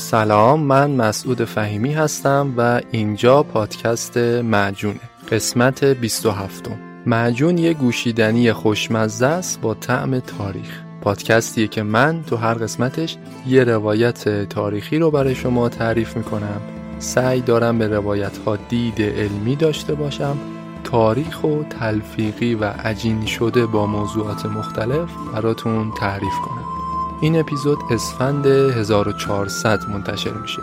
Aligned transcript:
سلام 0.00 0.60
من 0.60 0.90
مسعود 0.90 1.44
فهیمی 1.44 1.92
هستم 1.92 2.54
و 2.56 2.80
اینجا 2.90 3.42
پادکست 3.42 4.16
معجونه. 4.16 5.00
قسمت 5.30 5.84
27 5.84 6.70
معجون 7.06 7.58
یه 7.58 7.74
گوشیدنی 7.74 8.52
خوشمزه 8.52 9.26
است 9.26 9.60
با 9.60 9.74
طعم 9.74 10.18
تاریخ. 10.18 10.80
پادکستیه 11.00 11.68
که 11.68 11.82
من 11.82 12.22
تو 12.22 12.36
هر 12.36 12.54
قسمتش 12.54 13.16
یه 13.46 13.64
روایت 13.64 14.48
تاریخی 14.48 14.98
رو 14.98 15.10
برای 15.10 15.34
شما 15.34 15.68
تعریف 15.68 16.16
می‌کنم. 16.16 16.60
سعی 16.98 17.40
دارم 17.40 17.78
به 17.78 17.88
روایت 17.88 18.38
ها 18.38 18.56
دید 18.56 19.02
علمی 19.02 19.56
داشته 19.56 19.94
باشم. 19.94 20.36
تاریخ 20.84 21.44
و 21.44 21.62
تلفیقی 21.62 22.54
و 22.54 22.64
عجین 22.64 23.26
شده 23.26 23.66
با 23.66 23.86
موضوعات 23.86 24.46
مختلف 24.46 25.08
براتون 25.34 25.92
تعریف 26.00 26.34
کنم. 26.44 26.69
این 27.22 27.40
اپیزود 27.40 27.78
اسفند 27.90 28.46
1400 28.46 29.88
منتشر 29.88 30.32
میشه. 30.32 30.62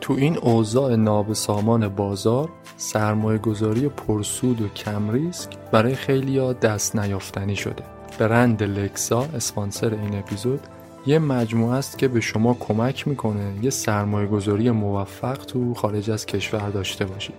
تو 0.00 0.12
این 0.12 0.38
اوضاع 0.38 0.96
نابسامان 0.96 1.88
بازار 1.88 2.48
سرمایه 2.76 3.38
گذاری 3.38 3.88
پرسود 3.88 4.60
و 4.60 4.68
کم 4.68 5.10
ریسک 5.10 5.50
برای 5.72 5.94
خیلیا 5.94 6.52
دست 6.52 6.96
نیافتنی 6.96 7.56
شده. 7.56 7.82
برند 8.18 8.62
لکسا 8.62 9.26
اسپانسر 9.34 9.94
این 9.94 10.18
اپیزود 10.18 10.60
یه 11.06 11.18
مجموعه 11.18 11.76
است 11.76 11.98
که 11.98 12.08
به 12.08 12.20
شما 12.20 12.54
کمک 12.54 13.08
می‌کنه 13.08 13.52
یه 13.62 13.70
سرمایه 13.70 14.26
گذاری 14.26 14.70
موفق 14.70 15.36
تو 15.36 15.74
خارج 15.74 16.10
از 16.10 16.26
کشور 16.26 16.70
داشته 16.70 17.04
باشید. 17.04 17.34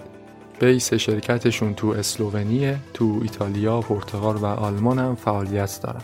بیس 0.60 0.94
شرکتشون 0.94 1.74
تو 1.74 1.88
اسلوونیه 1.88 2.80
تو 2.94 3.20
ایتالیا، 3.22 3.82
پرتغال 3.82 4.36
و 4.36 4.46
آلمان 4.46 5.00
هم 5.00 5.16
فعالیت 5.16 5.80
دارن. 5.84 6.02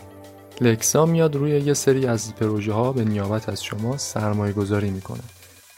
لکسا 0.60 1.06
میاد 1.06 1.36
روی 1.36 1.50
یه 1.50 1.74
سری 1.74 2.06
از 2.06 2.34
پروژه 2.34 2.72
ها 2.72 2.92
به 2.92 3.04
نیابت 3.04 3.48
از 3.48 3.64
شما 3.64 3.96
سرمایه 3.96 4.52
گذاری 4.52 4.90
می‌کنه. 4.90 5.20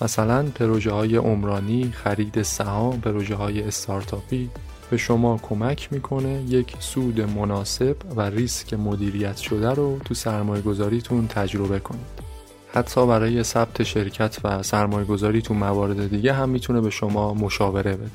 مثلا 0.00 0.42
پروژه 0.42 0.92
های 0.92 1.16
عمرانی، 1.16 1.92
خرید 1.92 2.42
سهام، 2.42 3.00
پروژه 3.00 3.34
های 3.34 3.62
استارتاپی 3.62 4.50
به 4.90 4.96
شما 4.96 5.38
کمک 5.42 5.88
می‌کنه 5.92 6.42
یک 6.48 6.76
سود 6.78 7.20
مناسب 7.20 7.96
و 8.16 8.20
ریسک 8.20 8.74
مدیریت 8.74 9.36
شده 9.36 9.70
رو 9.70 9.98
تو 10.04 10.14
سرمایه 10.14 10.62
گذاریتون 10.62 11.26
تجربه 11.26 11.78
کنید. 11.78 12.26
حتی 12.74 13.06
برای 13.06 13.42
ثبت 13.42 13.82
شرکت 13.82 14.36
و 14.44 14.62
سرمایه 14.62 15.04
گذاری 15.04 15.42
تو 15.42 15.54
موارد 15.54 16.10
دیگه 16.10 16.32
هم 16.32 16.48
می‌تونه 16.48 16.80
به 16.80 16.90
شما 16.90 17.34
مشاوره 17.34 17.96
بده. 17.96 18.10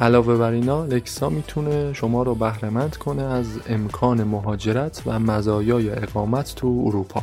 علاوه 0.00 0.36
بر 0.36 0.50
اینا 0.50 0.84
لکسا 0.84 1.28
می‌تونه 1.28 1.92
شما 1.92 2.22
رو 2.22 2.34
بهرهمند 2.34 2.96
کنه 2.96 3.22
از 3.22 3.46
امکان 3.68 4.24
مهاجرت 4.24 5.02
و 5.06 5.18
مزایای 5.18 5.90
اقامت 5.90 6.54
تو 6.54 6.84
اروپا. 6.86 7.22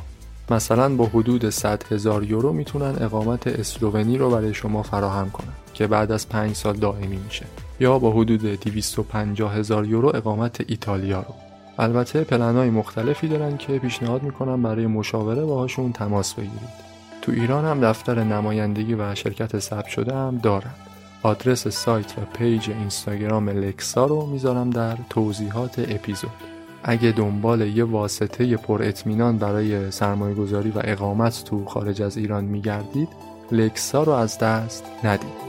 مثلا 0.52 0.96
با 0.96 1.06
حدود 1.06 1.50
100 1.50 1.84
هزار 1.92 2.24
یورو 2.24 2.54
می‌تونن 2.54 2.96
اقامت 3.02 3.48
اسلوونی 3.48 4.18
رو 4.18 4.30
برای 4.30 4.54
شما 4.54 4.84
فراهم 4.84 5.30
کنن 5.30 5.54
که 5.74 5.88
بعد 5.88 6.12
از 6.12 6.30
5 6.30 6.56
سال 6.56 6.76
دائمی 6.76 7.18
میشه. 7.18 7.46
یا 7.80 8.00
با 8.00 8.12
حدود 8.12 8.42
250 8.42 9.56
هزار 9.56 9.86
یورو 9.86 10.12
اقامت 10.16 10.62
ایتالیا 10.68 11.20
رو. 11.20 11.36
البته 11.80 12.24
پلنهای 12.24 12.70
مختلفی 12.70 13.28
دارن 13.28 13.58
که 13.58 13.80
پیشنهاد 13.80 14.24
می‌کنم 14.24 14.62
برای 14.62 14.88
مشاوره 14.88 15.46
باهاشون 15.46 15.92
تماس 15.92 16.34
بگیرید. 16.34 16.88
تو 17.22 17.32
ایران 17.32 17.66
هم 17.66 17.80
دفتر 17.82 18.24
نمایندگی 18.24 18.94
و 18.94 19.16
شرکت 19.16 19.60
ثبت 19.60 19.88
شده 19.88 20.16
هم 20.16 20.38
دارن. 20.38 20.74
آدرس 21.24 21.68
سایت 21.68 22.18
و 22.18 22.22
پیج 22.38 22.70
اینستاگرام 22.70 23.50
لکسا 23.50 24.06
رو 24.06 24.26
می‌ذارم 24.26 24.70
در 24.70 24.98
توضیحات 25.10 25.80
اپیزود. 25.80 26.57
اگه 26.84 27.12
دنبال 27.12 27.62
یه 27.62 27.84
واسطه 27.84 28.58
پر 28.58 28.84
اطمینان 28.84 29.38
برای 29.38 29.92
سرمایه 29.92 30.36
گذاری 30.36 30.70
و 30.70 30.82
اقامت 30.84 31.44
تو 31.46 31.66
خارج 31.66 32.02
از 32.02 32.18
ایران 32.18 32.44
میگردید 32.44 33.10
لکسا 33.52 34.04
رو 34.04 34.12
از 34.12 34.40
دست 34.40 34.84
ندید 35.04 35.48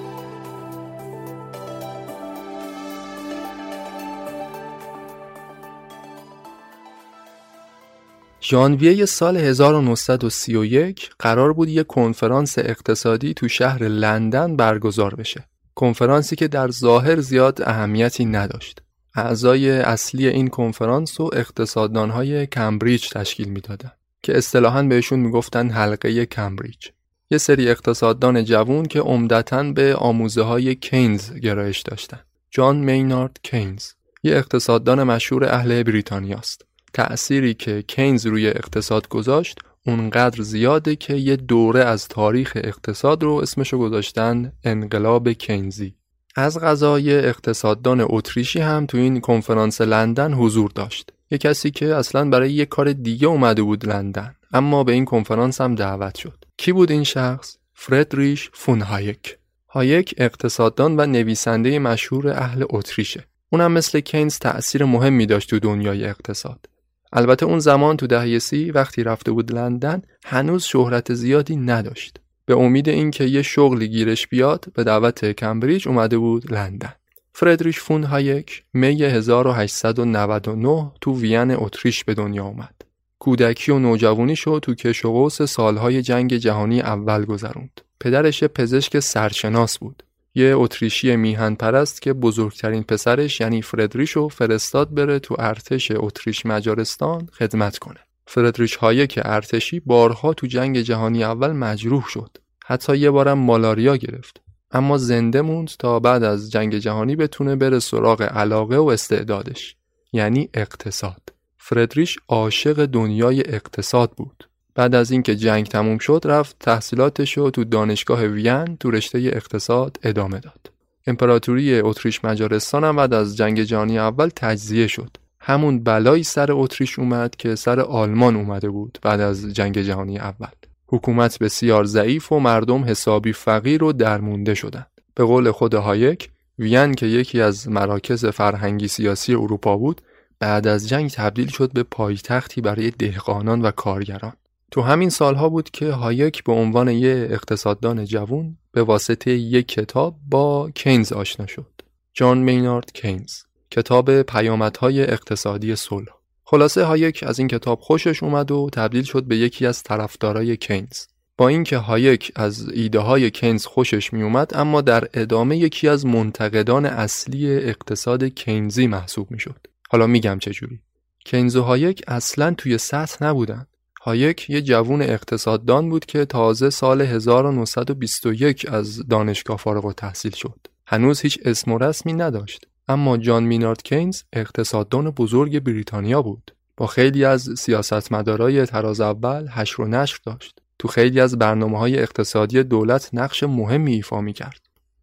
ژانویه 8.51 9.07
سال 9.07 9.37
1931 9.37 11.11
قرار 11.19 11.53
بود 11.53 11.69
یک 11.69 11.87
کنفرانس 11.87 12.59
اقتصادی 12.59 13.35
تو 13.35 13.49
شهر 13.49 13.83
لندن 13.83 14.57
برگزار 14.57 15.15
بشه. 15.15 15.45
کنفرانسی 15.75 16.37
که 16.37 16.49
در 16.49 16.71
ظاهر 16.71 17.21
زیاد 17.21 17.63
اهمیتی 17.63 18.25
نداشت. 18.25 18.83
اعضای 19.19 19.71
اصلی 19.71 20.29
این 20.29 20.49
کنفرانس 20.49 21.21
و 21.21 21.31
اقتصاددانهای 21.33 22.47
کمبریج 22.47 23.09
تشکیل 23.09 23.49
می‌دادند 23.49 23.93
که 24.23 24.39
اصطلاحاً 24.39 24.83
بهشون 24.83 25.19
می‌گفتن 25.19 25.71
حلقه 25.71 26.27
کمبریج. 26.27 26.89
یه 27.31 27.39
سری 27.39 27.69
اقتصاددان 27.69 28.45
جوون 28.45 28.87
که 28.87 29.01
عمدتا 29.01 29.63
به 29.63 29.95
آموزه 29.95 30.43
های 30.43 30.75
کینز 30.75 31.33
گرایش 31.33 31.81
داشتن. 31.81 32.21
جان 32.51 32.77
مینارد 32.77 33.39
کینز 33.43 33.85
یه 34.23 34.37
اقتصاددان 34.37 35.03
مشهور 35.03 35.45
اهل 35.45 35.83
بریتانیاست. 35.83 36.65
تأثیری 36.95 37.55
که 37.55 37.83
کینز 37.83 38.27
روی 38.27 38.49
اقتصاد 38.49 39.09
گذاشت 39.09 39.59
اونقدر 39.87 40.43
زیاده 40.43 40.97
که 40.97 41.15
یه 41.15 41.37
دوره 41.37 41.85
از 41.85 42.09
تاریخ 42.09 42.53
اقتصاد 42.57 43.23
رو 43.23 43.33
اسمشو 43.33 43.79
گذاشتن 43.79 44.53
انقلاب 44.65 45.33
کینزی. 45.33 45.95
از 46.39 46.59
قضا 46.61 46.90
یه 46.90 47.19
اقتصاددان 47.19 48.07
اتریشی 48.09 48.61
هم 48.61 48.87
تو 48.87 48.99
این 48.99 49.21
کنفرانس 49.21 49.81
لندن 49.81 50.33
حضور 50.33 50.71
داشت. 50.75 51.13
یه 51.31 51.39
کسی 51.39 51.71
که 51.71 51.95
اصلا 51.95 52.29
برای 52.31 52.53
یه 52.53 52.67
کار 52.67 52.93
دیگه 52.93 53.27
اومده 53.27 53.63
بود 53.63 53.87
لندن 53.87 54.35
اما 54.53 54.85
به 54.85 54.93
این 54.93 55.05
کنفرانس 55.05 55.61
هم 55.61 55.75
دعوت 55.75 56.19
شد. 56.19 56.45
کی 56.57 56.73
بود 56.73 56.91
این 56.91 57.05
شخص؟ 57.05 57.57
فردریش 57.75 58.51
فون 58.53 58.81
هایک. 58.81 59.39
هایک 59.69 60.15
اقتصاددان 60.19 61.01
و 61.01 61.07
نویسنده 61.07 61.79
مشهور 61.79 62.29
اهل 62.29 62.65
اتریشه. 62.71 63.25
اونم 63.51 63.73
مثل 63.73 64.01
کینز 64.01 64.39
تأثیر 64.39 64.85
مهمی 64.85 65.27
داشت 65.27 65.51
تو 65.51 65.59
دنیای 65.59 66.05
اقتصاد. 66.05 66.67
البته 67.13 67.47
اون 67.47 67.59
زمان 67.59 67.97
تو 67.97 68.07
دهه 68.07 68.39
سی 68.39 68.71
وقتی 68.71 69.03
رفته 69.03 69.33
بود 69.33 69.53
لندن 69.53 70.03
هنوز 70.25 70.65
شهرت 70.65 71.15
زیادی 71.15 71.57
نداشت. 71.57 72.21
به 72.49 72.57
امید 72.57 72.89
اینکه 72.89 73.25
یه 73.25 73.43
شغلی 73.43 73.89
گیرش 73.89 74.27
بیاد 74.27 74.65
به 74.75 74.85
دعوت 74.85 75.33
کمبریج 75.33 75.89
اومده 75.89 76.19
بود 76.19 76.53
لندن 76.53 76.93
فردریش 77.33 77.81
فون 77.81 78.05
هایک 78.05 78.63
می 78.75 79.03
1899 79.03 80.93
تو 81.01 81.21
وین 81.21 81.51
اتریش 81.51 82.05
به 82.05 82.15
دنیا 82.15 82.45
اومد. 82.45 82.75
کودکی 83.19 83.73
و 83.73 83.79
نوجوانی 83.79 84.37
شو 84.37 84.59
تو 84.59 84.75
کش 84.75 85.05
و 85.05 85.13
قوس 85.13 85.43
سالهای 85.43 86.03
جنگ 86.03 86.37
جهانی 86.37 86.81
اول 86.81 87.25
گذروند. 87.25 87.81
پدرش 88.01 88.45
پزشک 88.45 88.99
سرشناس 88.99 89.79
بود. 89.79 90.03
یه 90.35 90.53
اتریشی 90.57 91.17
میهن 91.17 91.55
پرست 91.55 92.03
که 92.03 92.13
بزرگترین 92.13 92.83
پسرش 92.83 93.41
یعنی 93.41 93.63
فردریشو 93.63 94.29
فرستاد 94.29 94.95
بره 94.95 95.19
تو 95.19 95.37
ارتش 95.39 95.93
اتریش 95.97 96.47
مجارستان 96.47 97.29
خدمت 97.33 97.79
کنه. 97.79 98.08
فردریش 98.31 98.77
هایک 98.77 99.21
ارتشی 99.25 99.81
بارها 99.81 100.35
تو 100.35 100.47
جنگ 100.47 100.81
جهانی 100.81 101.25
اول 101.25 101.53
مجروح 101.53 102.05
شد. 102.09 102.37
حتی 102.65 102.97
یه 102.97 103.11
بارم 103.11 103.39
مالاریا 103.39 103.97
گرفت. 103.97 104.41
اما 104.71 104.99
زنده 104.99 105.43
موند 105.43 105.71
تا 105.79 106.01
بعد 106.01 106.23
از 106.23 106.51
جنگ 106.51 106.79
جهانی 106.79 107.17
بتونه 107.17 107.57
بره 107.57 107.79
سراغ 107.79 108.23
علاقه 108.23 108.77
و 108.77 108.89
استعدادش 108.89 109.77
یعنی 110.13 110.49
اقتصاد 110.55 111.33
فردریش 111.59 112.19
عاشق 112.29 112.87
دنیای 112.87 113.41
اقتصاد 113.41 114.11
بود 114.11 114.49
بعد 114.75 114.95
از 114.95 115.11
اینکه 115.11 115.37
جنگ 115.37 115.67
تموم 115.67 115.99
شد 115.99 116.21
رفت 116.25 116.57
تحصیلاتش 116.61 117.39
رو 117.39 117.51
تو 117.51 117.65
دانشگاه 117.65 118.25
وین 118.25 118.77
تو 118.77 118.91
رشته 118.91 119.19
اقتصاد 119.19 119.97
ادامه 120.03 120.39
داد 120.41 120.71
امپراتوری 121.07 121.81
اتریش 121.81 122.25
مجارستان 122.25 122.85
هم 122.85 122.97
بعد 122.97 123.15
از 123.15 123.37
جنگ 123.37 123.63
جهانی 123.63 123.99
اول 123.99 124.31
تجزیه 124.37 124.87
شد 124.87 125.17
همون 125.49 125.85
بلایی 125.85 126.23
سر 126.23 126.49
اتریش 126.53 126.99
اومد 126.99 127.37
که 127.37 127.55
سر 127.55 127.81
آلمان 127.81 128.37
اومده 128.37 128.69
بود 128.71 128.99
بعد 129.03 129.21
از 129.21 129.55
جنگ 129.55 129.79
جهانی 129.79 130.19
اول 130.19 130.49
حکومت 130.87 131.39
بسیار 131.39 131.85
ضعیف 131.85 132.33
و 132.33 132.39
مردم 132.41 132.85
حسابی 132.85 133.33
فقیر 133.33 133.85
و 133.85 133.93
درمونده 133.93 134.55
شدند. 134.55 134.91
به 135.15 135.25
قول 135.25 135.51
خود 135.51 135.75
هایک 135.75 136.31
وین 136.59 136.95
که 136.95 137.07
یکی 137.07 137.41
از 137.41 137.69
مراکز 137.69 138.27
فرهنگی 138.27 138.89
سیاسی 138.89 139.35
اروپا 139.35 139.77
بود 139.77 140.01
بعد 140.39 140.67
از 140.67 140.89
جنگ 140.89 141.11
تبدیل 141.11 141.49
شد 141.49 141.73
به 141.73 141.83
پایتختی 141.83 142.61
برای 142.61 142.91
دهقانان 142.91 143.63
و 143.63 143.71
کارگران. 143.71 144.33
تو 144.71 144.83
همین 144.83 145.11
سالها 145.11 145.49
بود 145.49 145.71
که 145.71 145.93
هایک 145.93 146.45
به 146.45 146.53
عنوان 146.53 146.89
یک 146.89 147.33
اقتصاددان 147.33 148.05
جوون 148.05 148.57
به 148.73 148.83
واسطه 148.83 149.31
یک 149.31 149.69
کتاب 149.69 150.17
با 150.31 150.71
کینز 150.75 151.13
آشنا 151.13 151.47
شد. 151.47 151.73
جان 152.13 152.39
مینارد 152.39 152.93
کینز 152.93 153.48
کتاب 153.71 154.23
پیامدهای 154.23 155.03
اقتصادی 155.03 155.77
صلح 155.77 156.09
خلاصه 156.45 156.85
هایک 156.85 157.25
از 157.27 157.39
این 157.39 157.49
کتاب 157.49 157.81
خوشش 157.81 158.23
اومد 158.23 158.51
و 158.51 158.71
تبدیل 158.73 159.05
شد 159.05 159.25
به 159.25 159.37
یکی 159.37 159.67
از 159.67 159.83
طرفدارای 159.83 160.57
کینز 160.57 161.07
با 161.39 161.49
اینکه 161.49 161.77
هایک 161.77 162.33
از 162.37 162.69
ایده 162.69 162.99
های 162.99 163.31
کینز 163.31 163.67
خوشش 163.67 164.13
می 164.13 164.23
اومد 164.23 164.51
اما 164.55 164.81
در 164.81 165.09
ادامه 165.15 165.57
یکی 165.57 165.89
از 165.89 166.07
منتقدان 166.07 166.87
اصلی 166.87 167.57
اقتصاد 167.57 168.25
کینزی 168.25 168.87
محسوب 168.87 169.31
می 169.31 169.39
شد. 169.39 169.67
حالا 169.89 170.07
میگم 170.07 170.39
چجوری. 170.39 170.81
کینز 171.25 171.57
و 171.57 171.63
هایک 171.63 172.03
اصلا 172.09 172.55
تو 172.55 172.67
یه 172.67 172.79
سطح 172.79 173.25
نبودن. 173.25 173.67
هایک 174.01 174.51
یه 174.51 174.63
جوون 174.63 175.03
اقتصاددان 175.03 175.89
بود 175.89 176.07
که 176.07 176.25
تازه 176.25 176.71
سال 176.71 177.03
1921 177.03 178.67
از 178.69 179.09
دانشگاه 179.09 179.57
فارغ‌التحصیل 179.57 180.33
شد. 180.33 180.67
هنوز 180.87 181.21
هیچ 181.21 181.39
اسم 181.45 181.73
و 181.73 181.79
رسمی 181.79 182.13
نداشت. 182.13 182.67
اما 182.89 183.17
جان 183.17 183.45
مینارد 183.45 183.83
کینز 183.83 184.23
اقتصاددان 184.33 185.11
بزرگ 185.11 185.61
بریتانیا 185.61 186.23
بود. 186.23 186.55
با 186.77 186.87
خیلی 186.87 187.25
از 187.25 187.51
سیاستمدارای 187.59 188.67
تراز 188.67 189.01
اول 189.01 189.49
حشر 189.49 189.83
و 189.83 189.87
نشر 189.87 190.19
داشت. 190.25 190.59
تو 190.79 190.89
خیلی 190.89 191.21
از 191.21 191.39
برنامه 191.39 191.79
های 191.79 191.99
اقتصادی 191.99 192.63
دولت 192.63 193.11
نقش 193.13 193.43
مهمی 193.43 193.93
ایفا 193.93 194.21
می 194.21 194.33
کرد. 194.33 194.61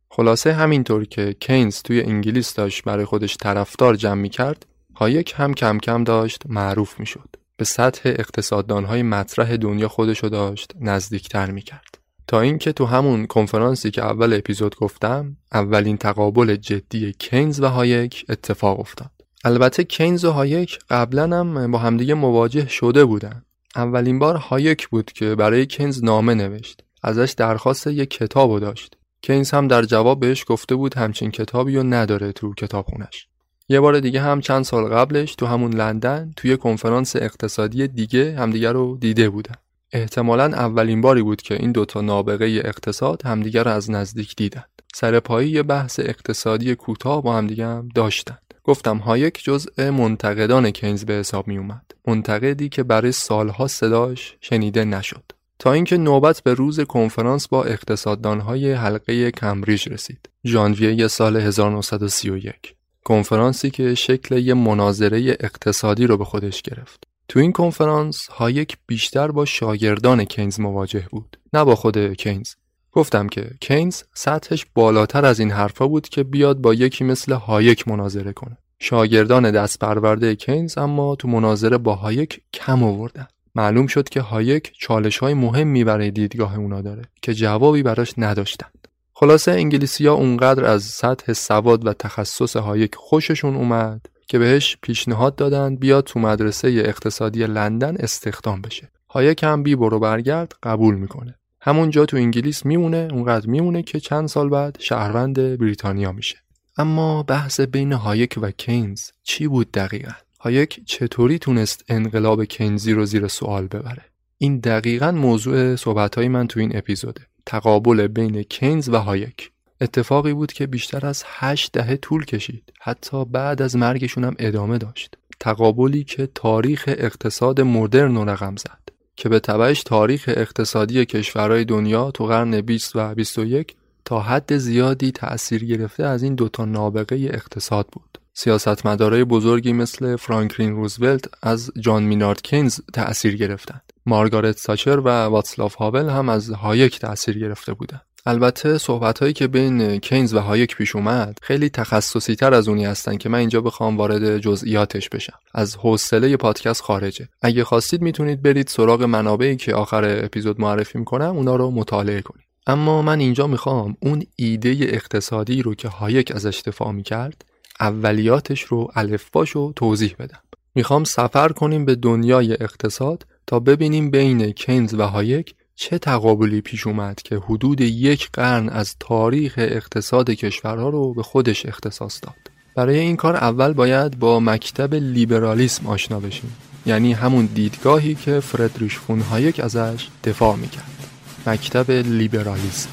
خلاصه 0.10 0.54
همینطور 0.54 1.06
که 1.06 1.36
کینز 1.40 1.82
توی 1.82 2.02
انگلیس 2.02 2.54
داشت 2.54 2.84
برای 2.84 3.06
خودش 3.06 3.38
طرفدار 3.38 3.96
جمع 3.96 4.22
می 4.22 4.30
کرد، 4.30 4.66
هایک 4.96 5.34
هم 5.38 5.54
کم 5.54 5.78
کم 5.78 6.04
داشت 6.04 6.42
معروف 6.46 7.00
می 7.00 7.06
شد. 7.06 7.30
به 7.58 7.66
سطح 7.66 8.02
اقتصاددانهای 8.10 9.04
مطرح 9.04 9.56
دنیا 9.56 9.88
خودشو 9.88 10.28
داشت 10.28 10.72
نزدیکتر 10.80 11.52
می 11.52 11.62
کرد. 11.62 12.05
تا 12.28 12.42
اینکه 12.42 12.72
تو 12.72 12.86
همون 12.86 13.28
کنفرانسی 13.28 13.92
که 13.92 14.04
اول 14.04 14.34
اپیزود 14.34 14.76
گفتم 14.76 15.38
اولین 15.54 15.98
تقابل 15.98 16.56
جدی 16.56 17.14
کینز 17.20 17.60
و 17.60 17.68
هایک 17.68 18.26
اتفاق 18.30 18.80
افتاد. 18.80 19.12
البته 19.44 19.84
کینز 19.84 20.26
و 20.26 20.32
هایک 20.32 20.80
قبلا 20.90 21.40
هم 21.40 21.72
با 21.72 21.78
همدیگه 21.78 22.14
مواجه 22.14 22.68
شده 22.68 23.06
بودن. 23.06 23.44
اولین 23.76 24.20
بار 24.20 24.36
هایک 24.36 24.88
بود 24.88 25.12
که 25.12 25.36
برای 25.36 25.66
کینز 25.66 26.04
نامه 26.04 26.34
نوشت. 26.34 26.84
ازش 27.04 27.34
درخواست 27.38 27.88
یک 27.88 28.10
کتاب 28.10 28.60
داشت. 28.60 28.98
کینز 29.22 29.52
هم 29.52 29.68
در 29.68 29.84
جواب 29.84 30.20
بهش 30.20 30.46
گفته 30.48 30.76
بود 30.76 30.94
همچین 30.98 31.32
کتابی 31.32 31.76
رو 31.76 31.84
نداره 31.84 32.32
تو 32.32 32.54
کتابخونش. 32.54 33.28
یه 33.70 33.80
بار 33.80 34.00
دیگه 34.00 34.22
هم 34.22 34.42
چند 34.42 34.64
سال 34.64 34.84
قبلش 34.84 35.36
تو 35.36 35.46
همون 35.46 35.74
لندن 35.74 36.34
توی 36.36 36.58
کنفرانس 36.58 37.16
اقتصادی 37.16 37.88
دیگه 37.88 38.36
همدیگه 38.40 38.72
رو 38.72 38.98
دیده 38.98 39.30
بودن. 39.30 39.56
احتمالا 39.96 40.44
اولین 40.44 41.02
باری 41.02 41.22
بود 41.22 41.42
که 41.42 41.56
این 41.56 41.72
دوتا 41.72 42.02
نابغه 42.02 42.62
اقتصاد 42.66 43.22
همدیگر 43.26 43.64
رو 43.64 43.72
از 43.72 43.92
نزدیک 43.92 44.36
دیدند. 44.36 44.82
سرپایی 44.96 45.50
یه 45.50 45.64
بحث 45.64 46.00
اقتصادی 46.00 46.76
کوتاه 46.76 47.24
با 47.24 47.38
همدیگه 47.38 47.66
هم 47.66 47.90
داشتند. 47.96 48.54
گفتم 48.64 48.98
هایک 48.98 49.44
جزء 49.44 49.92
منتقدان 49.92 50.72
کینز 50.72 51.06
به 51.06 51.14
حساب 51.14 51.48
می 51.48 51.58
اومد. 51.58 51.92
منتقدی 52.08 52.70
که 52.70 52.84
برای 52.84 53.12
سالها 53.12 53.68
صداش 53.68 54.38
شنیده 54.42 54.86
نشد. 54.86 55.24
تا 55.60 55.74
اینکه 55.74 55.98
نوبت 55.98 56.42
به 56.44 56.54
روز 56.54 56.80
کنفرانس 56.80 57.48
با 57.48 57.64
اقتصاددانهای 57.64 58.74
حلقه 58.74 59.32
کمبریج 59.32 59.90
رسید. 59.90 60.30
ژانویه 60.46 61.08
سال 61.08 61.38
1931. 61.38 62.76
کنفرانسی 63.04 63.70
که 63.70 63.96
شکل 63.96 64.38
یه 64.38 64.54
مناظره 64.54 65.38
اقتصادی 65.40 66.08
رو 66.08 66.18
به 66.18 66.26
خودش 66.26 66.62
گرفت. 66.62 67.04
تو 67.28 67.40
این 67.40 67.52
کنفرانس 67.52 68.28
هایک 68.28 68.78
بیشتر 68.88 69.32
با 69.32 69.46
شاگردان 69.46 70.24
کینز 70.24 70.60
مواجه 70.60 71.08
بود 71.12 71.38
نه 71.54 71.64
با 71.64 71.76
خود 71.76 72.14
کینز. 72.14 72.54
گفتم 72.92 73.28
که 73.28 73.50
کینز 73.62 74.04
سطحش 74.14 74.66
بالاتر 74.74 75.26
از 75.26 75.40
این 75.40 75.52
حرفا 75.52 75.88
بود 75.88 76.10
که 76.10 76.24
بیاد 76.24 76.58
با 76.58 76.74
یکی 76.74 77.04
مثل 77.04 77.34
هایک 77.34 77.88
مناظره 77.88 78.34
کنه. 78.34 78.58
شاگردان 78.80 79.52
دست 79.52 79.80
پرورده 79.80 80.36
کینز 80.36 80.78
اما 80.78 81.16
تو 81.16 81.28
مناظره 81.28 81.78
با 81.78 81.96
هایک 81.96 82.42
کم 82.54 82.84
آوردن. 82.84 83.28
معلوم 83.56 83.88
شد 83.88 84.10
که 84.10 84.22
هایک 84.22 84.72
چالش 84.80 85.18
های 85.18 85.34
مهمی 85.34 85.84
برای 85.84 86.12
دیدگاه 86.12 86.58
اونا 86.58 86.82
داره 86.82 87.02
که 87.22 87.34
جوابی 87.34 87.84
براش 87.84 88.14
نداشتند. 88.18 88.88
خلاصه 89.14 89.52
انگلیسی 89.52 90.08
ها 90.08 90.14
اونقدر 90.14 90.66
از 90.66 90.84
سطح 90.84 91.34
سواد 91.34 91.88
و 91.88 91.94
تخصص 91.94 92.56
هایک 92.56 92.96
خوششون 92.96 93.56
اومد 93.56 94.06
که 94.28 94.40
بهش 94.40 94.78
پیشنهاد 94.82 95.36
دادن 95.36 95.76
بیاد 95.76 96.04
تو 96.04 96.20
مدرسه 96.20 96.68
اقتصادی 96.68 97.48
لندن 97.48 97.96
استخدام 98.00 98.62
بشه. 98.62 98.92
هایک 99.10 99.44
هم 99.44 99.64
بی 99.64 99.76
برو 99.76 100.00
برگرد 100.00 100.54
قبول 100.64 100.96
می‌کنه. 100.96 101.36
همونجا 101.62 102.06
تو 102.06 102.18
انگلیس 102.18 102.66
میمونه 102.66 103.08
اونقدر 103.12 103.48
میمونه 103.48 103.84
که 103.84 104.00
چند 104.00 104.28
سال 104.28 104.50
بعد 104.50 104.78
شهروند 104.80 105.58
بریتانیا 105.58 106.12
میشه. 106.12 106.38
اما 106.78 107.24
بحث 107.24 107.60
بین 107.60 107.94
هایک 107.94 108.40
و 108.42 108.52
کینز 108.52 109.10
چی 109.24 109.48
بود 109.48 109.72
دقیقا؟ 109.72 110.12
هایک 110.40 110.80
چطوری 110.86 111.40
تونست 111.40 111.84
انقلاب 111.88 112.44
کینزی 112.44 112.94
رو 112.94 113.06
زیر 113.06 113.28
سوال 113.28 113.68
ببره؟ 113.68 114.06
این 114.38 114.60
دقیقا 114.60 115.12
موضوع 115.12 115.76
صحبت 115.76 116.18
من 116.18 116.48
تو 116.48 116.60
این 116.60 116.78
اپیزوده. 116.78 117.22
تقابل 117.46 118.08
بین 118.08 118.44
کینز 118.44 118.90
و 118.90 118.98
هایک. 118.98 119.52
اتفاقی 119.82 120.34
بود 120.34 120.54
که 120.54 120.68
بیشتر 120.68 121.08
از 121.08 121.24
هشت 121.26 121.72
دهه 121.72 121.96
طول 121.96 122.26
کشید. 122.26 122.74
حتی 122.82 123.26
بعد 123.26 123.62
از 123.62 123.76
مرگشون 123.76 124.24
هم 124.24 124.36
ادامه 124.40 124.78
داشت. 124.78 125.18
تقابلی 125.40 126.04
که 126.04 126.30
تاریخ 126.36 126.84
اقتصاد 126.88 127.62
مدرن 127.62 128.16
رو 128.16 128.30
رقم 128.30 128.56
زد. 128.56 128.86
که 129.16 129.30
به 129.30 129.40
تبعش 129.40 129.84
تاریخ 129.84 130.24
اقتصادی 130.28 131.06
کشورهای 131.06 131.66
دنیا 131.66 132.12
تو 132.12 132.26
قرن 132.26 132.62
20 132.62 132.96
و 132.96 133.16
21 133.16 133.76
تا 134.06 134.20
حد 134.20 134.58
زیادی 134.58 135.12
تأثیر 135.12 135.66
گرفته 135.66 136.04
از 136.04 136.24
این 136.24 136.36
دوتا 136.36 136.66
نابغه 136.66 137.16
اقتصاد 137.16 137.88
بود. 137.92 138.20
سیاستمدارای 138.34 139.24
بزرگی 139.24 139.74
مثل 139.74 140.16
فرانکلین 140.16 140.76
روزولت 140.76 141.26
از 141.44 141.72
جان 141.80 142.04
مینارد 142.04 142.42
کینز 142.42 142.80
تأثیر 142.94 143.38
گرفتند. 143.38 143.94
مارگارت 144.06 144.58
تاچر 144.58 145.00
و 145.00 145.10
واتسلاف 145.10 145.76
هاول 145.76 146.10
هم 146.10 146.30
از 146.30 146.50
هایک 146.50 147.00
تأثیر 147.00 147.40
گرفته 147.40 147.74
بودند. 147.74 148.02
البته 148.28 148.78
صحبت 148.78 149.20
هایی 149.20 149.34
که 149.34 149.48
بین 149.48 149.98
کینز 149.98 150.34
و 150.34 150.40
هایک 150.40 150.76
پیش 150.76 150.96
اومد 150.96 151.38
خیلی 151.42 151.70
تخصصی 151.70 152.36
تر 152.36 152.54
از 152.54 152.68
اونی 152.68 152.86
هستن 152.86 153.18
که 153.18 153.30
من 153.30 153.40
اینجا 153.40 153.62
بخوام 153.62 153.98
وارد 153.98 154.38
جزئیاتش 154.38 155.10
بشم. 155.10 155.40
از 155.54 155.76
حوصله 155.76 156.38
پادکست 156.38 156.82
خارجه. 156.82 157.28
اگه 157.42 157.64
خواستید 157.64 158.02
می‌تونید 158.02 158.42
برید 158.42 158.68
سراغ 158.68 159.04
منابعی 159.04 159.56
که 159.56 159.74
آخر 159.74 160.24
اپیزود 160.26 160.62
معرفی 160.62 160.98
می‌کنم 160.98 161.36
اونا 161.36 161.56
رو 161.56 161.72
مطالعه 161.72 162.22
کنید. 162.22 162.46
اما 162.68 163.02
من 163.02 163.20
اینجا 163.20 163.48
می‌خوام 163.48 163.98
اون 164.00 164.24
ایده 164.36 164.78
اقتصادی 164.82 165.62
رو 165.62 165.76
که 165.76 165.88
هایک 165.88 166.32
ازش 166.36 166.62
دفاع 166.66 166.92
می‌کرد 166.92 167.46
اولیاتش 167.80 168.62
رو 168.62 168.92
الفباش 168.96 169.50
رو 169.50 169.74
توضیح 169.76 170.16
بدم. 170.20 170.40
می‌خوام 170.76 171.04
سفر 171.04 171.50
کنیم 171.50 171.86
به 171.86 171.96
دنیای 171.96 172.54
اقتصاد 172.54 173.26
تا 173.48 173.60
ببینیم 173.60 174.12
بین 174.12 174.52
کینز 174.52 174.94
و 174.94 175.02
هایک 175.02 175.56
چه 175.78 175.98
تقابلی 175.98 176.62
پیش 176.62 176.88
اومد 176.88 177.22
که 177.22 177.36
حدود 177.36 177.82
یک 177.82 178.30
قرن 178.34 178.70
از 178.70 178.96
تاریخ 179.00 179.54
اقتصاد 179.58 180.30
کشورها 180.30 180.90
رو 180.90 181.14
به 181.14 181.24
خودش 181.24 181.66
اختصاص 181.66 182.20
داد؟ 182.22 182.36
برای 182.76 183.00
این 183.00 183.16
کار 183.16 183.36
اول 183.36 183.74
باید 183.74 184.20
با 184.20 184.40
مکتب 184.40 184.94
لیبرالیسم 184.94 185.88
آشنا 185.88 186.20
بشیم. 186.20 186.56
یعنی 186.86 187.14
همون 187.14 187.46
دیدگاهی 187.46 188.16
که 188.16 188.40
فردریش 188.40 188.98
فون 188.98 189.22
هایک 189.22 189.60
ازش 189.60 190.08
دفاع 190.24 190.56
می‌کرد. 190.56 191.08
مکتب 191.48 191.92
لیبرالیسم. 191.92 192.90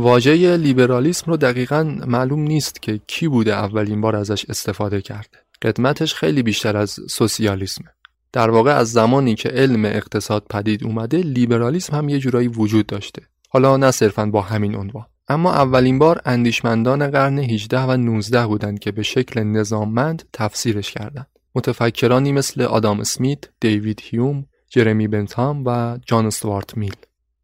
واژه 0.00 0.56
لیبرالیسم 0.56 1.30
رو 1.30 1.36
دقیقا 1.36 1.82
معلوم 2.06 2.40
نیست 2.40 2.82
که 2.82 3.00
کی 3.06 3.28
بوده 3.28 3.54
اولین 3.54 4.00
بار 4.00 4.16
ازش 4.16 4.44
استفاده 4.48 5.00
کرده. 5.00 5.38
قدمتش 5.62 6.14
خیلی 6.14 6.42
بیشتر 6.42 6.76
از 6.76 6.90
سوسیالیسمه. 7.08 7.88
در 8.32 8.50
واقع 8.50 8.70
از 8.70 8.92
زمانی 8.92 9.34
که 9.34 9.48
علم 9.48 9.84
اقتصاد 9.84 10.46
پدید 10.50 10.84
اومده 10.84 11.18
لیبرالیسم 11.18 11.96
هم 11.96 12.08
یه 12.08 12.18
جورایی 12.18 12.48
وجود 12.48 12.86
داشته. 12.86 13.22
حالا 13.48 13.76
نه 13.76 13.90
صرفا 13.90 14.26
با 14.26 14.42
همین 14.42 14.74
عنوان. 14.74 15.06
اما 15.28 15.52
اولین 15.52 15.98
بار 15.98 16.20
اندیشمندان 16.24 17.10
قرن 17.10 17.38
18 17.38 17.80
و 17.80 17.96
19 17.96 18.46
بودند 18.46 18.78
که 18.78 18.92
به 18.92 19.02
شکل 19.02 19.42
نظاممند 19.42 20.22
تفسیرش 20.32 20.92
کردند. 20.92 21.26
متفکرانی 21.54 22.32
مثل 22.32 22.62
آدام 22.62 23.00
اسمیت، 23.00 23.44
دیوید 23.60 24.00
هیوم، 24.02 24.46
جرمی 24.68 25.08
بنتام 25.08 25.64
و 25.66 25.98
جان 26.06 26.26
استوارت 26.26 26.76
میل. 26.76 26.96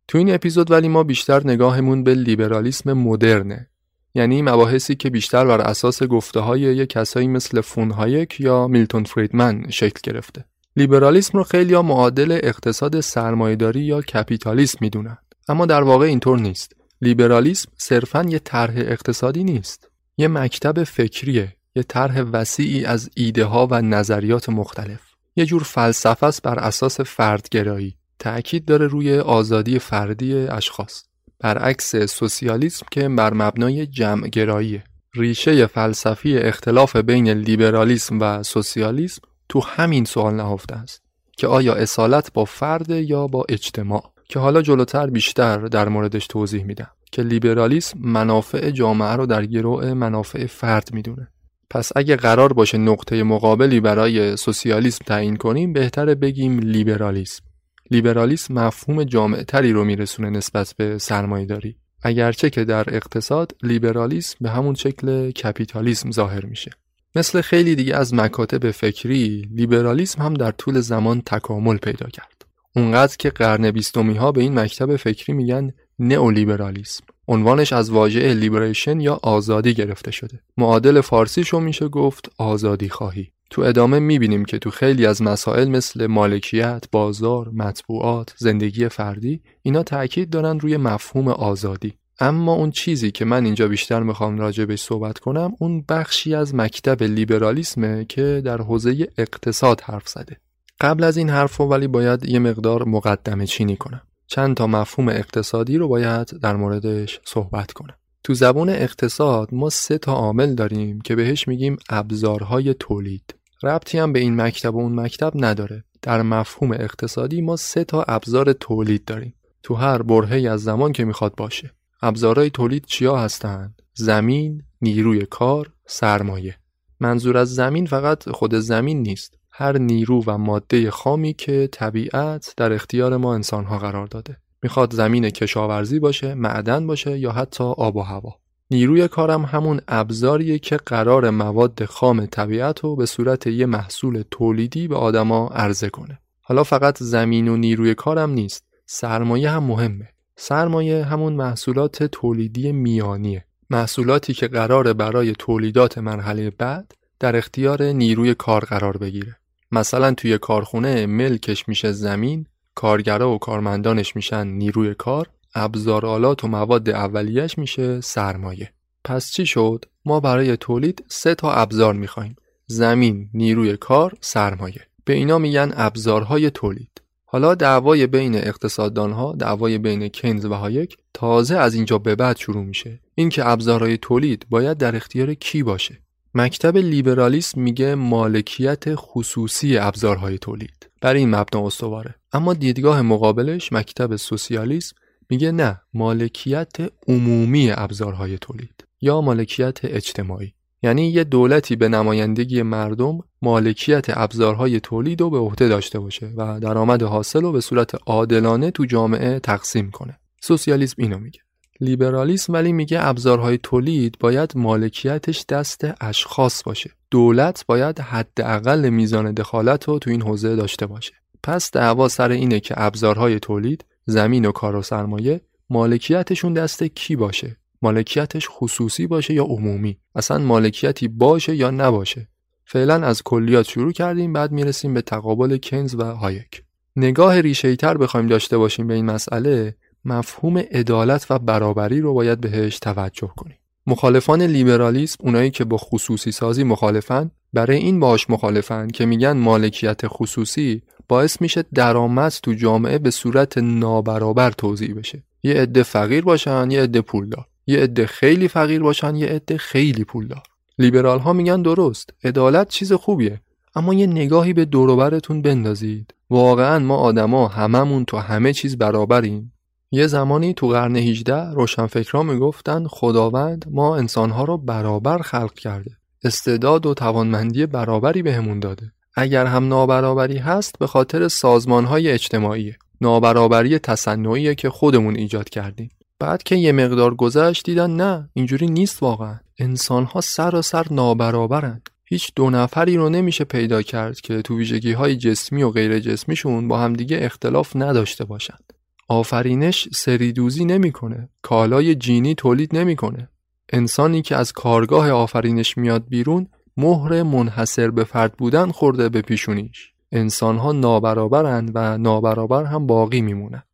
تو 0.08 0.18
این 0.18 0.34
اپیزود 0.34 0.70
ولی 0.70 0.88
ما 0.88 1.02
بیشتر 1.02 1.40
نگاهمون 1.44 2.04
به 2.04 2.14
لیبرالیسم 2.14 2.92
مدرنه. 2.92 3.68
یعنی 4.14 4.42
مباحثی 4.42 4.94
که 4.94 5.10
بیشتر 5.10 5.46
بر 5.46 5.60
اساس 5.60 6.02
گفته 6.02 6.40
های 6.40 6.60
یک 6.60 6.88
کسایی 6.88 7.28
مثل 7.28 7.60
فون 7.60 7.90
هایک 7.90 8.40
یا 8.40 8.68
میلتون 8.68 9.04
فریدمن 9.04 9.70
شکل 9.70 10.00
گرفته. 10.02 10.44
لیبرالیسم 10.76 11.38
رو 11.38 11.44
خیلی 11.44 11.74
ها 11.74 11.82
معادل 11.82 12.38
اقتصاد 12.42 13.00
سرمایهداری 13.00 13.80
یا 13.80 14.02
کپیتالیسم 14.02 14.78
می‌دونن. 14.80 15.18
اما 15.48 15.66
در 15.66 15.82
واقع 15.82 16.06
اینطور 16.06 16.38
نیست. 16.38 16.72
لیبرالیسم 17.02 17.72
صرفا 17.76 18.22
یه 18.22 18.38
طرح 18.38 18.74
اقتصادی 18.76 19.44
نیست. 19.44 19.90
یه 20.16 20.28
مکتب 20.28 20.84
فکریه 20.84 21.56
یه 21.76 21.82
طرح 21.82 22.20
وسیعی 22.20 22.84
از 22.84 23.10
ایده 23.14 23.44
ها 23.44 23.68
و 23.70 23.82
نظریات 23.82 24.48
مختلف. 24.48 25.00
یه 25.36 25.46
جور 25.46 25.62
فلسفه 25.62 26.26
است 26.26 26.42
بر 26.42 26.58
اساس 26.58 27.00
فردگرایی. 27.00 27.96
تأکید 28.26 28.64
داره 28.64 28.86
روی 28.86 29.18
آزادی 29.18 29.78
فردی 29.78 30.34
اشخاص. 30.34 31.02
برعکس 31.40 31.96
سوسیالیسم 31.96 32.86
که 32.90 33.08
بر 33.08 33.34
مبنای 33.34 33.86
جمع 33.86 34.28
گراییه 34.28 34.84
ریشه 35.14 35.66
فلسفی 35.66 36.38
اختلاف 36.38 36.96
بین 36.96 37.28
لیبرالیسم 37.28 38.20
و 38.20 38.42
سوسیالیسم 38.42 39.22
تو 39.48 39.60
همین 39.60 40.04
سوال 40.04 40.34
نهفته 40.34 40.76
است 40.76 41.02
که 41.36 41.46
آیا 41.46 41.74
اصالت 41.74 42.32
با 42.32 42.44
فرد 42.44 42.90
یا 42.90 43.26
با 43.26 43.44
اجتماع؟ 43.48 44.12
که 44.28 44.38
حالا 44.38 44.62
جلوتر 44.62 45.06
بیشتر 45.06 45.58
در 45.58 45.88
موردش 45.88 46.26
توضیح 46.26 46.64
میدم 46.64 46.90
که 47.12 47.22
لیبرالیسم 47.22 47.98
منافع 48.02 48.70
جامعه 48.70 49.12
رو 49.12 49.26
در 49.26 49.46
گروه 49.46 49.94
منافع 49.94 50.46
فرد 50.46 50.88
می‌دونه. 50.92 51.28
پس 51.70 51.92
اگه 51.96 52.16
قرار 52.16 52.52
باشه 52.52 52.78
نقطه 52.78 53.22
مقابلی 53.22 53.80
برای 53.80 54.36
سوسیالیسم 54.36 55.04
تعیین 55.06 55.36
کنیم 55.36 55.72
بهتره 55.72 56.14
بگیم 56.14 56.58
لیبرالیسم. 56.58 57.45
لیبرالیسم 57.90 58.54
مفهوم 58.54 59.04
جامع 59.04 59.42
تری 59.42 59.72
رو 59.72 59.84
میرسونه 59.84 60.30
نسبت 60.30 60.74
به 60.76 60.98
سرمایه 60.98 61.46
داری. 61.46 61.76
اگرچه 62.02 62.50
که 62.50 62.64
در 62.64 62.94
اقتصاد 62.94 63.56
لیبرالیسم 63.62 64.36
به 64.40 64.50
همون 64.50 64.74
شکل 64.74 65.30
کپیتالیسم 65.30 66.10
ظاهر 66.10 66.44
میشه. 66.44 66.70
مثل 67.14 67.40
خیلی 67.40 67.74
دیگه 67.74 67.96
از 67.96 68.14
مکاتب 68.14 68.70
فکری، 68.70 69.48
لیبرالیسم 69.54 70.22
هم 70.22 70.34
در 70.34 70.50
طول 70.50 70.80
زمان 70.80 71.20
تکامل 71.20 71.76
پیدا 71.76 72.06
کرد. 72.06 72.44
اونقدر 72.76 73.16
که 73.16 73.30
قرن 73.30 73.70
بیستمی 73.70 74.14
ها 74.14 74.32
به 74.32 74.40
این 74.40 74.58
مکتب 74.58 74.96
فکری 74.96 75.32
میگن 75.32 75.72
نئولیبرالیسم. 75.98 77.04
عنوانش 77.28 77.72
از 77.72 77.90
واژه 77.90 78.34
لیبریشن 78.34 79.00
یا 79.00 79.20
آزادی 79.22 79.74
گرفته 79.74 80.10
شده. 80.10 80.40
معادل 80.56 81.00
فارسیشو 81.00 81.60
میشه 81.60 81.88
گفت 81.88 82.30
آزادی 82.38 82.88
خواهی. 82.88 83.30
تو 83.50 83.62
ادامه 83.62 83.98
می‌بینیم 83.98 84.44
که 84.44 84.58
تو 84.58 84.70
خیلی 84.70 85.06
از 85.06 85.22
مسائل 85.22 85.68
مثل 85.68 86.06
مالکیت، 86.06 86.84
بازار، 86.92 87.48
مطبوعات، 87.48 88.34
زندگی 88.36 88.88
فردی 88.88 89.42
اینا 89.62 89.82
تاکید 89.82 90.30
دارن 90.30 90.60
روی 90.60 90.76
مفهوم 90.76 91.28
آزادی. 91.28 91.94
اما 92.20 92.52
اون 92.52 92.70
چیزی 92.70 93.10
که 93.10 93.24
من 93.24 93.44
اینجا 93.44 93.68
بیشتر 93.68 94.02
می‌خوام 94.02 94.50
بهش 94.50 94.82
صحبت 94.82 95.18
کنم 95.18 95.52
اون 95.58 95.84
بخشی 95.88 96.34
از 96.34 96.54
مکتب 96.54 97.02
لیبرالیسمه 97.02 98.04
که 98.04 98.42
در 98.44 98.62
حوزه 98.62 99.08
اقتصاد 99.18 99.80
حرف 99.80 100.08
زده. 100.08 100.36
قبل 100.80 101.04
از 101.04 101.16
این 101.16 101.30
حرف 101.30 101.60
ولی 101.60 101.86
باید 101.86 102.24
یه 102.24 102.38
مقدار 102.38 102.84
مقدمه 102.84 103.46
چینی 103.46 103.76
کنم. 103.76 104.02
چند 104.26 104.56
تا 104.56 104.66
مفهوم 104.66 105.08
اقتصادی 105.08 105.78
رو 105.78 105.88
باید 105.88 106.26
در 106.26 106.56
موردش 106.56 107.20
صحبت 107.24 107.72
کنم. 107.72 107.94
تو 108.26 108.34
زبان 108.34 108.68
اقتصاد 108.68 109.48
ما 109.54 109.70
سه 109.70 109.98
تا 109.98 110.12
عامل 110.12 110.54
داریم 110.54 111.00
که 111.00 111.16
بهش 111.16 111.48
میگیم 111.48 111.76
ابزارهای 111.88 112.74
تولید. 112.74 113.34
ربطی 113.62 113.98
هم 113.98 114.12
به 114.12 114.18
این 114.18 114.40
مکتب 114.40 114.74
و 114.74 114.78
اون 114.80 115.00
مکتب 115.00 115.32
نداره. 115.34 115.84
در 116.02 116.22
مفهوم 116.22 116.72
اقتصادی 116.72 117.40
ما 117.40 117.56
سه 117.56 117.84
تا 117.84 118.02
ابزار 118.02 118.52
تولید 118.52 119.04
داریم. 119.04 119.34
تو 119.62 119.74
هر 119.74 120.02
برهه 120.02 120.50
از 120.50 120.62
زمان 120.62 120.92
که 120.92 121.04
می‌خواد 121.04 121.34
باشه. 121.34 121.72
ابزارهای 122.02 122.50
تولید 122.50 122.84
چیا 122.84 123.16
هستند 123.16 123.82
زمین 123.94 124.62
نیروی 124.82 125.26
کار 125.26 125.72
سرمایه. 125.86 126.56
منظور 127.00 127.36
از 127.36 127.54
زمین 127.54 127.86
فقط 127.86 128.28
خود 128.28 128.54
زمین 128.54 129.02
نیست. 129.02 129.34
هر 129.52 129.78
نیرو 129.78 130.22
و 130.26 130.38
ماده 130.38 130.90
خامی 130.90 131.34
که 131.34 131.68
طبیعت 131.72 132.54
در 132.56 132.72
اختیار 132.72 133.16
ما 133.16 133.34
انسانها 133.34 133.78
قرار 133.78 134.06
داده. 134.06 134.36
می‌خواد 134.66 134.94
زمین 134.94 135.30
کشاورزی 135.30 135.98
باشه 135.98 136.34
معدن 136.34 136.86
باشه 136.86 137.18
یا 137.18 137.32
حتی 137.32 137.64
آب 137.64 137.96
و 137.96 138.00
هوا. 138.00 138.34
نیروی 138.70 139.08
کارم 139.08 139.44
همون 139.44 139.80
ابزاریه 139.88 140.58
که 140.58 140.76
قرار 140.76 141.30
مواد 141.30 141.84
خام 141.84 142.26
طبیعت 142.26 142.80
رو 142.80 142.96
به 142.96 143.06
صورت 143.06 143.46
یه 143.46 143.66
محصول 143.66 144.24
تولیدی 144.30 144.88
به 144.88 144.96
آدما 144.96 145.48
عرضه 145.48 145.88
کنه. 145.88 146.18
حالا 146.40 146.64
فقط 146.64 146.98
زمین 146.98 147.48
و 147.48 147.56
نیروی 147.56 147.94
کارم 147.94 148.30
نیست 148.30 148.64
سرمایه 148.86 149.50
هم 149.50 149.62
مهمه. 149.62 150.08
سرمایه 150.36 151.04
همون 151.04 151.32
محصولات 151.32 152.02
تولیدی 152.02 152.72
میانیه. 152.72 153.44
محصولاتی 153.70 154.34
که 154.34 154.48
قرار 154.48 154.92
برای 154.92 155.32
تولیدات 155.38 155.98
مرحله 155.98 156.50
بعد 156.50 156.94
در 157.20 157.36
اختیار 157.36 157.82
نیروی 157.82 158.34
کار 158.34 158.64
قرار 158.64 158.96
بگیره. 158.96 159.36
مثلا 159.72 160.14
توی 160.14 160.38
کارخونه 160.38 161.06
ملکش 161.06 161.68
میشه 161.68 161.92
زمین 161.92 162.46
کارگرا 162.76 163.32
و 163.32 163.38
کارمندانش 163.38 164.16
میشن 164.16 164.46
نیروی 164.46 164.94
کار 164.94 165.26
ابزارالات 165.54 166.44
و 166.44 166.48
مواد 166.48 166.88
اولیش 166.88 167.58
میشه 167.58 168.00
سرمایه. 168.00 168.72
پس 169.04 169.30
چی 169.30 169.46
شد؟ 169.46 169.84
ما 170.04 170.20
برای 170.20 170.56
تولید 170.56 171.04
سه 171.08 171.34
تا 171.34 171.52
ابزار 171.52 171.94
می‌خوایم. 171.94 172.36
زمین 172.66 173.28
نیروی 173.34 173.76
کار 173.76 174.14
سرمایه. 174.20 174.80
به 175.04 175.12
اینا 175.12 175.38
میگن 175.38 175.72
ابزارهای 175.76 176.50
تولید. 176.50 177.02
حالا 177.24 177.54
دعوای 177.54 178.06
بین 178.06 178.34
اقتصاددانها 178.34 179.32
دعوای 179.32 179.78
بین 179.78 180.08
کینز 180.08 180.44
و 180.44 180.54
هایک 180.54 180.96
تازه 181.14 181.56
از 181.56 181.74
اینجا 181.74 181.98
به 181.98 182.14
بعد 182.14 182.36
شروع 182.36 182.64
میشه. 182.64 183.00
اینکه 183.14 183.48
ابزارهای 183.48 183.96
تولید 183.96 184.46
باید 184.50 184.78
در 184.78 184.96
اختیار 184.96 185.34
کی 185.34 185.62
باشه؟ 185.62 185.98
مکتب 186.34 186.76
لیبرالیسم 186.76 187.60
میگه 187.60 187.94
مالکیت 187.94 188.84
خصوصی 188.94 189.78
ابزارهای 189.78 190.38
تولید. 190.38 190.90
بر 191.00 191.14
این 191.14 191.34
مبنا 191.34 191.66
استواره. 191.66 192.14
اما 192.36 192.54
دیدگاه 192.54 193.02
مقابلش 193.02 193.72
مکتب 193.72 194.16
سوسیالیسم 194.16 194.96
میگه 195.30 195.52
نه 195.52 195.80
مالکیت 195.94 196.76
عمومی 197.08 197.70
ابزارهای 197.70 198.38
تولید 198.38 198.84
یا 199.00 199.20
مالکیت 199.20 199.78
اجتماعی. 199.84 200.52
یعنی 200.82 201.08
یه 201.08 201.24
دولتی 201.24 201.76
به 201.76 201.88
نمایندگی 201.88 202.62
مردم 202.62 203.18
مالکیت 203.42 204.06
ابزارهای 204.08 204.80
تولید 204.80 205.20
رو 205.20 205.30
به 205.30 205.38
عهده 205.38 205.68
داشته 205.68 205.98
باشه 205.98 206.32
و 206.36 206.60
درآمد 206.60 207.02
حاصل 207.02 207.42
رو 207.42 207.52
به 207.52 207.60
صورت 207.60 207.94
عادلانه 208.06 208.70
تو 208.70 208.84
جامعه 208.84 209.38
تقسیم 209.38 209.90
کنه. 209.90 210.18
سوسیالیسم 210.42 211.02
اینو 211.02 211.18
میگه. 211.18 211.40
لیبرالیسم 211.80 212.52
ولی 212.52 212.72
میگه 212.72 213.06
ابزارهای 213.06 213.58
تولید 213.58 214.16
باید 214.20 214.52
مالکیتش 214.56 215.44
دست 215.48 215.86
اشخاص 216.00 216.62
باشه. 216.62 216.90
دولت 217.10 217.64
باید 217.66 218.00
حداقل 218.00 218.88
میزان 218.88 219.32
دخالت 219.32 219.84
رو 219.84 219.98
تو 219.98 220.10
این 220.10 220.22
حوزه 220.22 220.56
داشته 220.56 220.86
باشه. 220.86 221.12
پس 221.46 221.70
دعوا 221.70 222.08
سر 222.08 222.30
اینه 222.30 222.60
که 222.60 222.74
ابزارهای 222.76 223.38
تولید 223.38 223.84
زمین 224.04 224.44
و 224.44 224.52
کار 224.52 224.76
و 224.76 224.82
سرمایه 224.82 225.40
مالکیتشون 225.70 226.52
دست 226.52 226.84
کی 226.84 227.16
باشه؟ 227.16 227.56
مالکیتش 227.82 228.48
خصوصی 228.50 229.06
باشه 229.06 229.34
یا 229.34 229.44
عمومی؟ 229.44 229.98
اصلا 230.14 230.38
مالکیتی 230.38 231.08
باشه 231.08 231.56
یا 231.56 231.70
نباشه؟ 231.70 232.28
فعلا 232.64 233.06
از 233.06 233.22
کلیات 233.22 233.68
شروع 233.68 233.92
کردیم 233.92 234.32
بعد 234.32 234.52
می‌رسیم 234.52 234.94
به 234.94 235.02
تقابل 235.02 235.56
کنز 235.56 235.94
و 235.94 236.04
هایک. 236.04 236.62
نگاه 236.96 237.40
ریشه 237.40 237.76
تر 237.76 237.96
بخوایم 237.96 238.26
داشته 238.26 238.58
باشیم 238.58 238.86
به 238.86 238.94
این 238.94 239.04
مسئله 239.04 239.76
مفهوم 240.04 240.58
عدالت 240.58 241.26
و 241.30 241.38
برابری 241.38 242.00
رو 242.00 242.14
باید 242.14 242.40
بهش 242.40 242.78
توجه 242.78 243.30
کنیم. 243.36 243.58
مخالفان 243.86 244.42
لیبرالیسم 244.42 245.16
اونایی 245.20 245.50
که 245.50 245.64
با 245.64 245.76
خصوصی 245.76 246.32
سازی 246.32 246.64
مخالفن 246.64 247.30
برای 247.52 247.76
این 247.76 248.00
باش 248.00 248.30
مخالفن 248.30 248.88
که 248.88 249.06
میگن 249.06 249.32
مالکیت 249.32 250.00
خصوصی 250.06 250.82
باعث 251.08 251.40
میشه 251.40 251.64
درآمد 251.74 252.32
تو 252.42 252.54
جامعه 252.54 252.98
به 252.98 253.10
صورت 253.10 253.58
نابرابر 253.58 254.50
توضیح 254.50 254.94
بشه. 254.94 255.22
یه 255.42 255.54
عده 255.54 255.82
فقیر 255.82 256.24
باشن 256.24 256.70
یه 256.70 256.82
عده 256.82 257.00
پولدار. 257.00 257.46
یه 257.66 257.78
عده 257.78 258.06
خیلی 258.06 258.48
فقیر 258.48 258.82
باشن 258.82 259.16
یه 259.16 259.26
عده 259.26 259.58
خیلی 259.58 260.04
پولدار. 260.04 260.42
لیبرال 260.78 261.18
ها 261.18 261.32
میگن 261.32 261.62
درست 261.62 262.10
عدالت 262.24 262.68
چیز 262.68 262.92
خوبیه. 262.92 263.40
اما 263.74 263.94
یه 263.94 264.06
نگاهی 264.06 264.52
به 264.52 264.64
دوروبرتون 264.64 265.42
بندازید. 265.42 266.14
واقعا 266.30 266.78
ما 266.78 266.96
آدما 266.96 267.48
هممون 267.48 268.04
تو 268.04 268.16
همه 268.16 268.52
چیز 268.52 268.78
برابریم. 268.78 269.52
یه 269.90 270.06
زمانی 270.06 270.54
تو 270.54 270.68
قرن 270.68 270.96
18 270.96 271.50
روشنفکران 271.50 272.26
می‌گفتن 272.26 272.86
خداوند 272.86 273.64
ما 273.70 273.96
انسانها 273.96 274.44
رو 274.44 274.58
برابر 274.58 275.18
خلق 275.18 275.54
کرده. 275.54 275.90
استعداد 276.24 276.86
و 276.86 276.94
توانمندی 276.94 277.66
برابری 277.66 278.22
بهمون 278.22 278.60
داده. 278.60 278.92
اگر 279.16 279.46
هم 279.46 279.68
نابرابری 279.68 280.38
هست 280.38 280.78
به 280.78 280.86
خاطر 280.86 281.28
سازمانهای 281.28 282.10
اجتماعی 282.10 282.74
نابرابری 283.00 283.78
تصنعیه 283.78 284.54
که 284.54 284.70
خودمون 284.70 285.16
ایجاد 285.16 285.48
کردیم. 285.48 285.90
بعد 286.18 286.42
که 286.42 286.56
یه 286.56 286.72
مقدار 286.72 287.14
گذشت 287.14 287.64
دیدن 287.64 287.90
نه 287.90 288.30
اینجوری 288.34 288.66
نیست 288.66 289.02
واقعا. 289.02 289.38
انسانها 289.58 290.20
سر 290.20 290.86
نابرابرند 290.90 291.90
هیچ 292.04 292.32
دو 292.36 292.50
نفری 292.50 292.96
رو 292.96 293.08
نمیشه 293.08 293.44
پیدا 293.44 293.82
کرد 293.82 294.20
که 294.20 294.42
تو 294.42 294.56
ویژگی 294.56 294.92
های 294.92 295.16
جسمی 295.16 295.62
و 295.62 295.70
غیر 295.70 295.98
جسمیشون 295.98 296.68
با 296.68 296.78
همدیگه 296.78 297.18
اختلاف 297.20 297.76
نداشته 297.76 298.24
باشند 298.24 298.72
آفرینش 299.08 299.88
سریدوزی 299.92 300.64
نمی‌کنه. 300.64 301.28
کالای 301.42 301.94
جینی 301.94 302.34
تولید 302.34 302.76
نمی‌کنه. 302.76 303.28
انسانی 303.72 304.22
که 304.22 304.36
از 304.36 304.52
کارگاه 304.52 305.10
آفرینش 305.10 305.78
میاد 305.78 306.08
بیرون 306.08 306.48
مهر 306.76 307.22
منحصر 307.22 307.90
به 307.90 308.04
فرد 308.04 308.32
بودن 308.32 308.70
خورده 308.70 309.08
به 309.08 309.22
پیشونیش. 309.22 309.92
انسانها 310.12 310.72
نابرابرند 310.72 311.70
و 311.74 311.98
نابرابر 311.98 312.64
هم 312.64 312.86
باقی 312.86 313.20
میمونند. 313.20 313.64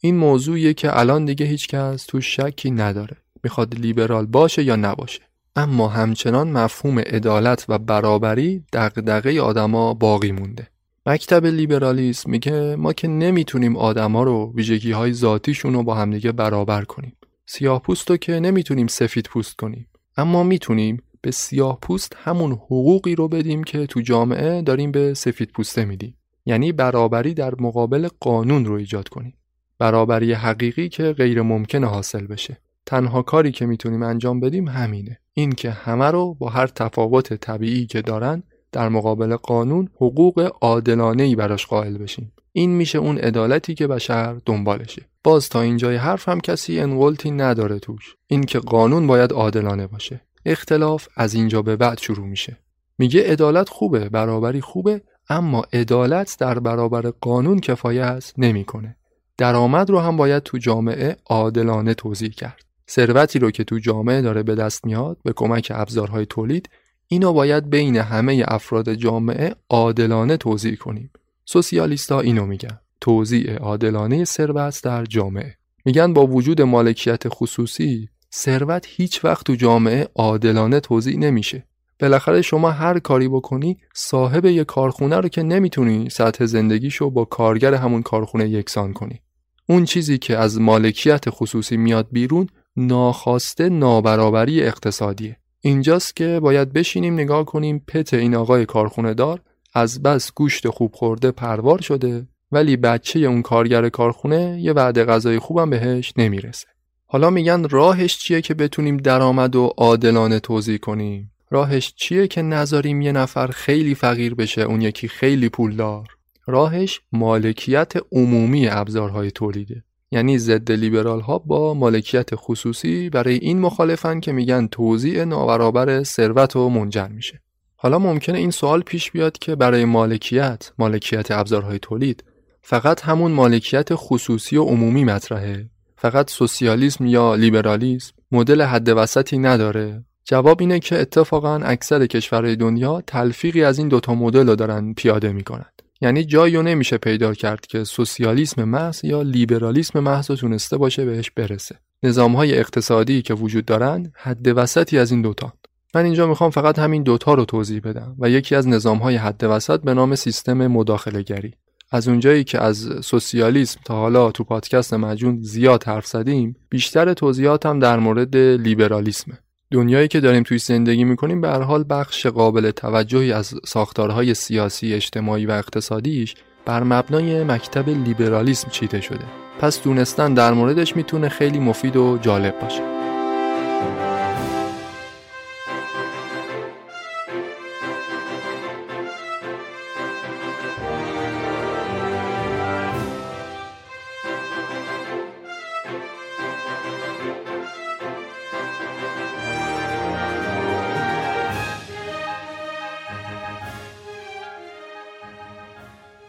این 0.00 0.16
موضوعیه 0.16 0.74
که 0.74 0.98
الان 0.98 1.24
دیگه 1.24 1.46
هیچکس 1.46 2.06
تو 2.06 2.20
شکی 2.20 2.70
نداره. 2.70 3.16
می‌خواد 3.44 3.74
لیبرال 3.74 4.26
باشه 4.26 4.62
یا 4.62 4.76
نباشه. 4.76 5.20
اما 5.56 5.88
همچنان 5.88 6.50
مفهوم 6.50 6.98
عدالت 6.98 7.64
و 7.68 7.78
برابری 7.78 8.64
دغدغه 8.72 9.40
آدما 9.40 9.94
باقی 9.94 10.32
مونده. 10.32 10.68
مکتب 11.06 11.46
لیبرالیسم 11.46 12.30
میگه 12.30 12.76
ما 12.76 12.92
که 12.92 13.08
نمی‌تونیم 13.08 13.76
آدما 13.76 14.22
رو 14.22 14.52
ویژگی 14.54 14.92
های 14.92 15.12
ذاتیشون 15.12 15.74
رو 15.74 15.82
با 15.82 15.94
همدیگه 15.94 16.32
برابر 16.32 16.84
کنیم. 16.84 17.12
سیاه 17.46 17.82
پوست 17.82 18.10
رو 18.10 18.16
که 18.16 18.40
نمی‌تونیم 18.40 18.86
سفید 18.86 19.26
پوست 19.26 19.56
کنیم. 19.56 19.86
اما 20.16 20.42
می‌تونیم 20.42 21.02
به 21.20 21.30
سیاه 21.30 21.78
پوست 21.82 22.16
همون 22.16 22.52
حقوقی 22.52 23.14
رو 23.14 23.28
بدیم 23.28 23.64
که 23.64 23.86
تو 23.86 24.00
جامعه 24.00 24.62
داریم 24.62 24.92
به 24.92 25.14
سفید 25.14 25.50
پوسته 25.50 25.84
میدیم. 25.84 26.14
یعنی 26.46 26.72
برابری 26.72 27.34
در 27.34 27.54
مقابل 27.58 28.08
قانون 28.20 28.64
رو 28.64 28.74
ایجاد 28.74 29.08
کنیم. 29.08 29.34
برابری 29.78 30.32
حقیقی 30.32 30.88
که 30.88 31.12
غیر 31.12 31.42
ممکن 31.42 31.84
حاصل 31.84 32.26
بشه. 32.26 32.58
تنها 32.86 33.22
کاری 33.22 33.52
که 33.52 33.66
می‌تونیم 33.66 34.02
انجام 34.02 34.40
بدیم 34.40 34.68
همینه. 34.68 35.18
این 35.34 35.52
که 35.52 35.70
همه 35.70 36.04
رو 36.04 36.34
با 36.34 36.48
هر 36.48 36.66
تفاوت 36.66 37.34
طبیعی 37.34 37.86
که 37.86 38.02
دارن 38.02 38.42
در 38.72 38.88
مقابل 38.88 39.36
قانون 39.36 39.88
حقوق 39.96 40.52
عادلانه 40.60 41.22
ای 41.22 41.36
براش 41.36 41.66
قائل 41.66 41.98
بشیم. 41.98 42.32
این 42.52 42.70
میشه 42.70 42.98
اون 42.98 43.18
عدالتی 43.18 43.74
که 43.74 43.86
بشر 43.86 44.36
دنبالشه. 44.46 45.02
باز 45.24 45.48
تا 45.48 45.60
اینجای 45.60 45.96
حرف 45.96 46.28
هم 46.28 46.40
کسی 46.40 46.80
انقلتی 46.80 47.30
نداره 47.30 47.78
توش. 47.78 48.16
این 48.26 48.42
که 48.42 48.58
قانون 48.58 49.06
باید 49.06 49.32
عادلانه 49.32 49.86
باشه. 49.86 50.20
اختلاف 50.46 51.08
از 51.16 51.34
اینجا 51.34 51.62
به 51.62 51.76
بعد 51.76 51.98
شروع 51.98 52.26
میشه. 52.26 52.56
میگه 52.98 53.32
عدالت 53.32 53.68
خوبه 53.68 54.08
برابری 54.08 54.60
خوبه 54.60 55.02
اما 55.28 55.64
عدالت 55.72 56.36
در 56.38 56.58
برابر 56.58 57.10
قانون 57.20 57.60
کفایت 57.60 58.32
نمی‌کنه. 58.38 58.96
درآمد 59.36 59.90
رو 59.90 60.00
هم 60.00 60.16
باید 60.16 60.42
تو 60.42 60.58
جامعه 60.58 61.16
عادلانه 61.26 61.94
توضیح 61.94 62.30
کرد. 62.30 62.64
ثروتی 62.90 63.38
رو 63.38 63.50
که 63.50 63.64
تو 63.64 63.78
جامعه 63.78 64.22
داره 64.22 64.42
به 64.42 64.54
دست 64.54 64.84
میاد 64.84 65.18
به 65.24 65.32
کمک 65.32 65.72
ابزارهای 65.74 66.26
تولید 66.26 66.68
اینو 67.08 67.32
باید 67.32 67.70
بین 67.70 67.96
همه 67.96 68.44
افراد 68.48 68.94
جامعه 68.94 69.54
عادلانه 69.68 70.36
توضیح 70.36 70.76
کنیم. 70.76 71.10
سوسیالیستا 71.44 72.20
اینو 72.20 72.46
میگن. 72.46 72.80
توزیع 73.00 73.56
عادلانه 73.56 74.24
ثروت 74.24 74.80
در 74.84 75.04
جامعه. 75.04 75.54
میگن 75.84 76.12
با 76.12 76.26
وجود 76.26 76.62
مالکیت 76.62 77.22
خصوصی 77.28 78.08
ثروت 78.34 78.86
هیچ 78.88 79.24
وقت 79.24 79.46
تو 79.46 79.54
جامعه 79.54 80.08
عادلانه 80.14 80.80
توضیح 80.80 81.18
نمیشه. 81.18 81.64
بالاخره 82.00 82.42
شما 82.42 82.70
هر 82.70 82.98
کاری 82.98 83.28
بکنی 83.28 83.78
صاحب 83.94 84.44
یه 84.44 84.64
کارخونه 84.64 85.16
رو 85.16 85.28
که 85.28 85.42
نمی‌تونی 85.42 86.10
سطح 86.10 86.46
زندگیشو 86.46 87.10
با 87.10 87.24
کارگر 87.24 87.74
همون 87.74 88.02
کارخونه 88.02 88.48
یکسان 88.48 88.92
کنی. 88.92 89.20
اون 89.66 89.84
چیزی 89.84 90.18
که 90.18 90.36
از 90.36 90.60
مالکیت 90.60 91.24
خصوصی 91.28 91.76
میاد 91.76 92.08
بیرون 92.12 92.46
ناخواسته 92.76 93.68
نابرابری 93.68 94.62
اقتصادیه. 94.62 95.36
اینجاست 95.60 96.16
که 96.16 96.40
باید 96.40 96.72
بشینیم 96.72 97.14
نگاه 97.14 97.44
کنیم 97.44 97.84
پت 97.88 98.14
این 98.14 98.34
آقای 98.34 98.66
کارخونه 98.66 99.14
دار 99.14 99.40
از 99.74 100.02
بس 100.02 100.32
گوشت 100.34 100.68
خوب 100.68 100.94
خورده 100.94 101.30
پروار 101.30 101.80
شده 101.80 102.26
ولی 102.52 102.76
بچه 102.76 103.18
اون 103.18 103.42
کارگر 103.42 103.88
کارخونه 103.88 104.60
یه 104.60 104.72
وعده 104.72 105.04
غذای 105.04 105.38
خوبم 105.38 105.70
بهش 105.70 106.12
نمی‌رسه. 106.16 106.66
حالا 107.10 107.30
میگن 107.30 107.68
راهش 107.68 108.18
چیه 108.18 108.40
که 108.40 108.54
بتونیم 108.54 108.96
درآمد 108.96 109.56
و 109.56 109.72
عادلانه 109.76 110.40
توضیح 110.40 110.78
کنیم؟ 110.78 111.30
راهش 111.50 111.94
چیه 111.96 112.26
که 112.26 112.42
نذاریم 112.42 113.00
یه 113.00 113.12
نفر 113.12 113.46
خیلی 113.46 113.94
فقیر 113.94 114.34
بشه 114.34 114.62
اون 114.62 114.82
یکی 114.82 115.08
خیلی 115.08 115.48
پولدار؟ 115.48 116.06
راهش 116.46 117.00
مالکیت 117.12 117.92
عمومی 118.12 118.68
ابزارهای 118.68 119.30
تولیده. 119.30 119.84
یعنی 120.10 120.38
ضد 120.38 120.72
لیبرال 120.72 121.20
ها 121.20 121.38
با 121.38 121.74
مالکیت 121.74 122.30
خصوصی 122.34 123.10
برای 123.10 123.34
این 123.34 123.60
مخالفن 123.60 124.20
که 124.20 124.32
میگن 124.32 124.66
توزیع 124.66 125.24
نابرابر 125.24 126.02
ثروت 126.02 126.56
و 126.56 126.68
منجر 126.68 127.08
میشه. 127.08 127.40
حالا 127.76 127.98
ممکنه 127.98 128.38
این 128.38 128.50
سوال 128.50 128.80
پیش 128.80 129.10
بیاد 129.10 129.38
که 129.38 129.54
برای 129.54 129.84
مالکیت 129.84 130.72
مالکیت 130.78 131.30
ابزارهای 131.30 131.78
تولید 131.78 132.24
فقط 132.62 133.00
همون 133.04 133.32
مالکیت 133.32 133.88
خصوصی 133.92 134.56
و 134.56 134.64
عمومی 134.64 135.04
مطرحه؟ 135.04 135.70
فقط 136.00 136.30
سوسیالیسم 136.30 137.06
یا 137.06 137.34
لیبرالیسم 137.34 138.12
مدل 138.32 138.62
حد 138.62 138.88
وسطی 138.88 139.38
نداره. 139.38 140.04
جواب 140.24 140.60
اینه 140.60 140.78
که 140.80 141.00
اتفاقا 141.00 141.54
اکثر 141.56 142.06
کشورهای 142.06 142.56
دنیا 142.56 143.02
تلفیقی 143.06 143.64
از 143.64 143.78
این 143.78 143.88
دوتا 143.88 144.14
مدل 144.14 144.48
رو 144.48 144.56
دارن 144.56 144.94
پیاده 144.94 145.32
می‌کنن. 145.32 145.66
یعنی 146.00 146.24
جایی 146.24 146.56
رو 146.56 146.62
نمیشه 146.62 146.98
پیدا 146.98 147.34
کرد 147.34 147.66
که 147.66 147.84
سوسیالیسم 147.84 148.64
محض 148.64 149.04
یا 149.04 149.22
لیبرالیسم 149.22 150.00
محض 150.00 150.26
تونسته 150.26 150.76
باشه 150.76 151.04
بهش 151.04 151.30
برسه. 151.30 151.76
نظام 152.02 152.36
های 152.36 152.58
اقتصادی 152.58 153.22
که 153.22 153.34
وجود 153.34 153.64
دارن 153.64 154.12
حد 154.16 154.48
وسطی 154.56 154.98
از 154.98 155.10
این 155.10 155.22
دوتا. 155.22 155.52
من 155.94 156.04
اینجا 156.04 156.26
می‌خوام 156.26 156.50
فقط 156.50 156.78
همین 156.78 157.02
دوتا 157.02 157.34
رو 157.34 157.44
توضیح 157.44 157.80
بدم 157.80 158.16
و 158.18 158.30
یکی 158.30 158.54
از 158.54 158.68
نظام 158.68 158.98
های 158.98 159.16
حد 159.16 159.44
وسط 159.44 159.80
به 159.80 159.94
نام 159.94 160.14
سیستم 160.14 160.66
مداخله 160.66 161.22
گری 161.22 161.54
از 161.90 162.08
اونجایی 162.08 162.44
که 162.44 162.60
از 162.60 162.88
سوسیالیسم 163.02 163.80
تا 163.84 163.94
حالا 163.94 164.30
تو 164.30 164.44
پادکست 164.44 164.94
مجون 164.94 165.38
زیاد 165.42 165.84
حرف 165.84 166.06
زدیم 166.06 166.56
بیشتر 166.70 167.14
توضیحاتم 167.14 167.78
در 167.78 167.98
مورد 167.98 168.36
لیبرالیسمه 168.36 169.38
دنیایی 169.70 170.08
که 170.08 170.20
داریم 170.20 170.42
توی 170.42 170.58
زندگی 170.58 171.04
می‌کنیم 171.04 171.40
به 171.40 171.48
هر 171.48 171.62
حال 171.62 171.84
بخش 171.90 172.26
قابل 172.26 172.70
توجهی 172.70 173.32
از 173.32 173.54
ساختارهای 173.66 174.34
سیاسی، 174.34 174.94
اجتماعی 174.94 175.46
و 175.46 175.50
اقتصادیش 175.50 176.34
بر 176.64 176.82
مبنای 176.82 177.44
مکتب 177.44 177.88
لیبرالیسم 177.88 178.70
چیده 178.70 179.00
شده. 179.00 179.24
پس 179.60 179.82
دونستن 179.82 180.34
در 180.34 180.52
موردش 180.52 180.96
می‌تونه 180.96 181.28
خیلی 181.28 181.58
مفید 181.58 181.96
و 181.96 182.18
جالب 182.22 182.60
باشه. 182.60 182.97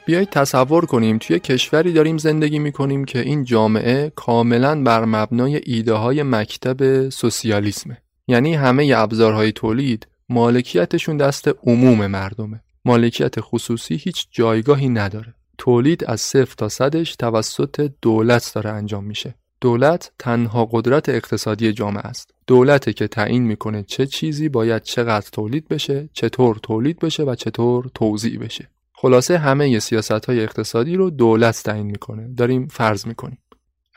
بیایید 0.09 0.29
تصور 0.29 0.85
کنیم 0.85 1.17
توی 1.17 1.39
کشوری 1.39 1.93
داریم 1.93 2.17
زندگی 2.17 2.59
می‌کنیم 2.59 3.05
که 3.05 3.19
این 3.19 3.43
جامعه 3.43 4.11
کاملا 4.15 4.83
بر 4.83 5.05
مبنای 5.05 5.61
ایده 5.65 5.93
های 5.93 6.23
مکتب 6.23 7.09
سوسیالیسمه. 7.09 7.97
یعنی 8.27 8.53
همه 8.53 8.93
ابزارهای 8.95 9.51
تولید 9.51 10.07
مالکیتشون 10.29 11.17
دست 11.17 11.47
عموم 11.63 12.07
مردمه. 12.07 12.61
مالکیت 12.85 13.35
خصوصی 13.39 13.95
هیچ 13.95 14.27
جایگاهی 14.31 14.89
نداره. 14.89 15.33
تولید 15.57 16.05
از 16.05 16.21
صفر 16.21 16.53
تا 16.57 16.69
صدش 16.69 17.15
توسط 17.15 17.91
دولت 18.01 18.51
داره 18.55 18.69
انجام 18.69 19.03
میشه. 19.03 19.35
دولت 19.61 20.11
تنها 20.19 20.65
قدرت 20.71 21.09
اقتصادی 21.09 21.73
جامعه 21.73 22.05
است. 22.05 22.33
دولته 22.47 22.93
که 22.93 23.07
تعیین 23.07 23.43
می‌کنه 23.43 23.83
چه 23.83 24.05
چیزی 24.05 24.49
باید 24.49 24.83
چقدر 24.83 25.29
تولید 25.31 25.67
بشه 25.67 26.09
چطور 26.13 26.59
تولید 26.63 26.99
بشه 26.99 27.23
و 27.23 27.35
چطور 27.35 27.91
توزیع 27.93 28.39
بشه. 28.39 28.69
خلاصه 29.01 29.37
همه 29.37 29.79
سیاست 29.79 30.25
های 30.25 30.43
اقتصادی 30.43 30.95
رو 30.95 31.09
دولت 31.09 31.63
تعیین 31.63 31.85
می‌کنه. 31.85 32.33
داریم 32.37 32.67
فرض 32.67 33.07
می‌کنیم. 33.07 33.37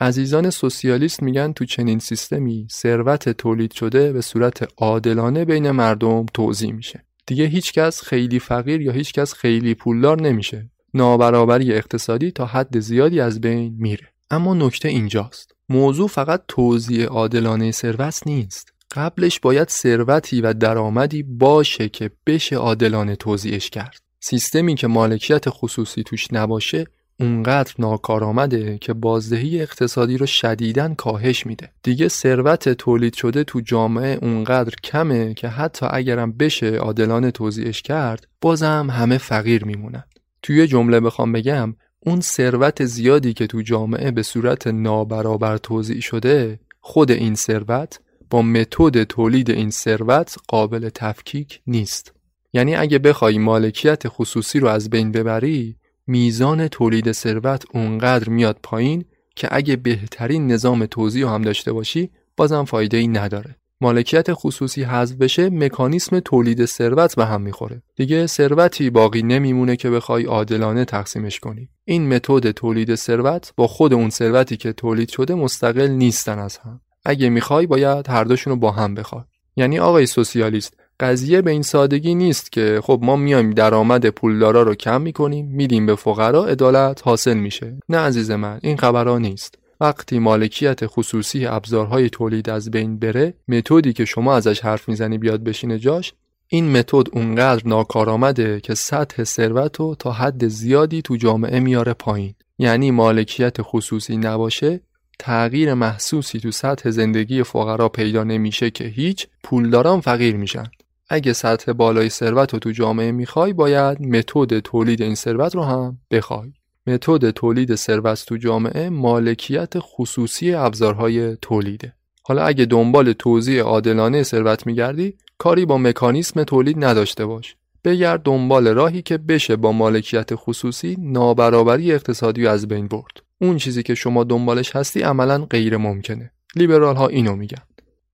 عزیزان 0.01 0.49
سوسیالیست 0.49 1.23
میگن 1.23 1.53
تو 1.53 1.65
چنین 1.65 1.99
سیستمی 1.99 2.67
ثروت 2.71 3.29
تولید 3.29 3.71
شده 3.71 4.13
به 4.13 4.21
صورت 4.21 4.67
عادلانه 4.77 5.45
بین 5.45 5.71
مردم 5.71 6.25
توزیع 6.33 6.71
میشه. 6.71 7.05
دیگه 7.25 7.45
هیچکس 7.45 8.01
خیلی 8.01 8.39
فقیر 8.39 8.81
یا 8.81 8.91
هیچکس 8.91 9.33
خیلی 9.33 9.73
پولدار 9.73 10.21
نمیشه. 10.21 10.69
نابرابری 10.93 11.73
اقتصادی 11.73 12.31
تا 12.31 12.45
حد 12.45 12.79
زیادی 12.79 13.19
از 13.19 13.41
بین 13.41 13.75
میره. 13.79 14.07
اما 14.31 14.53
نکته 14.53 14.89
اینجاست. 14.89 15.51
موضوع 15.69 16.07
فقط 16.07 16.43
توزیع 16.47 17.05
عادلانه 17.05 17.71
ثروت 17.71 18.27
نیست. 18.27 18.73
قبلش 18.91 19.39
باید 19.39 19.69
ثروتی 19.69 20.41
و 20.41 20.53
درآمدی 20.53 21.23
باشه 21.23 21.89
که 21.89 22.11
بشه 22.27 22.55
عادلانه 22.55 23.15
توزیعش 23.15 23.69
کرد. 23.69 24.03
سیستمی 24.25 24.75
که 24.75 24.87
مالکیت 24.87 25.45
خصوصی 25.49 26.03
توش 26.03 26.27
نباشه 26.33 26.87
اونقدر 27.19 27.73
ناکارآمده 27.79 28.77
که 28.77 28.93
بازدهی 28.93 29.61
اقتصادی 29.61 30.17
رو 30.17 30.25
شدیداً 30.25 30.93
کاهش 30.93 31.45
میده. 31.45 31.71
دیگه 31.83 32.07
ثروت 32.07 32.69
تولید 32.69 33.13
شده 33.13 33.43
تو 33.43 33.61
جامعه 33.61 34.19
اونقدر 34.21 34.73
کمه 34.83 35.33
که 35.33 35.47
حتی 35.47 35.85
اگرم 35.89 36.31
بشه 36.31 36.75
عادلانه 36.75 37.31
توضیحش 37.31 37.81
کرد 37.81 38.27
بازم 38.41 38.87
همه 38.91 39.17
فقیر 39.17 39.65
میمونن. 39.65 40.03
توی 40.41 40.67
جمله 40.67 40.99
بخوام 40.99 41.31
بگم 41.31 41.75
اون 41.99 42.21
ثروت 42.21 42.85
زیادی 42.85 43.33
که 43.33 43.47
تو 43.47 43.61
جامعه 43.61 44.11
به 44.11 44.23
صورت 44.23 44.67
نابرابر 44.67 45.57
توضیح 45.57 46.01
شده 46.01 46.59
خود 46.79 47.11
این 47.11 47.35
ثروت 47.35 47.99
با 48.29 48.41
متد 48.41 49.03
تولید 49.03 49.51
این 49.51 49.69
ثروت 49.69 50.35
قابل 50.47 50.89
تفکیک 50.89 51.61
نیست. 51.67 52.13
یعنی 52.53 52.75
اگه 52.75 52.99
بخوای 52.99 53.37
مالکیت 53.37 54.03
خصوصی 54.07 54.59
رو 54.59 54.67
از 54.67 54.89
بین 54.89 55.11
ببری 55.11 55.75
میزان 56.07 56.67
تولید 56.67 57.11
ثروت 57.11 57.63
اونقدر 57.73 58.29
میاد 58.29 58.59
پایین 58.63 59.05
که 59.35 59.47
اگه 59.51 59.75
بهترین 59.75 60.51
نظام 60.51 60.85
توزیع 60.85 61.27
هم 61.27 61.41
داشته 61.41 61.73
باشی 61.73 62.09
بازم 62.37 62.65
فایده 62.65 62.97
ای 62.97 63.07
نداره. 63.07 63.55
مالکیت 63.81 64.33
خصوصی 64.33 64.83
حذف 64.83 65.15
بشه 65.15 65.49
مکانیسم 65.49 66.19
تولید 66.19 66.65
ثروت 66.65 67.15
به 67.15 67.25
هم 67.25 67.41
می‌خوره. 67.41 67.81
دیگه 67.95 68.27
ثروتی 68.27 68.89
باقی 68.89 69.21
نمیمونه 69.21 69.75
که 69.75 69.89
بخوای 69.89 70.23
عادلانه 70.23 70.85
تقسیمش 70.85 71.39
کنی. 71.39 71.69
این 71.85 72.15
متد 72.15 72.51
تولید 72.51 72.95
ثروت 72.95 73.53
با 73.57 73.67
خود 73.67 73.93
اون 73.93 74.09
ثروتی 74.09 74.57
که 74.57 74.73
تولید 74.73 75.09
شده 75.09 75.35
مستقل 75.35 75.87
نیستن 75.87 76.39
از 76.39 76.57
هم. 76.57 76.81
اگه 77.05 77.29
می‌خوای 77.29 77.67
باید 77.67 78.09
هر 78.09 78.23
دوشون 78.23 78.59
با 78.59 78.71
هم 78.71 78.95
بخوای. 78.95 79.23
یعنی 79.55 79.79
آقای 79.79 80.05
سوسیالیست 80.05 80.77
قضیه 81.03 81.41
به 81.41 81.51
این 81.51 81.61
سادگی 81.61 82.15
نیست 82.15 82.51
که 82.51 82.79
خب 82.83 82.99
ما 83.03 83.15
میایم 83.15 83.51
درآمد 83.51 84.09
پولدارا 84.09 84.61
رو 84.63 84.75
کم 84.75 85.01
می‌کنیم 85.01 85.45
میدیم 85.45 85.85
به 85.85 85.95
فقرا 85.95 86.45
عدالت 86.45 87.01
حاصل 87.03 87.37
میشه. 87.37 87.77
نه 87.89 87.97
عزیز 87.97 88.31
من 88.31 88.59
این 88.61 88.77
خبرها 88.77 89.17
نیست. 89.17 89.55
وقتی 89.81 90.19
مالکیت 90.19 90.79
خصوصی 90.85 91.45
ابزارهای 91.45 92.09
تولید 92.09 92.49
از 92.49 92.71
بین 92.71 92.99
بره 92.99 93.33
متدی 93.47 93.93
که 93.93 94.05
شما 94.05 94.35
ازش 94.35 94.59
حرف 94.59 94.89
می‌زنی 94.89 95.17
بیاد 95.17 95.43
بشینه 95.43 95.79
جاش 95.79 96.13
این 96.47 96.77
متد 96.77 97.07
اونقدر 97.13 97.61
ناکارآمده 97.65 98.59
که 98.59 98.75
سطح 98.75 99.23
ثروت 99.23 99.79
رو 99.79 99.95
تا 99.99 100.11
حد 100.11 100.47
زیادی 100.47 101.01
تو 101.01 101.15
جامعه 101.15 101.59
میاره 101.59 101.93
پایین. 101.93 102.33
یعنی 102.57 102.91
مالکیت 102.91 103.57
خصوصی 103.61 104.17
نباشه 104.17 104.79
تغییر 105.19 105.73
محسوسی 105.73 106.39
تو 106.39 106.51
سطح 106.51 106.89
زندگی 106.89 107.43
فقرا 107.43 107.89
پیدا 107.89 108.23
نمیشه 108.23 108.69
که 108.69 108.83
هیچ 108.83 109.27
پولداران 109.43 110.01
فقیر 110.01 110.35
میشن. 110.35 110.63
اگه 111.09 111.33
سطح 111.33 111.71
بالای 111.71 112.09
ثروت 112.09 112.53
رو 112.53 112.59
تو 112.59 112.71
جامعه 112.71 113.11
می‌خوای 113.11 113.53
باید 113.53 114.01
متد 114.01 114.59
تولید 114.59 115.01
این 115.01 115.15
ثروت 115.15 115.55
رو 115.55 115.63
هم 115.63 115.97
بخوای. 116.11 116.53
متد 116.87 117.29
تولید 117.29 117.75
ثروت 117.75 118.25
تو 118.25 118.37
جامعه 118.37 118.89
مالکیت 118.89 119.73
خصوصی 119.77 120.53
ابزارهای 120.53 121.37
تولیده. 121.41 121.93
حالا 122.23 122.43
اگه 122.43 122.65
دنبال 122.65 123.13
توزیع 123.13 123.61
عادلانه 123.61 124.23
ثروت 124.23 124.67
میگردی 124.67 125.17
کاری 125.37 125.65
با 125.65 125.77
مکانیسم 125.77 126.43
تولید 126.43 126.85
نداشته 126.85 127.25
باش. 127.25 127.55
بگرد 127.83 128.21
دنبال 128.23 128.67
راهی 128.67 129.01
که 129.01 129.17
بشه 129.17 129.55
با 129.55 129.71
مالکیت 129.71 130.29
خصوصی 130.35 130.97
نابرابری 130.99 131.93
اقتصادی 131.93 132.47
از 132.47 132.67
بین 132.67 132.87
برد. 132.87 133.23
اون 133.41 133.57
چیزی 133.57 133.83
که 133.83 133.95
شما 133.95 134.23
دنبالش 134.23 134.75
هستی 134.75 135.01
عملا 135.01 135.45
غیر 135.45 135.77
ممکنه. 135.77 136.31
لیبرال 136.55 136.95
ها 136.95 137.07
اینو 137.07 137.35
میگن. 137.35 137.61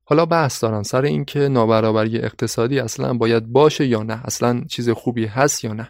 حالا 0.10 0.26
بحث 0.26 0.64
دارن 0.64 0.84
سر 0.84 1.02
اینکه 1.02 1.40
نابرابری 1.40 2.18
اقتصادی 2.18 2.80
اصلا 2.80 3.14
باید 3.14 3.46
باشه 3.46 3.86
یا 3.86 4.04
نه؟ 4.04 4.22
اصلا 4.26 4.64
چیز 4.70 4.90
خوبی 4.90 5.26
هست 5.26 5.64
یا 5.64 5.74
نه؟ 5.74 5.90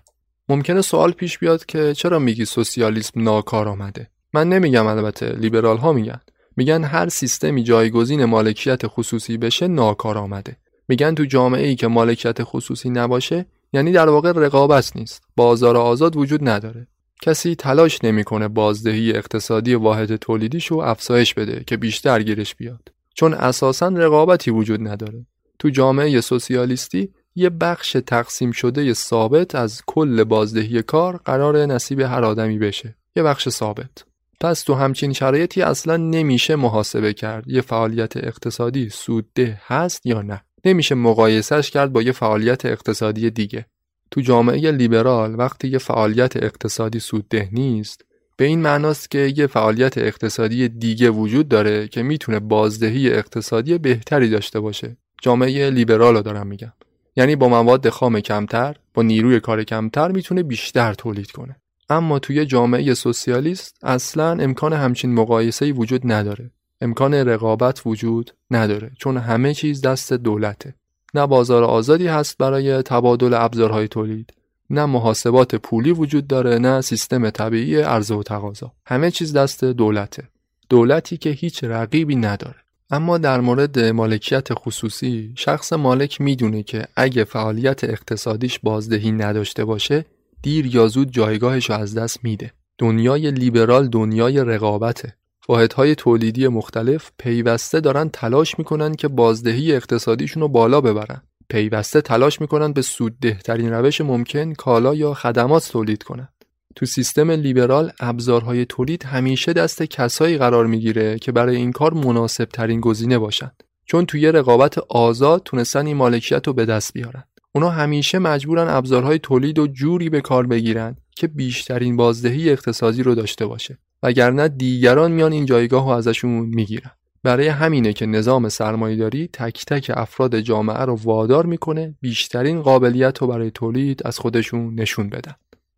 ممکنه 0.49 0.82
سوال 0.82 1.12
پیش 1.12 1.38
بیاد 1.38 1.65
که 1.65 1.93
چرا 1.93 2.19
میگی 2.19 2.45
سوسیالیسم 2.45 3.23
ناکار 3.23 3.67
آمده؟ 3.67 4.10
من 4.34 4.49
نمیگم 4.49 4.88
البته 4.88 5.29
لیبرال 5.29 5.77
ها 5.77 5.93
میگن. 5.93 6.19
میگن 6.58 6.84
هر 6.84 7.10
سیستمی 7.10 7.63
جایگزین 7.63 8.25
مالکیت 8.25 8.82
خصوصی 8.88 9.38
بشه 9.38 9.67
ناکار 9.67 10.17
آمده. 10.17 10.58
میگن 10.88 11.15
تو 11.15 11.25
جامعه 11.25 11.67
ای 11.67 11.75
که 11.75 11.88
مالکیت 11.88 12.38
خصوصی 12.41 12.89
نباشه 12.89 13.45
یعنی 13.73 13.91
در 13.91 14.10
واقع 14.10 14.32
رقابت 14.32 14.95
نیست. 14.95 15.23
بازار 15.36 15.77
آزاد 15.77 16.15
وجود 16.15 16.49
نداره. 16.49 16.88
کسی 17.21 17.55
تلاش 17.55 18.03
نمی‌کنه 18.03 18.47
بازدهی 18.47 19.12
اقتصادی 19.12 19.75
واحد 19.75 20.15
تولیدیشو 20.15 20.77
افزایش 20.77 21.34
بده 21.34 21.63
که 21.67 21.77
بیشتر 21.77 22.23
گیرش 22.23 22.55
بیاد. 22.55 22.98
چون 23.19 23.34
اساسا 23.34 23.88
رقابتی 23.88 24.51
وجود 24.51 24.88
نداره. 24.88 25.25
تو 25.60 25.69
جامعه 25.69 26.21
سوسیالیستی 26.21 27.10
یه 27.36 27.49
بخش 27.49 27.97
تقسیم 28.08 28.51
شده 28.51 28.93
ثابت 28.93 29.55
از 29.55 29.82
کل 29.88 30.23
بازدهی 30.23 30.82
کار 30.82 31.17
قرار 31.17 31.65
نصیب 31.65 31.99
هر 31.99 32.25
آدمی 32.25 32.58
بشه. 32.58 32.95
یه 33.15 33.23
بخش 33.23 33.49
ثابت. 33.49 34.03
پس 34.41 34.62
تو 34.62 34.73
همچین 34.73 35.13
شرایطی 35.13 35.62
اصلا 35.62 35.97
نمیشه 35.97 36.55
محاسبه 36.55 37.13
کرد 37.13 37.47
یه 37.47 37.62
فعالیت 37.62 38.17
اقتصادی 38.17 38.89
سودده 38.89 39.62
هست 39.65 40.05
یا 40.05 40.21
نه. 40.21 40.43
نمیشه 40.65 40.95
مقایسش 40.95 41.71
کرد 41.71 41.93
با 41.93 42.01
یه 42.01 42.12
فعالیت 42.12 42.65
اقتصادی 42.65 43.29
دیگه. 43.29 43.65
تو 44.12 44.21
جامعه 44.21 44.71
لیبرال 44.71 45.36
وقتی 45.39 45.67
یه 45.67 45.77
فعالیت 45.77 46.36
اقتصادی 46.36 46.99
سودده 46.99 47.49
نیست 47.51 48.05
به 48.39 48.45
این 48.45 48.62
معناست 48.62 49.12
که 49.12 49.34
یه 49.38 49.47
فعالیت 49.47 49.97
اقتصادی 49.97 50.69
دیگه 50.69 51.10
وجود 51.10 51.47
داره 51.47 51.88
که 51.88 52.04
می‌تونه 52.04 52.39
بازدهی 52.39 53.10
اقتصادی 53.10 53.78
بهتری 53.78 54.30
داشته 54.30 54.60
باشه. 54.60 54.97
جامعه 55.21 55.69
لیبرال 55.69 56.15
رو 56.15 56.21
دارم 56.21 56.47
میگم. 56.47 56.73
یعنی 57.15 57.36
با 57.36 57.49
مواد 57.49 57.89
خام 57.89 58.19
کمتر 58.19 58.75
با 58.93 59.02
نیروی 59.04 59.39
کار 59.39 59.63
کمتر 59.63 60.12
می‌تونه 60.12 60.43
بیشتر 60.43 60.93
تولید 60.93 61.32
کنه. 61.32 61.56
اما 61.89 62.19
توی 62.19 62.45
جامعه 62.45 62.93
سوسیالیست 62.93 63.78
اصلا 63.84 64.32
امکان 64.32 64.73
همچین 64.73 65.13
مقایسه 65.13 65.71
وجود 65.71 66.12
نداره. 66.12 66.52
امکان 66.82 67.13
رقابت 67.13 67.82
وجود 67.86 68.32
نداره 68.52 68.91
چون 68.97 69.17
همه 69.17 69.54
چیز 69.54 69.82
دست 69.82 70.13
دولته. 70.13 70.75
نه 71.13 71.28
بازار 71.28 71.63
آزادی 71.63 72.08
هست 72.08 72.38
برای 72.38 72.82
تبادل 72.82 73.34
ابزارهای 73.34 73.88
تولید. 73.88 74.34
نه 74.69 74.86
محاسبات 74.86 75.55
پولی 75.55 75.91
وجود 75.91 76.27
داره 76.27 76.58
نه 76.58 76.82
سیستم 76.82 77.29
طبیعی 77.29 77.82
عرضه 77.82 78.15
و 78.15 78.23
تقاضا. 78.23 78.71
همه 78.86 79.12
چیز 79.12 79.34
دست 79.34 79.63
دولته. 79.63 80.23
دولتی 80.69 81.17
که 81.17 81.29
هیچ 81.29 81.63
رقیبی 81.63 82.15
نداره. 82.15 82.55
اما 82.91 83.17
در 83.17 83.41
مورد 83.41 83.79
مالکیت 83.79 84.47
خصوصی 84.53 85.34
شخص 85.38 85.73
مالک 85.73 86.21
می‌دونه 86.21 86.63
که 86.63 86.88
اگه 86.95 87.23
فعالیت 87.23 87.84
اقتصادیش 87.84 88.60
بازدهی 88.60 89.12
نداشته 89.12 89.65
باشه 89.65 90.05
دیر 90.41 90.75
یا 90.75 90.88
زود 90.88 91.12
جایگاهش 91.12 91.71
از 91.71 91.95
دست 91.95 92.23
میده. 92.23 92.51
دنیای 92.77 93.32
لیبرال 93.32 93.88
دنیای 93.88 94.38
رقابته. 94.38 95.15
واحدهای 95.49 95.95
تولیدی 95.95 96.47
مختلف 96.47 97.12
پیوسته 97.17 97.79
دارن 97.79 98.10
تلاش 98.13 98.60
می‌کنن 98.60 98.95
که 98.95 99.08
بازدهی 99.08 99.73
اقتصادیشون 99.75 100.41
رو 100.41 100.47
بالا 100.47 100.82
ببرن. 100.82 101.21
پیوسته 101.49 102.01
تلاش 102.01 102.41
می‌کنن 102.41 102.73
به 102.73 102.81
سوددهترین 102.81 103.71
روش 103.73 104.01
ممکن 104.01 104.53
کالا 104.53 104.95
یا 104.95 105.13
خدمات 105.13 105.69
تولید 105.71 106.03
کنند. 106.03 106.33
تو 106.75 106.85
سیستم 106.85 107.31
لیبرال 107.31 107.91
ابزارهای 107.99 108.65
تولید 108.65 109.03
همیشه 109.03 109.53
دست 109.53 109.83
کسایی 109.83 110.38
قرار 110.38 110.65
می‌گیره 110.65 111.19
که 111.19 111.31
برای 111.31 111.55
این 111.55 111.71
کار 111.71 111.93
مناسب 111.93 112.45
ترین 112.45 112.81
گزینه 112.81 113.17
باشند. 113.17 113.63
چون 113.85 114.05
توی 114.05 114.31
رقابت 114.31 114.77
آزاد 114.77 115.41
تونستن 115.45 115.85
این 115.85 115.97
مالکیت 115.97 116.47
رو 116.47 116.53
به 116.53 116.65
دست 116.65 116.93
بیارن. 116.93 117.23
اونا 117.51 117.69
همیشه 117.69 118.19
مجبورن 118.19 118.67
ابزارهای 118.69 119.19
تولید 119.19 119.59
و 119.59 119.67
جوری 119.67 120.09
به 120.09 120.21
کار 120.21 120.47
بگیرن 120.47 120.97
که 121.15 121.27
بیشترین 121.27 121.97
بازدهی 121.97 122.49
اقتصادی 122.49 123.03
رو 123.03 123.15
داشته 123.15 123.45
باشه. 123.45 123.77
وگرنه 124.03 124.47
دیگران 124.47 125.12
میان 125.12 125.31
این 125.31 125.45
جایگاه 125.45 125.85
رو 125.85 125.89
ازشون 125.89 126.31
می‌گیرن. 126.31 126.91
برای 127.23 127.47
همینه 127.47 127.93
که 127.93 128.05
نظام 128.05 128.49
سرمایهداری 128.49 129.29
تک 129.34 129.65
تک 129.65 129.91
افراد 129.95 130.39
جامعه 130.39 130.86
رو 130.86 130.95
وادار 130.95 131.45
می‌کنه 131.45 131.95
بیشترین 132.01 132.62
قابلیت 132.62 133.17
رو 133.17 133.27
برای 133.27 133.51
تولید 133.51 134.01
از 134.05 134.19
خودشون 134.19 134.75
نشون 134.75 135.10
بدن. 135.10 135.36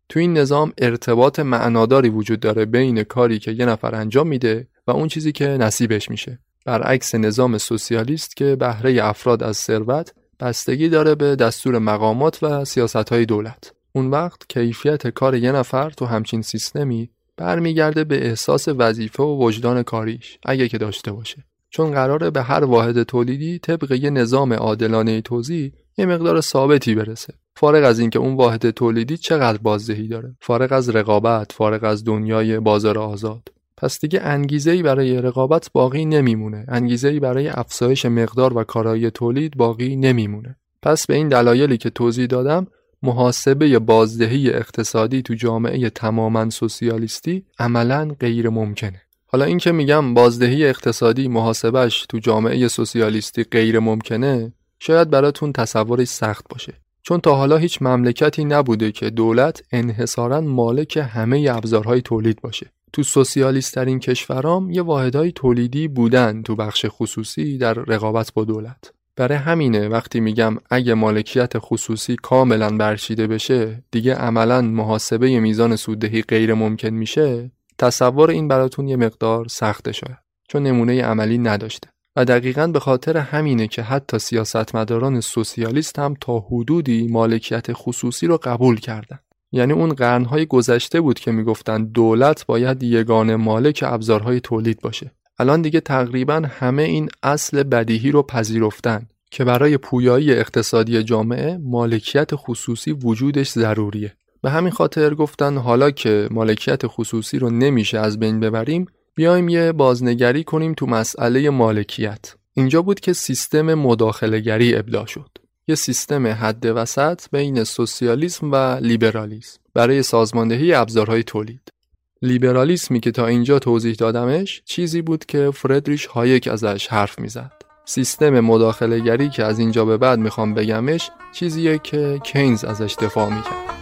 تو 0.08 0.20
این 0.20 0.38
نظام 0.38 0.72
ارتباط 0.78 1.40
معناداری 1.40 2.08
وجود 2.08 2.40
داره 2.40 2.64
بین 2.64 3.02
کاری 3.02 3.38
که 3.38 3.52
یه 3.52 3.66
نفر 3.66 3.94
انجام 3.94 4.28
میده 4.28 4.68
و 4.86 4.90
اون 4.90 5.08
چیزی 5.08 5.32
که 5.32 5.46
نصیبش 5.46 6.10
میشه. 6.10 6.38
برعکس 6.64 7.14
نظام 7.14 7.58
سوسیالیست 7.58 8.36
که 8.36 8.56
بهره 8.56 9.04
افراد 9.04 9.42
از 9.42 9.56
ثروت 9.56 10.14
بستگی 10.40 10.88
داره 10.88 11.14
به 11.14 11.36
دستور 11.36 11.78
مقامات 11.78 12.42
و 12.42 12.64
سیاست 12.64 13.08
های 13.08 13.26
دولت. 13.26 13.72
اون 13.92 14.10
وقت 14.10 14.48
کیفیت 14.48 15.08
کار 15.08 15.34
یه 15.34 15.52
نفر 15.52 15.90
تو 15.90 16.06
همچین 16.06 16.42
سیستمی 16.42 17.10
برمیگرده 17.36 18.04
به 18.04 18.26
احساس 18.26 18.68
وظیفه 18.68 19.22
و 19.22 19.44
وجدان 19.44 19.82
کاریش 19.82 20.38
اگه 20.44 20.68
که 20.68 20.78
داشته 20.78 21.12
باشه. 21.12 21.44
چون 21.70 21.90
قراره 21.90 22.30
به 22.30 22.42
هر 22.42 22.64
واحد 22.64 23.02
تولیدی 23.02 23.58
طبق 23.58 23.92
یه 23.92 24.10
نظام 24.10 24.52
عادلانه 24.52 25.20
توزیع 25.20 25.72
یه 25.98 26.06
مقدار 26.06 26.40
ثابتی 26.40 26.94
برسه. 26.94 27.34
فارغ 27.56 27.84
از 27.84 27.98
اینکه 27.98 28.18
اون 28.18 28.36
واحد 28.36 28.70
تولیدی 28.70 29.16
چقدر 29.16 29.58
بازدهی 29.58 30.08
داره. 30.08 30.36
فارغ 30.40 30.72
از 30.72 30.88
رقابت 30.88 31.52
فارغ 31.52 31.84
از 31.84 32.04
دنیای 32.04 32.60
بازار 32.60 32.98
آزاد. 32.98 33.48
پس 33.76 34.00
دیگه 34.00 34.20
انگیزه 34.20 34.82
برای 34.82 35.22
رقابت 35.22 35.70
باقی 35.72 36.04
نمیمونه. 36.04 36.64
انگیزه 36.68 37.20
برای 37.20 37.48
افزایش 37.48 38.06
مقدار 38.06 38.58
و 38.58 38.64
کارایی 38.64 39.10
تولید 39.10 39.56
باقی 39.56 39.96
نمیمونه. 39.96 40.56
پس 40.82 41.06
به 41.06 41.14
این 41.14 41.28
دلایلی 41.28 41.76
که 41.76 41.90
توضیح 41.90 42.26
دادم 42.26 42.66
محاسبه 43.02 43.78
بازدهی 43.78 44.50
اقتصادی 44.50 45.22
تو 45.22 45.34
جامعه 45.34 45.90
تماما 45.90 46.50
سوسیالیستی 46.50 47.44
عملا 47.58 48.14
غیر 48.20 48.48
ممکنه 48.48 49.02
حالا 49.26 49.44
اینکه 49.44 49.72
میگم 49.72 50.14
بازدهی 50.14 50.66
اقتصادی 50.66 51.28
محاسبش 51.28 52.06
تو 52.08 52.18
جامعه 52.18 52.68
سوسیالیستی 52.68 53.44
غیر 53.44 53.78
ممکنه 53.78 54.52
شاید 54.78 55.10
براتون 55.10 55.52
تصورش 55.52 56.08
سخت 56.08 56.44
باشه. 56.48 56.74
چون 57.02 57.20
تا 57.20 57.34
حالا 57.34 57.56
هیچ 57.56 57.82
مملکتی 57.82 58.44
نبوده 58.44 58.92
که 58.92 59.10
دولت 59.10 59.62
انحصارا 59.72 60.40
مالک 60.40 60.96
همه 61.12 61.48
ابزارهای 61.50 62.02
تولید 62.02 62.40
باشه. 62.40 62.72
تو 62.92 63.02
سوسیالیست 63.02 63.74
ترین 63.74 63.98
کشورام 63.98 64.70
یه 64.70 64.82
واحدهای 64.82 65.32
تولیدی 65.32 65.88
بودن 65.88 66.42
تو 66.42 66.56
بخش 66.56 66.86
خصوصی 66.88 67.58
در 67.58 67.74
رقابت 67.74 68.32
با 68.34 68.44
دولت. 68.44 68.92
برای 69.16 69.38
همینه 69.38 69.88
وقتی 69.88 70.20
میگم 70.20 70.56
اگه 70.70 70.94
مالکیت 70.94 71.52
خصوصی 71.56 72.16
کاملا 72.16 72.76
برچیده 72.76 73.26
بشه 73.26 73.84
دیگه 73.90 74.14
عملا 74.14 74.62
محاسبه 74.62 75.40
میزان 75.40 75.76
سوددهی 75.76 76.22
غیر 76.22 76.54
ممکن 76.54 76.90
میشه 76.90 77.50
تصور 77.78 78.30
این 78.30 78.48
براتون 78.48 78.88
یه 78.88 78.96
مقدار 78.96 79.48
سخته 79.48 79.92
شاید 79.92 80.18
چون 80.48 80.62
نمونه 80.62 81.02
عملی 81.02 81.38
نداشته. 81.38 81.88
و 82.16 82.24
دقیقا 82.24 82.66
به 82.66 82.80
خاطر 82.80 83.16
همینه 83.16 83.68
که 83.68 83.82
حتی 83.82 84.18
سیاستمداران 84.18 85.20
سوسیالیست 85.20 85.98
هم 85.98 86.14
تا 86.20 86.38
حدودی 86.38 87.08
مالکیت 87.08 87.66
خصوصی 87.72 88.26
رو 88.26 88.38
قبول 88.42 88.80
کردن. 88.80 89.18
یعنی 89.52 89.72
اون 89.72 89.92
قرنهای 89.92 90.46
گذشته 90.46 91.00
بود 91.00 91.18
که 91.18 91.32
می‌گفتن 91.32 91.84
دولت 91.84 92.46
باید 92.46 92.82
یگان 92.82 93.36
مالک 93.36 93.84
ابزارهای 93.86 94.40
تولید 94.40 94.80
باشه. 94.80 95.10
الان 95.38 95.62
دیگه 95.62 95.80
تقریبا 95.80 96.42
همه 96.48 96.82
این 96.82 97.08
اصل 97.22 97.62
بدیهی 97.62 98.10
رو 98.10 98.22
پذیرفتن 98.22 99.08
که 99.30 99.44
برای 99.44 99.76
پویایی 99.76 100.32
اقتصادی 100.32 101.02
جامعه 101.02 101.58
مالکیت 101.58 102.30
خصوصی 102.34 102.92
وجودش 102.92 103.50
ضروریه. 103.50 104.14
به 104.42 104.50
همین 104.50 104.72
خاطر 104.72 105.14
گفتن 105.14 105.56
حالا 105.56 105.90
که 105.90 106.28
مالکیت 106.30 106.82
خصوصی 106.84 107.38
رو 107.38 107.50
نمیشه 107.50 107.98
از 107.98 108.18
بین 108.18 108.40
ببریم 108.40 108.86
بیایم 109.14 109.48
یه 109.48 109.72
بازنگری 109.72 110.44
کنیم 110.44 110.74
تو 110.74 110.86
مسئله 110.86 111.50
مالکیت. 111.50 112.34
اینجا 112.54 112.82
بود 112.82 113.00
که 113.00 113.12
سیستم 113.12 113.74
مداخلهگری 113.74 114.76
ابداع 114.76 115.06
شد. 115.06 115.30
یه 115.68 115.74
سیستم 115.74 116.26
حد 116.26 116.66
وسط 116.66 117.22
بین 117.32 117.64
سوسیالیسم 117.64 118.52
و 118.52 118.56
لیبرالیسم 118.76 119.58
برای 119.74 120.02
سازماندهی 120.02 120.74
ابزارهای 120.74 121.22
تولید. 121.22 121.72
لیبرالیسمی 122.22 123.00
که 123.00 123.10
تا 123.10 123.26
اینجا 123.26 123.58
توضیح 123.58 123.94
دادمش 123.94 124.62
چیزی 124.64 125.02
بود 125.02 125.24
که 125.26 125.50
فردریش 125.54 126.06
هایک 126.06 126.48
ازش 126.48 126.86
حرف 126.86 127.18
می‌زد. 127.18 127.52
سیستم 127.84 128.40
مداخله 128.40 129.00
گری 129.00 129.30
که 129.30 129.44
از 129.44 129.58
اینجا 129.58 129.84
به 129.84 129.96
بعد 129.96 130.18
می‌خوام 130.18 130.54
بگمش 130.54 131.10
چیزیه 131.32 131.78
که 131.78 132.20
کینز 132.24 132.64
ازش 132.64 132.96
دفاع 133.00 133.28
می‌کرد. 133.34 133.81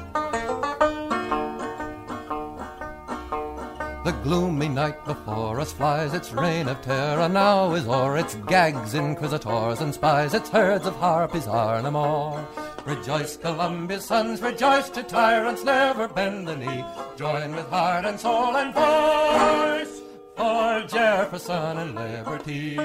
The 4.03 4.13
gloomy 4.23 4.69
night 4.69 5.05
before 5.05 5.61
us 5.61 5.75
flies, 5.75 6.15
its 6.15 6.33
reign 6.33 6.69
of 6.69 6.81
terror 6.81 7.29
now 7.29 7.75
is 7.75 7.87
o'er, 7.87 8.17
its 8.17 8.35
gags, 8.35 8.95
inquisitors 8.95 9.83
and 9.83 9.93
spies, 9.93 10.33
its 10.33 10.49
herds 10.49 10.87
of 10.87 10.97
harpies 10.97 11.47
are 11.47 11.83
no 11.83 11.91
more. 11.91 12.49
Rejoice, 12.87 13.37
Columbia's 13.37 14.07
sons, 14.07 14.41
rejoice 14.41 14.89
to 14.89 15.03
tyrants, 15.03 15.65
never 15.65 16.09
bend 16.09 16.49
the 16.49 16.57
knee. 16.57 16.83
Join 17.17 17.55
with 17.55 17.69
heart 17.69 18.07
and 18.07 18.19
soul 18.19 18.57
and 18.57 18.73
voice 18.73 20.01
for 20.35 20.83
Jefferson 20.89 21.77
and 21.77 21.95
liberty. 21.95 22.77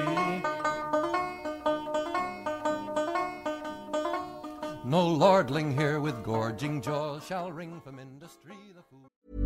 No 4.84 5.08
lordling 5.08 5.74
here 5.74 5.98
with 5.98 6.22
gorging 6.22 6.82
jaws 6.82 7.24
shall 7.24 7.50
wring 7.50 7.80
from 7.80 7.98
industry 7.98 8.56
the 8.74 8.82
food. 8.82 9.45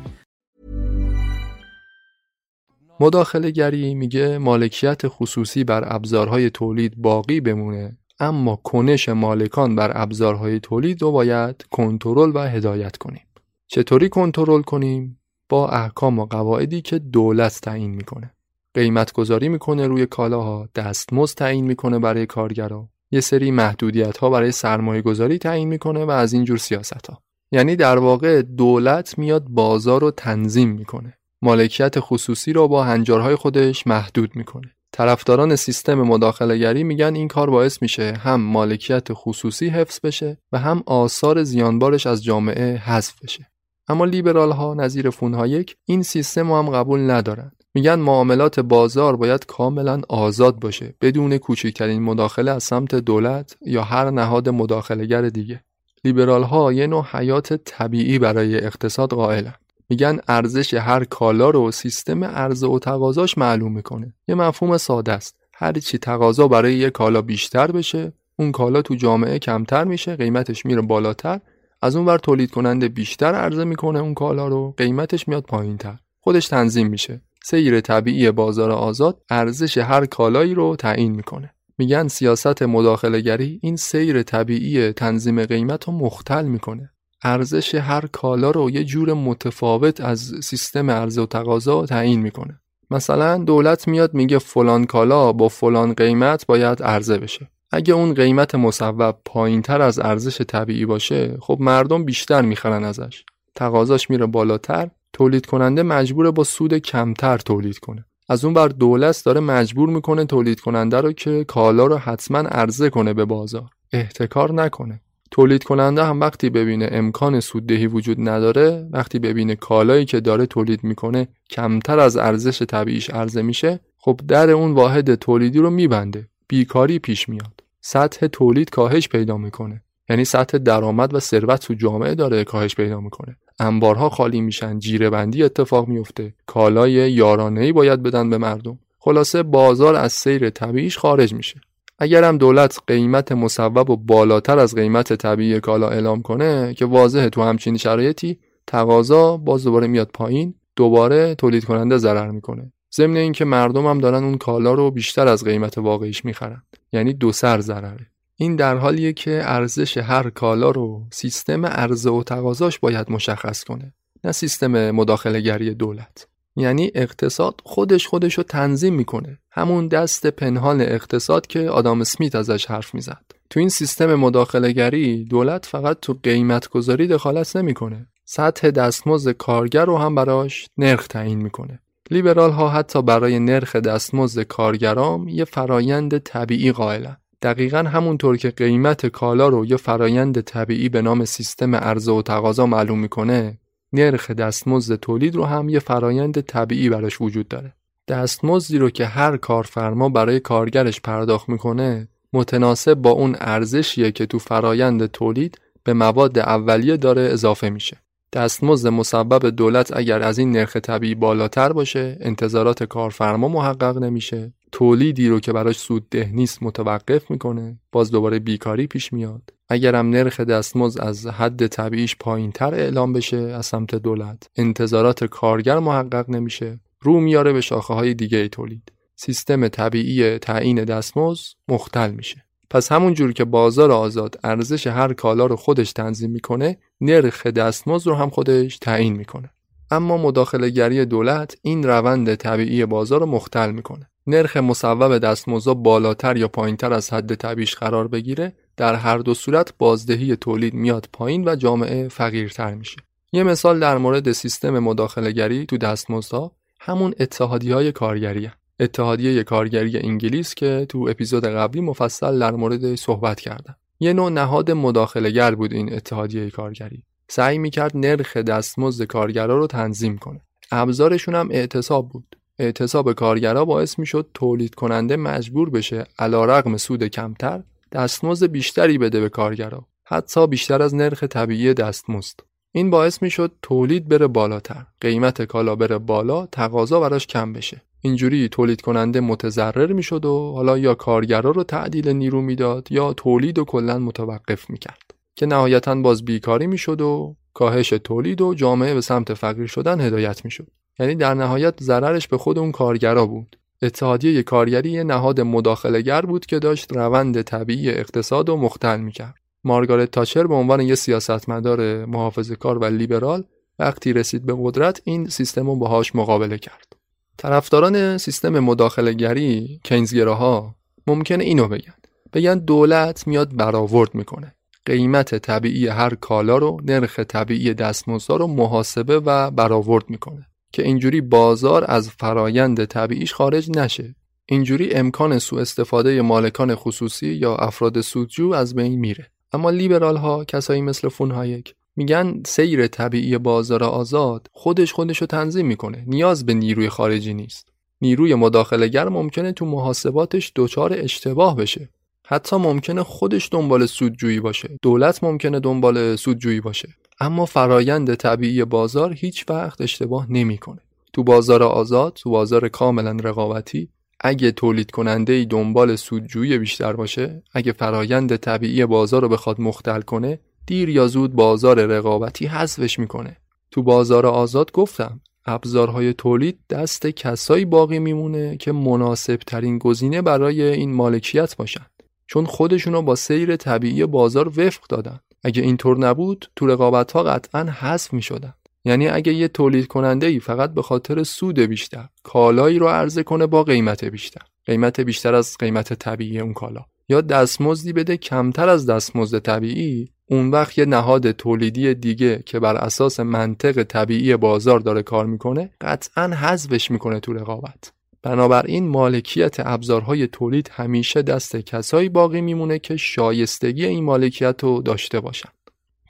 مداخله 3.01 3.51
گری 3.51 3.95
میگه 3.95 4.37
مالکیت 4.37 5.01
خصوصی 5.07 5.63
بر 5.63 5.95
ابزارهای 5.95 6.49
تولید 6.49 6.97
باقی 6.97 7.41
بمونه 7.41 7.97
اما 8.19 8.55
کنش 8.55 9.09
مالکان 9.09 9.75
بر 9.75 9.91
ابزارهای 9.95 10.59
تولید 10.59 11.01
رو 11.01 11.11
باید 11.11 11.65
کنترل 11.71 12.31
و 12.35 12.39
هدایت 12.39 12.97
کنیم. 12.97 13.21
چطوری 13.67 14.09
کنترل 14.09 14.61
کنیم؟ 14.61 15.19
با 15.49 15.69
احکام 15.69 16.19
و 16.19 16.25
قواعدی 16.25 16.81
که 16.81 16.99
دولت 16.99 17.59
تعیین 17.61 17.91
می‌کنه. 17.91 18.33
قیمت 18.73 19.11
گذاری 19.11 19.49
می‌کنه 19.49 19.87
روی 19.87 20.05
کالاها 20.05 20.69
دستمزد 20.75 21.37
تعیین 21.37 21.65
می‌کنه 21.65 21.99
برای 21.99 22.25
کارگرا 22.25 22.89
یه 23.11 23.19
سری 23.19 23.51
محدودیت 23.51 24.17
ها 24.17 24.29
برای 24.29 24.51
سرمایه 24.51 25.01
گذاری 25.01 25.37
تعیین 25.37 25.67
می‌کنه 25.67 26.05
و 26.05 26.09
از 26.11 26.33
اینجور 26.33 26.57
سیاست 26.57 27.07
ها 27.07 27.21
یعنی 27.51 27.75
در 27.75 27.97
واقع 27.97 28.41
دولت 28.41 29.17
میاد 29.17 29.47
بازار 29.47 30.01
رو 30.01 30.11
تنظیم 30.11 30.69
می‌کنه 30.69 31.17
مالکیت 31.41 31.99
خصوصی 31.99 32.53
رو 32.53 32.67
با 32.67 32.83
هنجارهای 32.83 33.35
خودش 33.35 33.87
محدود 33.87 34.35
می‌کنه. 34.35 34.71
طرفداران 34.91 35.55
سیستم 35.55 36.01
مداخلهگری 36.01 36.83
میگن 36.83 37.15
این 37.15 37.27
کار 37.27 37.49
باعث 37.49 37.81
میشه 37.81 38.13
هم 38.13 38.41
مالکیت 38.41 39.07
خصوصی 39.11 39.67
حفظ 39.67 39.99
بشه 40.03 40.37
و 40.51 40.57
هم 40.57 40.83
آثار 40.85 41.43
زیانبارش 41.43 42.07
از 42.07 42.23
جامعه 42.23 42.75
حذف 42.77 43.23
بشه. 43.23 43.51
اما 43.87 44.05
لیبرال 44.05 44.51
ها 44.51 44.73
نظیر 44.73 45.09
فونهایک 45.09 45.75
این 45.85 46.03
سیستم 46.03 46.47
رو 46.51 46.57
هم 46.57 46.69
قبول 46.69 47.11
ندارن. 47.11 47.51
میگن 47.73 47.95
معاملات 47.95 48.59
بازار 48.59 49.15
باید 49.15 49.45
کاملا 49.45 50.01
آزاد 50.09 50.59
باشه 50.59 50.95
بدون 51.01 51.37
کوچکترین 51.37 52.01
مداخله 52.01 52.51
از 52.51 52.63
سمت 52.63 52.95
دولت 52.95 53.57
یا 53.61 53.83
هر 53.83 54.09
نهاد 54.09 54.49
مداخلهگر 54.49 55.21
دیگه. 55.21 55.63
لیبرال 56.03 56.43
ها 56.43 56.73
یه 56.73 56.87
نوع 56.87 57.05
حیات 57.11 57.53
طبیعی 57.53 58.19
برای 58.19 58.65
اقتصاد 58.65 59.09
قائلن. 59.09 59.55
میگن 59.91 60.19
ارزش 60.27 60.73
هر 60.73 61.03
کالا 61.03 61.49
رو 61.49 61.71
سیستم 61.71 62.23
عرضه 62.23 62.67
و 62.67 62.79
تقاضاش 62.79 63.37
معلوم 63.37 63.71
می‌کنه. 63.71 64.13
یه 64.27 64.35
مفهوم 64.35 64.77
ساده 64.77 65.11
است. 65.11 65.35
هر 65.53 65.73
چی 65.73 65.97
تقاضا 65.97 66.47
برای 66.47 66.75
یه 66.75 66.89
کالا 66.89 67.21
بیشتر 67.21 67.71
بشه 67.71 68.13
اون 68.39 68.51
کالا 68.51 68.81
تو 68.81 68.95
جامعه 68.95 69.39
کمتر 69.39 69.83
میشه 69.83 70.15
قیمتش 70.15 70.65
میره 70.65 70.81
بالاتر. 70.81 71.39
از 71.81 71.95
اون 71.95 72.05
ور 72.05 72.17
تولید 72.17 72.51
کننده 72.51 72.87
بیشتر 72.87 73.35
عرضه 73.35 73.63
می‌کنه 73.63 73.99
اون 73.99 74.13
کالا 74.13 74.47
رو 74.47 74.73
قیمتش 74.77 75.27
میاد 75.27 75.43
پایینتر. 75.43 75.97
خودش 76.19 76.47
تنظیم 76.47 76.87
میشه. 76.87 77.21
سیر 77.43 77.81
طبیعی 77.81 78.31
بازار 78.31 78.71
آزاد 78.71 79.21
ارزش 79.29 79.77
هر 79.77 80.05
کالایی 80.05 80.53
رو 80.53 80.75
تعیین 80.75 81.11
می‌کنه. 81.11 81.53
میگن 81.77 82.07
سیاست 82.07 82.63
مداخلهگری 82.63 83.59
این 83.63 83.75
سیر 83.75 84.23
طبیعی 84.23 84.91
تنظیم 84.91 85.45
قیمت 85.45 85.87
رو 85.87 85.93
مختل 85.93 86.45
می‌کنه. 86.45 86.91
ارزش 87.23 87.75
هر 87.75 88.05
کالا 88.11 88.51
رو 88.51 88.69
یه 88.69 88.83
جور 88.83 89.13
متفاوت 89.13 90.01
از 90.01 90.33
سیستم 90.43 90.91
عرضه 90.91 91.21
و 91.21 91.25
تقاضا 91.25 91.85
تعیین 91.85 92.21
می‌کنه. 92.21 92.59
مثلا 92.91 93.37
دولت 93.37 93.87
میاد 93.87 94.13
میگه 94.13 94.39
فلان 94.39 94.85
کالا 94.85 95.33
با 95.33 95.47
فلان 95.47 95.93
قیمت 95.93 96.45
باید 96.45 96.83
عرضه 96.83 97.17
بشه. 97.17 97.49
اگه 97.71 97.93
اون 97.93 98.13
قیمت 98.13 98.55
مصوب 98.55 99.11
پایین 99.25 99.61
تر 99.61 99.81
از 99.81 99.99
ارزش 99.99 100.41
طبیعی 100.41 100.85
باشه 100.85 101.37
خب 101.41 101.57
مردم 101.59 102.05
بیشتر 102.05 102.41
می‌خرن 102.41 102.83
ازش. 102.83 103.23
تقاضاش 103.55 104.09
میره 104.09 104.25
بالاتر 104.25 104.89
تولید 105.13 105.45
کننده 105.45 105.83
مجبور 105.83 106.31
با 106.31 106.43
سود 106.43 106.77
کمتر 106.77 107.37
تولید 107.37 107.79
کنه. 107.79 108.05
از 108.29 108.45
اون 108.45 108.53
بر 108.53 108.67
دولت 108.67 109.21
داره 109.25 109.39
مجبور 109.39 109.89
می‌کنه 109.89 110.25
تولید 110.25 110.59
کننده 110.59 111.01
رو 111.01 111.11
که 111.11 111.43
کالا 111.43 111.85
رو 111.85 111.97
حتما 111.97 112.39
عرضه 112.39 112.89
کنه 112.89 113.13
به 113.13 113.25
بازار. 113.25 113.69
احتکار 113.93 114.53
نکنه. 114.53 115.01
تولید 115.31 115.63
کننده 115.63 116.03
هم 116.03 116.19
وقتی 116.19 116.49
ببینه 116.49 116.89
امکان 116.91 117.39
سوددهی 117.39 117.87
وجود 117.87 118.29
نداره 118.29 118.87
وقتی 118.91 119.19
ببینه 119.19 119.55
کالایی 119.55 120.05
که 120.05 120.19
داره 120.19 120.45
تولید 120.45 120.83
می‌کنه 120.83 121.27
کمتر 121.49 121.99
از 121.99 122.17
ارزش 122.17 122.61
طبیعیش 122.61 123.09
عرضه 123.09 123.41
میشه 123.41 123.79
خب 123.97 124.19
در 124.27 124.49
اون 124.49 124.71
واحد 124.71 125.15
تولیدی 125.15 125.59
رو 125.59 125.69
میبنده. 125.69 126.27
بیکاری 126.47 126.99
پیش 126.99 127.29
میاد. 127.29 127.63
سطح 127.81 128.27
تولید 128.27 128.69
کاهش 128.69 129.09
پیدا 129.09 129.37
می‌کنه. 129.37 129.83
یعنی 130.09 130.25
سطح 130.25 130.57
درآمد 130.57 131.13
و 131.13 131.19
ثروت 131.19 131.61
تو 131.61 131.73
جامعه 131.73 132.15
داره 132.15 132.43
کاهش 132.43 132.75
پیدا 132.75 132.99
می‌کنه. 132.99 133.37
انبارها 133.59 134.09
خالی 134.09 134.41
میشن 134.41 134.79
جیره 134.79 135.09
بندی 135.09 135.43
اتفاق 135.43 135.87
میفته 135.87 136.33
کالای 136.45 136.91
یارانه 136.91 137.61
ای 137.61 137.71
باید 137.71 138.03
بدن 138.03 138.29
به 138.29 138.37
مردم. 138.37 138.79
خلاصه 138.99 139.43
بازار 139.43 139.95
از 139.95 140.13
سیر 140.13 140.49
طبیعیش 140.49 140.97
خارج 140.97 141.33
میشه. 141.33 141.61
اگر 142.03 142.23
هم 142.23 142.37
دولت 142.37 142.79
قیمت 142.87 143.31
مصوب 143.31 143.89
و 143.89 143.97
بالاتر 143.97 144.59
از 144.59 144.75
قیمت 144.75 145.13
طبیعی 145.13 145.59
کالا 145.59 145.89
اعلام 145.89 146.21
کنه 146.21 146.73
که 146.73 146.85
واضحه 146.85 147.29
تو 147.29 147.41
همچین 147.41 147.77
شرایطی 147.77 148.39
تقاضا 148.67 149.37
باز 149.37 149.63
دوباره 149.63 149.87
میاد 149.87 150.09
پایین 150.13 150.55
دوباره 150.75 151.35
تولید 151.35 151.65
کننده 151.65 151.97
ضرر 151.97 152.31
می‌کنه. 152.31 152.73
ضمن 152.95 153.17
اینکه 153.17 153.45
مردم 153.45 153.87
هم 153.87 153.97
دارن 153.97 154.23
اون 154.23 154.37
کالا 154.37 154.73
رو 154.73 154.91
بیشتر 154.91 155.27
از 155.27 155.43
قیمت 155.43 155.77
واقعیش 155.77 156.25
می‌خرن. 156.25 156.63
یعنی 156.93 157.13
دو 157.13 157.31
سر 157.31 157.59
ضرره. 157.59 158.07
این 158.35 158.55
در 158.55 158.77
حالیه 158.77 159.13
که 159.13 159.41
ارزش 159.43 159.97
هر 159.97 160.29
کالا 160.29 160.71
رو 160.71 161.03
سیستم 161.11 161.65
عرضه 161.65 162.09
و 162.09 162.23
تقاضاش 162.23 162.79
باید 162.79 163.11
مشخص 163.11 163.63
کنه 163.63 163.93
نه 164.23 164.31
سیستم 164.31 164.91
مداخله 164.91 165.41
گری 165.41 165.73
دولت. 165.73 166.27
یعنی 166.55 166.91
اقتصاد 166.95 167.61
خودش 167.63 168.07
خودش 168.07 168.33
رو 168.33 168.43
تنظیم 168.43 168.93
می‌کنه. 168.93 169.39
همون 169.51 169.87
دست 169.87 170.27
پنهان 170.27 170.81
اقتصاد 170.81 171.47
که 171.47 171.59
آدام 171.59 172.03
سمیت 172.03 172.35
ازش 172.35 172.65
حرف 172.65 172.93
می‌زد. 172.93 173.25
تو 173.49 173.59
این 173.59 173.69
سیستم 173.69 174.15
مداخله 174.15 174.71
گری 174.71 175.25
دولت 175.25 175.65
فقط 175.65 175.97
تو 176.01 176.17
قیمت 176.23 176.69
گذاری 176.69 177.07
دخالت 177.07 177.55
نمی‌کنه. 177.55 178.07
سطح 178.25 178.69
دستمزد 178.69 179.31
کارگر 179.31 179.85
رو 179.85 179.97
هم 179.97 180.15
براش 180.15 180.67
نرخ 180.77 181.07
تعیین 181.07 181.41
می‌کنه. 181.41 181.79
لیبرال 182.11 182.51
ها 182.51 182.69
حتی 182.69 183.01
برای 183.01 183.39
نرخ 183.39 183.75
دستمزد 183.75 184.41
کارگرام 184.41 185.27
یه 185.27 185.45
فرایند 185.45 186.17
طبیعی 186.17 186.71
قائلن. 186.71 187.17
دقیقا 187.41 187.77
همونطور 187.77 188.37
که 188.37 188.49
قیمت 188.49 189.05
کالا 189.05 189.47
رو 189.47 189.65
یه 189.65 189.77
فرایند 189.77 190.41
طبیعی 190.41 190.89
به 190.89 191.01
نام 191.01 191.25
سیستم 191.25 191.75
عرضه 191.75 192.11
و 192.11 192.21
تقاضا 192.21 192.65
معلوم 192.65 192.99
می‌کنه 192.99 193.57
نرخ 193.93 194.31
دستمزد 194.31 194.95
تولید 194.95 195.35
رو 195.35 195.45
هم 195.45 195.69
یه 195.69 195.79
فرایند 195.79 196.41
طبیعی 196.41 196.89
براش 196.89 197.21
وجود 197.21 197.47
داره. 197.47 197.73
دستمزدی 198.07 198.77
رو 198.77 198.89
که 198.89 199.05
هر 199.05 199.37
کارفرما 199.37 200.09
برای 200.09 200.39
کارگرش 200.39 201.01
پرداخت 201.01 201.49
می‌کنه 201.49 202.07
متناسب 202.33 202.93
با 202.93 203.09
اون 203.09 203.35
ارزشیه 203.39 204.11
که 204.11 204.25
تو 204.25 204.39
فرایند 204.39 205.05
تولید 205.05 205.57
به 205.83 205.93
مواد 205.93 206.39
اولیه 206.39 206.97
داره 206.97 207.21
اضافه 207.21 207.69
میشه. 207.69 207.97
دستمزد 208.33 208.87
مسبب 208.87 209.49
دولت 209.49 209.97
اگر 209.97 210.21
از 210.21 210.37
این 210.37 210.51
نرخ 210.51 210.75
طبیعی 210.75 211.15
بالاتر 211.15 211.73
باشه 211.73 212.17
انتظارات 212.19 212.83
کارفرما 212.83 213.47
محقق 213.47 213.97
نمیشه. 213.97 214.53
تولیدی 214.71 215.29
رو 215.29 215.39
که 215.39 215.53
براش 215.53 215.77
سودده 215.77 216.29
نیست 216.33 216.63
متوقف 216.63 217.31
می‌کنه 217.31 217.79
باز 217.91 218.11
دوباره 218.11 218.39
بیکاری 218.39 218.87
پیش 218.87 219.13
میاد. 219.13 219.41
اگرم 219.71 220.09
نرخ 220.09 220.39
دستمزد 220.39 221.01
از 221.01 221.27
حد 221.27 221.67
طبیعیش 221.67 222.15
پایینتر 222.19 222.73
اعلام 222.73 223.13
بشه 223.13 223.37
از 223.37 223.65
سمت 223.65 223.95
دولت 223.95 224.49
انتظارات 224.55 225.23
کارگر 225.23 225.79
محقق 225.79 226.29
نمیشه. 226.29 226.79
رو 227.01 227.19
میاره 227.19 227.53
به 227.53 227.61
شاخه 227.61 227.93
های 227.93 228.13
دیگه 228.13 228.47
تولید. 228.47 228.91
سیستم 229.15 229.67
طبیعی 229.67 230.37
تعیین 230.37 230.83
دستمزد 230.83 231.45
مختل 231.67 232.11
میشه. 232.11 232.45
پس 232.69 232.91
همون 232.91 233.13
جور 233.13 233.33
که 233.33 233.45
بازار 233.45 233.91
آزاد 233.91 234.39
ارزش 234.43 234.87
هر 234.87 235.13
کالا 235.13 235.45
رو 235.45 235.55
خودش 235.55 235.93
تنظیم 235.93 236.31
می‌کنه 236.31 236.77
نرخ 237.01 237.47
دستمزد 237.47 238.07
رو 238.07 238.15
هم 238.15 238.29
خودش 238.29 238.77
تعیین 238.77 239.13
می‌کنه. 239.13 239.49
اما 239.91 240.17
مداخله 240.17 240.69
گری 240.69 241.05
دولت 241.05 241.57
این 241.61 241.83
روند 241.83 242.35
طبیعی 242.35 242.85
بازار 242.85 243.19
رو 243.19 243.25
مختل 243.25 243.71
می‌کنه. 243.71 244.09
نرخ 244.27 244.57
مصوب 244.57 245.17
دستمزد 245.17 245.73
بالاتر 245.73 246.37
یا 246.37 246.47
پایینتر 246.47 246.93
از 246.93 247.13
حد 247.13 247.35
طبیعیش 247.35 247.75
قرار 247.75 248.07
بگیره 248.07 248.53
در 248.77 248.95
هر 248.95 249.17
دو 249.17 249.33
صورت 249.33 249.73
بازدهی 249.77 250.35
تولید 250.35 250.73
میاد 250.73 251.09
پایین 251.13 251.47
و 251.47 251.55
جامعه 251.55 252.07
فقیرتر 252.07 252.73
میشه. 252.73 252.97
یه 253.33 253.43
مثال 253.43 253.79
در 253.79 253.97
مورد 253.97 254.31
سیستم 254.31 254.79
مداخله 254.79 255.31
گری 255.31 255.65
تو 255.65 255.77
دستمزدها 255.77 256.51
همون 256.79 257.13
اتحادی 257.19 257.71
های 257.71 257.91
کارگری 257.91 258.51
اتحادیه 258.79 259.43
کارگری 259.43 259.97
انگلیس 259.97 260.55
که 260.55 260.85
تو 260.89 261.07
اپیزود 261.09 261.45
قبلی 261.45 261.81
مفصل 261.81 262.39
در 262.39 262.51
مورد 262.51 262.95
صحبت 262.95 263.39
کردم. 263.39 263.75
یه 263.99 264.13
نوع 264.13 264.31
نهاد 264.31 264.71
مداخله 264.71 265.55
بود 265.55 265.73
این 265.73 265.93
اتحادیه 265.93 266.49
کارگری. 266.49 267.03
سعی 267.27 267.57
می‌کرد 267.57 267.97
نرخ 267.97 268.37
دستمزد 268.37 269.03
کارگرا 269.03 269.57
رو 269.57 269.67
تنظیم 269.67 270.17
کنه. 270.17 270.41
ابزارشون 270.71 271.35
هم 271.35 271.47
اعتصاب 271.51 272.09
بود. 272.09 272.35
اعتصاب 272.59 273.13
کارگرا 273.13 273.65
باعث 273.65 273.99
می‌شد 273.99 274.29
تولید 274.33 274.75
کننده 274.75 275.15
مجبور 275.15 275.69
بشه 275.69 276.05
علیرغم 276.19 276.77
سود 276.77 277.03
کمتر 277.03 277.63
دستمزد 277.91 278.45
بیشتری 278.45 278.97
بده 278.97 279.19
به 279.19 279.29
کارگرا. 279.29 279.85
حتی 280.03 280.47
بیشتر 280.47 280.81
از 280.81 280.95
نرخ 280.95 281.23
طبیعی 281.23 281.73
دستمزد. 281.73 282.39
این 282.71 282.89
باعث 282.89 283.21
می‌شد 283.21 283.51
تولید 283.61 284.07
بره 284.07 284.27
بالاتر. 284.27 284.85
قیمت 285.01 285.41
کالا 285.41 285.75
بره 285.75 285.97
بالا 285.97 286.45
تقاضا 286.45 286.99
براش 286.99 287.27
کم 287.27 287.53
بشه. 287.53 287.81
اینجوری 288.01 288.49
تولید 288.49 288.81
کننده 288.81 289.19
متضرر 289.19 289.93
می‌شد 289.93 290.25
و 290.25 290.51
حالا 290.55 290.77
یا 290.77 290.95
کارگرا 290.95 291.51
رو 291.51 291.63
تعدیل 291.63 292.09
نیرو 292.09 292.41
می‌داد 292.41 292.87
یا 292.91 293.13
تولید 293.13 293.59
و 293.59 293.65
کلا 293.65 293.99
متوقف 293.99 294.69
می‌کرد. 294.69 295.13
که 295.35 295.45
نهایتا 295.45 295.95
باز 295.95 296.25
بیکاری 296.25 296.67
می‌شد 296.67 297.01
و 297.01 297.35
کاهش 297.53 297.89
تولید 297.89 298.41
و 298.41 298.53
جامعه 298.53 298.93
به 298.93 299.01
سمت 299.01 299.33
فقیر 299.33 299.67
شدن 299.67 300.01
هدایت 300.01 300.45
می‌شد. 300.45 300.67
یعنی 300.99 301.15
در 301.15 301.33
نهایت 301.33 301.83
ضررش 301.83 302.27
به 302.27 302.37
خود 302.37 302.59
اون 302.59 302.71
کارگرا 302.71 303.25
بود. 303.25 303.57
اتحادیه 303.81 304.43
کارگری 304.43 304.91
یه 304.91 305.03
نهاد 305.03 305.41
مداخلهگر 305.41 306.21
بود 306.21 306.45
که 306.45 306.59
داشت 306.59 306.93
روند 306.93 307.41
طبیعی 307.41 307.89
اقتصاد 307.89 308.49
و 308.49 308.57
مختل 308.57 308.99
می‌کرد. 308.99 309.35
مارگارت 309.63 310.11
تاچر 310.11 310.47
به 310.47 310.53
عنوان 310.53 310.81
یه 310.81 310.95
سیاستمدار 310.95 312.05
محافظه 312.05 312.55
کار 312.55 312.77
و 312.77 312.85
لیبرال 312.85 313.43
وقتی 313.79 314.13
رسید 314.13 314.45
به 314.45 314.55
قدرت 314.57 315.01
این 315.03 315.29
سیستم 315.29 315.67
رو 315.67 315.75
باهاش 315.75 316.15
مقابله 316.15 316.57
کرد. 316.57 316.95
طرفداران 317.37 318.17
سیستم 318.17 318.59
مداخله 318.59 319.13
گری 319.13 319.79
کینزگراها 319.83 320.75
ممکنه 321.07 321.43
اینو 321.43 321.67
بگن. 321.67 321.93
بگن 322.33 322.59
دولت 322.59 323.27
میاد 323.27 323.55
برآورد 323.55 324.15
می‌کنه. 324.15 324.55
قیمت 324.85 325.35
طبیعی 325.35 325.87
هر 325.87 326.15
کالا 326.15 326.57
رو 326.57 326.79
نرخ 326.83 327.19
طبیعی 327.19 327.73
دستمزدها 327.73 328.35
رو 328.35 328.47
محاسبه 328.47 329.19
و 329.19 329.51
برآورد 329.51 330.09
می‌کنه. 330.09 330.47
که 330.71 330.83
اینجوری 330.83 331.21
بازار 331.21 331.85
از 331.87 332.09
فرایند 332.09 332.85
طبیعیش 332.85 333.33
خارج 333.33 333.69
نشه. 333.77 334.15
اینجوری 334.45 334.93
امکان 334.93 335.39
سوء 335.39 335.61
استفاده 335.61 336.21
مالکان 336.21 336.75
خصوصی 336.75 337.27
یا 337.27 337.55
افراد 337.55 338.01
سودجو 338.01 338.53
از 338.53 338.75
بین 338.75 338.99
میره. 338.99 339.27
اما 339.53 339.69
لیبرال 339.69 340.17
ها 340.17 340.45
کسایی 340.45 340.81
مثل 340.81 341.09
فونهایک 341.09 341.75
میگن 341.95 342.41
سیر 342.45 342.87
طبیعی 342.87 343.37
بازار 343.37 343.83
آزاد 343.83 344.47
خودش 344.51 344.93
خودش 344.93 345.17
رو 345.17 345.27
تنظیم 345.27 345.65
می‌کنه. 345.65 346.03
نیاز 346.07 346.45
به 346.45 346.53
نیروی 346.53 346.89
خارجی 346.89 347.33
نیست. 347.33 347.69
نیروی 348.01 348.35
مداخلهگر 348.35 349.09
ممکنه 349.09 349.51
تو 349.51 349.65
محاسباتش 349.65 350.51
دچار 350.55 350.93
اشتباه 350.93 351.55
بشه. 351.55 351.89
حتی 352.27 352.55
ممکنه 352.55 353.03
خودش 353.03 353.49
دنبال 353.51 353.85
سودجویی 353.85 354.39
باشه. 354.39 354.69
دولت 354.81 355.23
ممکنه 355.23 355.59
دنبال 355.59 356.15
سودجویی 356.15 356.61
باشه. 356.61 356.89
اما 357.21 357.45
فرایند 357.45 358.15
طبیعی 358.15 358.65
بازار 358.65 359.13
هیچ 359.13 359.45
وقت 359.49 359.81
اشتباه 359.81 360.31
نمی‌کنه. 360.31 360.81
تو 361.13 361.23
بازار 361.23 361.63
آزاد 361.63 362.13
تو 362.13 362.29
بازار 362.29 362.69
کاملا 362.69 363.11
رقابتی 363.23 363.89
اگه 364.19 364.51
تولید 364.51 364.91
کننده 364.91 365.33
ای 365.33 365.45
دنبال 365.45 365.95
سودجویی 365.95 366.57
بیشتر 366.57 366.93
باشه 366.93 367.43
اگه 367.53 367.71
فرایند 367.71 368.35
طبیعی 368.35 368.85
بازار 368.85 369.21
رو 369.21 369.29
بخواد 369.29 369.61
مختل 369.61 370.01
کنه 370.01 370.39
دیر 370.65 370.89
یا 370.89 371.07
زود 371.07 371.33
بازار 371.33 371.85
رقابتی 371.85 372.45
حذفش 372.45 372.99
می‌کنه. 372.99 373.37
تو 373.71 373.83
بازار 373.83 374.25
آزاد 374.25 374.71
گفتم 374.71 375.21
ابزارهای 375.45 376.13
تولید 376.13 376.59
دست 376.69 377.07
کسایی 377.07 377.65
باقی 377.65 377.99
میمونه 377.99 378.57
که 378.57 378.71
مناسب 378.71 379.35
ترین 379.35 379.77
گزینه 379.77 380.21
برای 380.21 380.61
این 380.61 380.93
مالکیت 380.93 381.55
باشن. 381.55 381.85
چون 382.27 382.45
خودشونو 382.45 383.01
با 383.01 383.15
سیر 383.15 383.55
طبیعی 383.55 384.05
بازار 384.05 384.59
وفق 384.59 384.87
دادن. 384.89 385.19
اگه 385.43 385.61
اینطور 385.61 385.97
نبود 385.97 386.51
تو 386.55 386.67
رقابت 386.67 387.11
ها 387.11 387.23
قطعا 387.23 387.63
حذف 387.63 388.13
می 388.13 388.21
شدن. 388.21 388.53
یعنی 388.85 389.07
اگه 389.07 389.33
یه 389.33 389.47
تولید 389.47 389.87
کننده 389.87 390.27
ای 390.27 390.39
فقط 390.39 390.73
به 390.73 390.81
خاطر 390.81 391.23
سود 391.23 391.59
بیشتر 391.59 392.07
کالایی 392.23 392.79
رو 392.79 392.87
عرضه 392.87 393.23
کنه 393.23 393.47
با 393.47 393.63
قیمت 393.63 394.05
بیشتر. 394.05 394.41
قیمت 394.65 394.99
بیشتر 394.99 395.35
از 395.35 395.57
قیمت 395.57 395.93
طبیعی 395.93 396.39
اون 396.39 396.53
کالا. 396.53 396.85
یا 397.09 397.21
دستمزدی 397.21 397.93
بده 397.93 398.17
کمتر 398.17 398.69
از 398.69 398.85
دستمزد 398.85 399.39
طبیعی 399.39 400.09
اون 400.25 400.51
وقت 400.51 400.77
یه 400.77 400.85
نهاد 400.85 401.31
تولیدی 401.31 401.93
دیگه 401.93 402.43
که 402.45 402.59
بر 402.59 402.75
اساس 402.75 403.19
منطق 403.19 403.83
طبیعی 403.83 404.35
بازار 404.35 404.79
داره 404.79 405.03
کار 405.03 405.25
می‌کنه 405.25 405.69
قطعا 405.81 406.27
حذفش 406.27 406.91
می‌کنه 406.91 407.19
تو 407.19 407.33
رقابت. 407.33 407.91
بنابراین 408.23 408.87
مالکیت 408.87 409.55
ابزارهای 409.59 410.27
تولید 410.27 410.69
همیشه 410.73 411.21
دست 411.21 411.55
کسایی 411.55 412.09
باقی 412.09 412.41
میمونه 412.41 412.79
که 412.79 412.97
شایستگی 412.97 413.85
این 413.85 414.03
مالکیت 414.03 414.63
رو 414.63 414.81
داشته 414.81 415.19
باشن. 415.19 415.49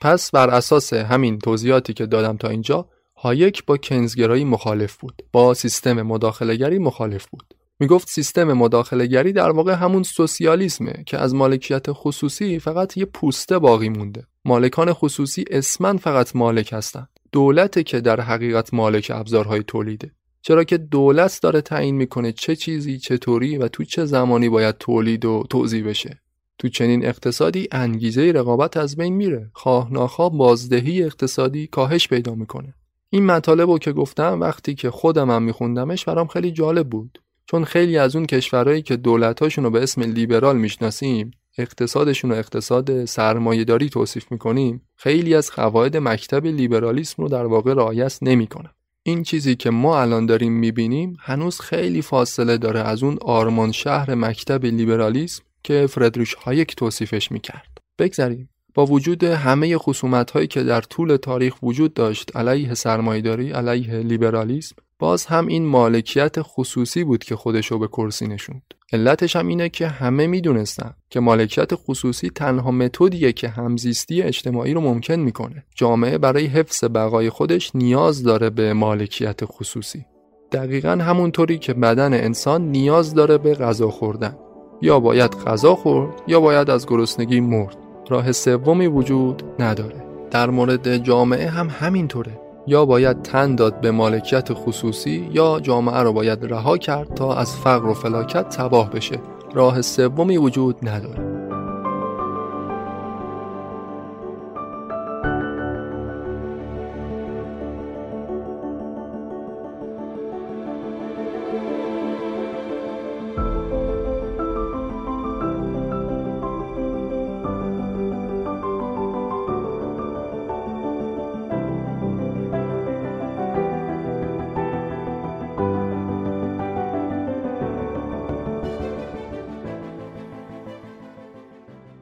پس 0.00 0.30
بر 0.30 0.50
اساس 0.50 0.92
همین 0.92 1.38
توضیحاتی 1.38 1.92
که 1.92 2.06
دادم 2.06 2.36
تا 2.36 2.48
اینجا 2.48 2.88
هایک 3.16 3.64
با 3.64 3.76
کنزگرایی 3.76 4.44
مخالف 4.44 4.96
بود. 4.96 5.22
با 5.32 5.54
سیستم 5.54 6.02
مداخلهگری 6.02 6.78
مخالف 6.78 7.26
بود. 7.26 7.54
می‌گفت 7.80 8.08
سیستم 8.08 8.52
مداخلهگری 8.52 9.32
در 9.32 9.50
واقع 9.50 9.72
همون 9.72 10.02
سوسیالیسمه 10.02 10.92
که 11.06 11.18
از 11.18 11.34
مالکیت 11.34 11.86
خصوصی 11.88 12.58
فقط 12.58 12.96
یه 12.96 13.04
پوسته 13.04 13.58
باقی 13.58 13.88
مونده. 13.88 14.26
مالکان 14.44 14.92
خصوصی 14.92 15.44
اسمن 15.50 15.96
فقط 15.96 16.36
مالک 16.36 16.72
هستن. 16.72 17.06
دولته 17.32 17.82
که 17.82 18.00
در 18.00 18.20
حقیقت 18.20 18.74
مالک 18.74 19.12
ابزارهای 19.14 19.62
تولیده. 19.62 20.10
چرا 20.42 20.64
که 20.64 20.78
دولت 20.78 21.38
داره 21.42 21.60
تعیین 21.60 21.94
می‌کنه 21.94 22.32
چه 22.32 22.56
چیزی 22.56 22.98
چطوری 22.98 23.56
و 23.56 23.68
تو 23.68 23.84
چه 23.84 24.04
زمانی 24.04 24.48
باید 24.48 24.78
تولید 24.78 25.24
و 25.24 25.44
توضیح 25.50 25.86
بشه. 25.86 26.20
تو 26.58 26.68
چنین 26.68 27.06
اقتصادی 27.06 27.68
انگیزه 27.72 28.32
رقابت 28.32 28.76
از 28.76 28.96
بین 28.96 29.14
میره. 29.14 29.50
خواه 29.54 29.92
ناخواه 29.92 30.36
بازدهی 30.36 31.02
اقتصادی 31.02 31.66
کاهش 31.66 32.08
پیدا 32.08 32.34
می‌کنه. 32.34 32.74
این 33.10 33.26
مطالب 33.26 33.70
رو 33.70 33.78
که 33.78 33.92
گفتم 33.92 34.40
وقتی 34.40 34.74
که 34.74 34.90
خودم 34.90 35.30
هم 35.30 35.42
میخوندمش 35.42 36.04
برام 36.04 36.26
خیلی 36.26 36.50
جالب 36.50 36.88
بود. 36.88 37.22
چون 37.46 37.64
خیلی 37.64 37.98
از 37.98 38.16
اون 38.16 38.26
کشورهایی 38.26 38.82
که 38.82 38.96
دولتاشون 38.96 39.64
رو 39.64 39.70
به 39.70 39.82
اسم 39.82 40.02
لیبرال 40.02 40.58
می‌شناسیم 40.58 41.30
اقتصادشون 41.58 42.30
رو 42.30 42.36
اقتصاد 42.36 43.04
سرمایهداری 43.04 43.88
توصیف 43.88 44.32
می‌کنیم 44.32 44.88
خیلی 44.96 45.34
از 45.34 45.50
قواعد 45.50 45.96
مکتب 45.96 46.46
لیبرالیسم 46.46 47.22
رو 47.22 47.28
در 47.28 47.44
واقع 47.44 47.74
رعایت 47.74 48.18
نمی‌کنن. 48.22 48.70
این 49.04 49.22
چیزی 49.22 49.56
که 49.56 49.70
ما 49.70 50.00
الان 50.00 50.26
داریم 50.26 50.52
می‌بینیم 50.52 51.16
هنوز 51.20 51.60
خیلی 51.60 52.02
فاصله 52.02 52.58
داره 52.58 52.80
از 52.80 53.02
اون 53.02 53.18
آرمان 53.22 53.72
شهر 53.72 54.14
مکتب 54.14 54.64
لیبرالیسم 54.64 55.42
که 55.64 55.86
فردریش 55.86 56.34
هایک 56.34 56.76
توصیفش 56.76 57.32
می‌کرد. 57.32 57.78
بگذریم 57.98 58.48
با 58.74 58.86
وجود 58.86 59.24
همه 59.24 59.78
خصومت 59.78 60.30
هایی 60.30 60.46
که 60.46 60.62
در 60.62 60.80
طول 60.80 61.16
تاریخ 61.16 61.54
وجود 61.62 61.94
داشت 61.94 62.36
علیه 62.36 62.74
سرمایداری 62.74 63.50
علیه 63.50 63.94
لیبرالیسم 63.94 64.76
باز 65.02 65.26
هم 65.26 65.46
این 65.46 65.66
مالکیت 65.66 66.36
خصوصی 66.42 67.04
بود 67.04 67.24
که 67.24 67.36
خودشو 67.36 67.78
به 67.78 67.88
کرسی 67.88 68.26
نشوند. 68.26 68.62
علتش 68.92 69.36
هم 69.36 69.46
اینه 69.46 69.68
که 69.68 69.86
همه 69.88 70.26
می‌دونستن 70.26 70.94
که 71.10 71.20
مالکیت 71.20 71.74
خصوصی 71.74 72.30
تنها 72.30 72.70
متدیه 72.70 73.32
که 73.32 73.48
همزیستی 73.48 74.22
اجتماعی 74.22 74.74
رو 74.74 74.80
ممکن 74.80 75.14
می‌کنه. 75.14 75.64
جامعه 75.74 76.18
برای 76.18 76.46
حفظ 76.46 76.84
بقای 76.84 77.30
خودش 77.30 77.76
نیاز 77.76 78.22
داره 78.22 78.50
به 78.50 78.72
مالکیت 78.72 79.40
خصوصی. 79.44 80.04
دقیقا 80.52 80.90
همونطوری 80.90 81.58
که 81.58 81.74
بدن 81.74 82.14
انسان 82.14 82.70
نیاز 82.70 83.14
داره 83.14 83.38
به 83.38 83.54
غذا 83.54 83.90
خوردن. 83.90 84.36
یا 84.82 85.00
باید 85.00 85.30
غذا 85.30 85.74
خورد 85.74 86.14
یا 86.26 86.40
باید 86.40 86.70
از 86.70 86.86
گرسنگی 86.86 87.40
مرد. 87.40 87.76
راه 88.08 88.32
سومی 88.32 88.86
وجود 88.86 89.42
نداره. 89.58 90.04
در 90.30 90.50
مورد 90.50 90.96
جامعه 90.96 91.48
هم 91.48 91.68
همینطوره. 91.70 92.41
یا 92.66 92.84
باید 92.84 93.22
تن 93.22 93.54
داد 93.54 93.80
به 93.80 93.90
مالکیت 93.90 94.48
خصوصی 94.52 95.28
یا 95.32 95.60
جامعه 95.60 95.98
رو 95.98 96.12
باید 96.12 96.44
رها 96.44 96.78
کرد 96.78 97.14
تا 97.14 97.34
از 97.34 97.56
فقر 97.56 97.86
و 97.86 97.94
فلاکت 97.94 98.48
تباه 98.48 98.90
بشه. 98.90 99.20
راه 99.54 99.82
سومی 99.82 100.36
وجود 100.36 100.88
نداره. 100.88 101.31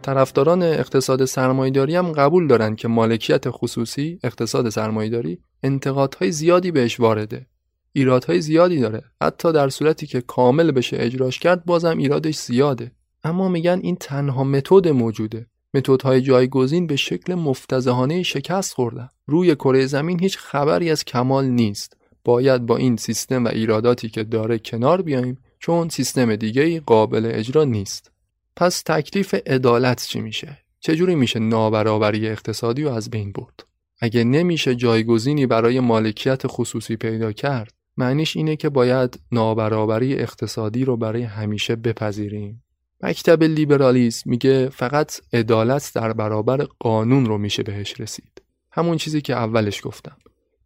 طرفداران 0.02 0.62
اقتصاد 0.62 1.24
سرمایهداری 1.24 1.96
هم 1.96 2.12
قبول 2.12 2.46
دارند 2.46 2.76
که 2.76 2.88
مالکیت 2.88 3.44
خصوصی 3.50 4.18
اقتصاد 4.24 4.68
سرمایهداری 4.68 5.38
انتقادهای 5.62 6.32
زیادی 6.32 6.70
بهش 6.70 7.00
وارده. 7.00 7.46
ایرادهای 7.92 8.40
زیادی 8.40 8.80
داره. 8.80 9.02
حتی 9.22 9.52
در 9.52 9.68
صورتی 9.68 10.06
که 10.06 10.20
کامل 10.20 10.70
بشه 10.70 10.96
اجراش 11.00 11.38
کرد 11.38 11.64
بازم 11.64 11.98
ایرادش 11.98 12.36
زیاده. 12.36 12.92
اما 13.24 13.48
میگن 13.48 13.80
این 13.82 13.96
تنها 13.96 14.44
متد 14.44 14.88
موجوده. 14.88 15.46
متدهای 15.74 16.20
جایگزین 16.20 16.86
به 16.86 16.96
شکل 16.96 17.34
مفتزهانه 17.34 18.22
شکست 18.22 18.74
خوردن. 18.74 19.08
روی 19.26 19.54
کره 19.54 19.86
زمین 19.86 20.20
هیچ 20.20 20.38
خبری 20.38 20.90
از 20.90 21.04
کمال 21.04 21.44
نیست. 21.44 21.96
باید 22.24 22.66
با 22.66 22.76
این 22.76 22.96
سیستم 22.96 23.44
و 23.44 23.48
ایراداتی 23.48 24.08
که 24.08 24.24
داره 24.24 24.58
کنار 24.58 25.02
بیایم 25.02 25.38
چون 25.58 25.88
سیستم 25.88 26.36
دیگه 26.36 26.80
قابل 26.80 27.30
اجرا 27.34 27.64
نیست. 27.64 28.10
پس 28.56 28.82
تکلیف 28.86 29.34
عدالت 29.46 30.06
چی 30.06 30.20
میشه؟ 30.20 30.58
چجوری 30.80 31.14
میشه 31.14 31.38
نابرابری 31.38 32.28
اقتصادی 32.28 32.82
رو 32.82 32.90
از 32.90 33.10
بین 33.10 33.32
برد؟ 33.32 33.66
اگه 34.00 34.24
نمیشه 34.24 34.74
جایگزینی 34.74 35.46
برای 35.46 35.80
مالکیت 35.80 36.42
خصوصی 36.46 36.96
پیدا 36.96 37.32
کرد 37.32 37.72
معنیش 37.96 38.36
اینه 38.36 38.56
که 38.56 38.68
باید 38.68 39.20
نابرابری 39.32 40.14
اقتصادی 40.14 40.84
رو 40.84 40.96
برای 40.96 41.22
همیشه 41.22 41.76
بپذیریم 41.76 42.62
مکتب 43.02 43.42
لیبرالیسم 43.42 44.30
میگه 44.30 44.68
فقط 44.68 45.20
عدالت 45.32 45.92
در 45.94 46.12
برابر 46.12 46.66
قانون 46.78 47.26
رو 47.26 47.38
میشه 47.38 47.62
بهش 47.62 48.00
رسید 48.00 48.42
همون 48.72 48.96
چیزی 48.96 49.20
که 49.20 49.34
اولش 49.34 49.80
گفتم 49.86 50.16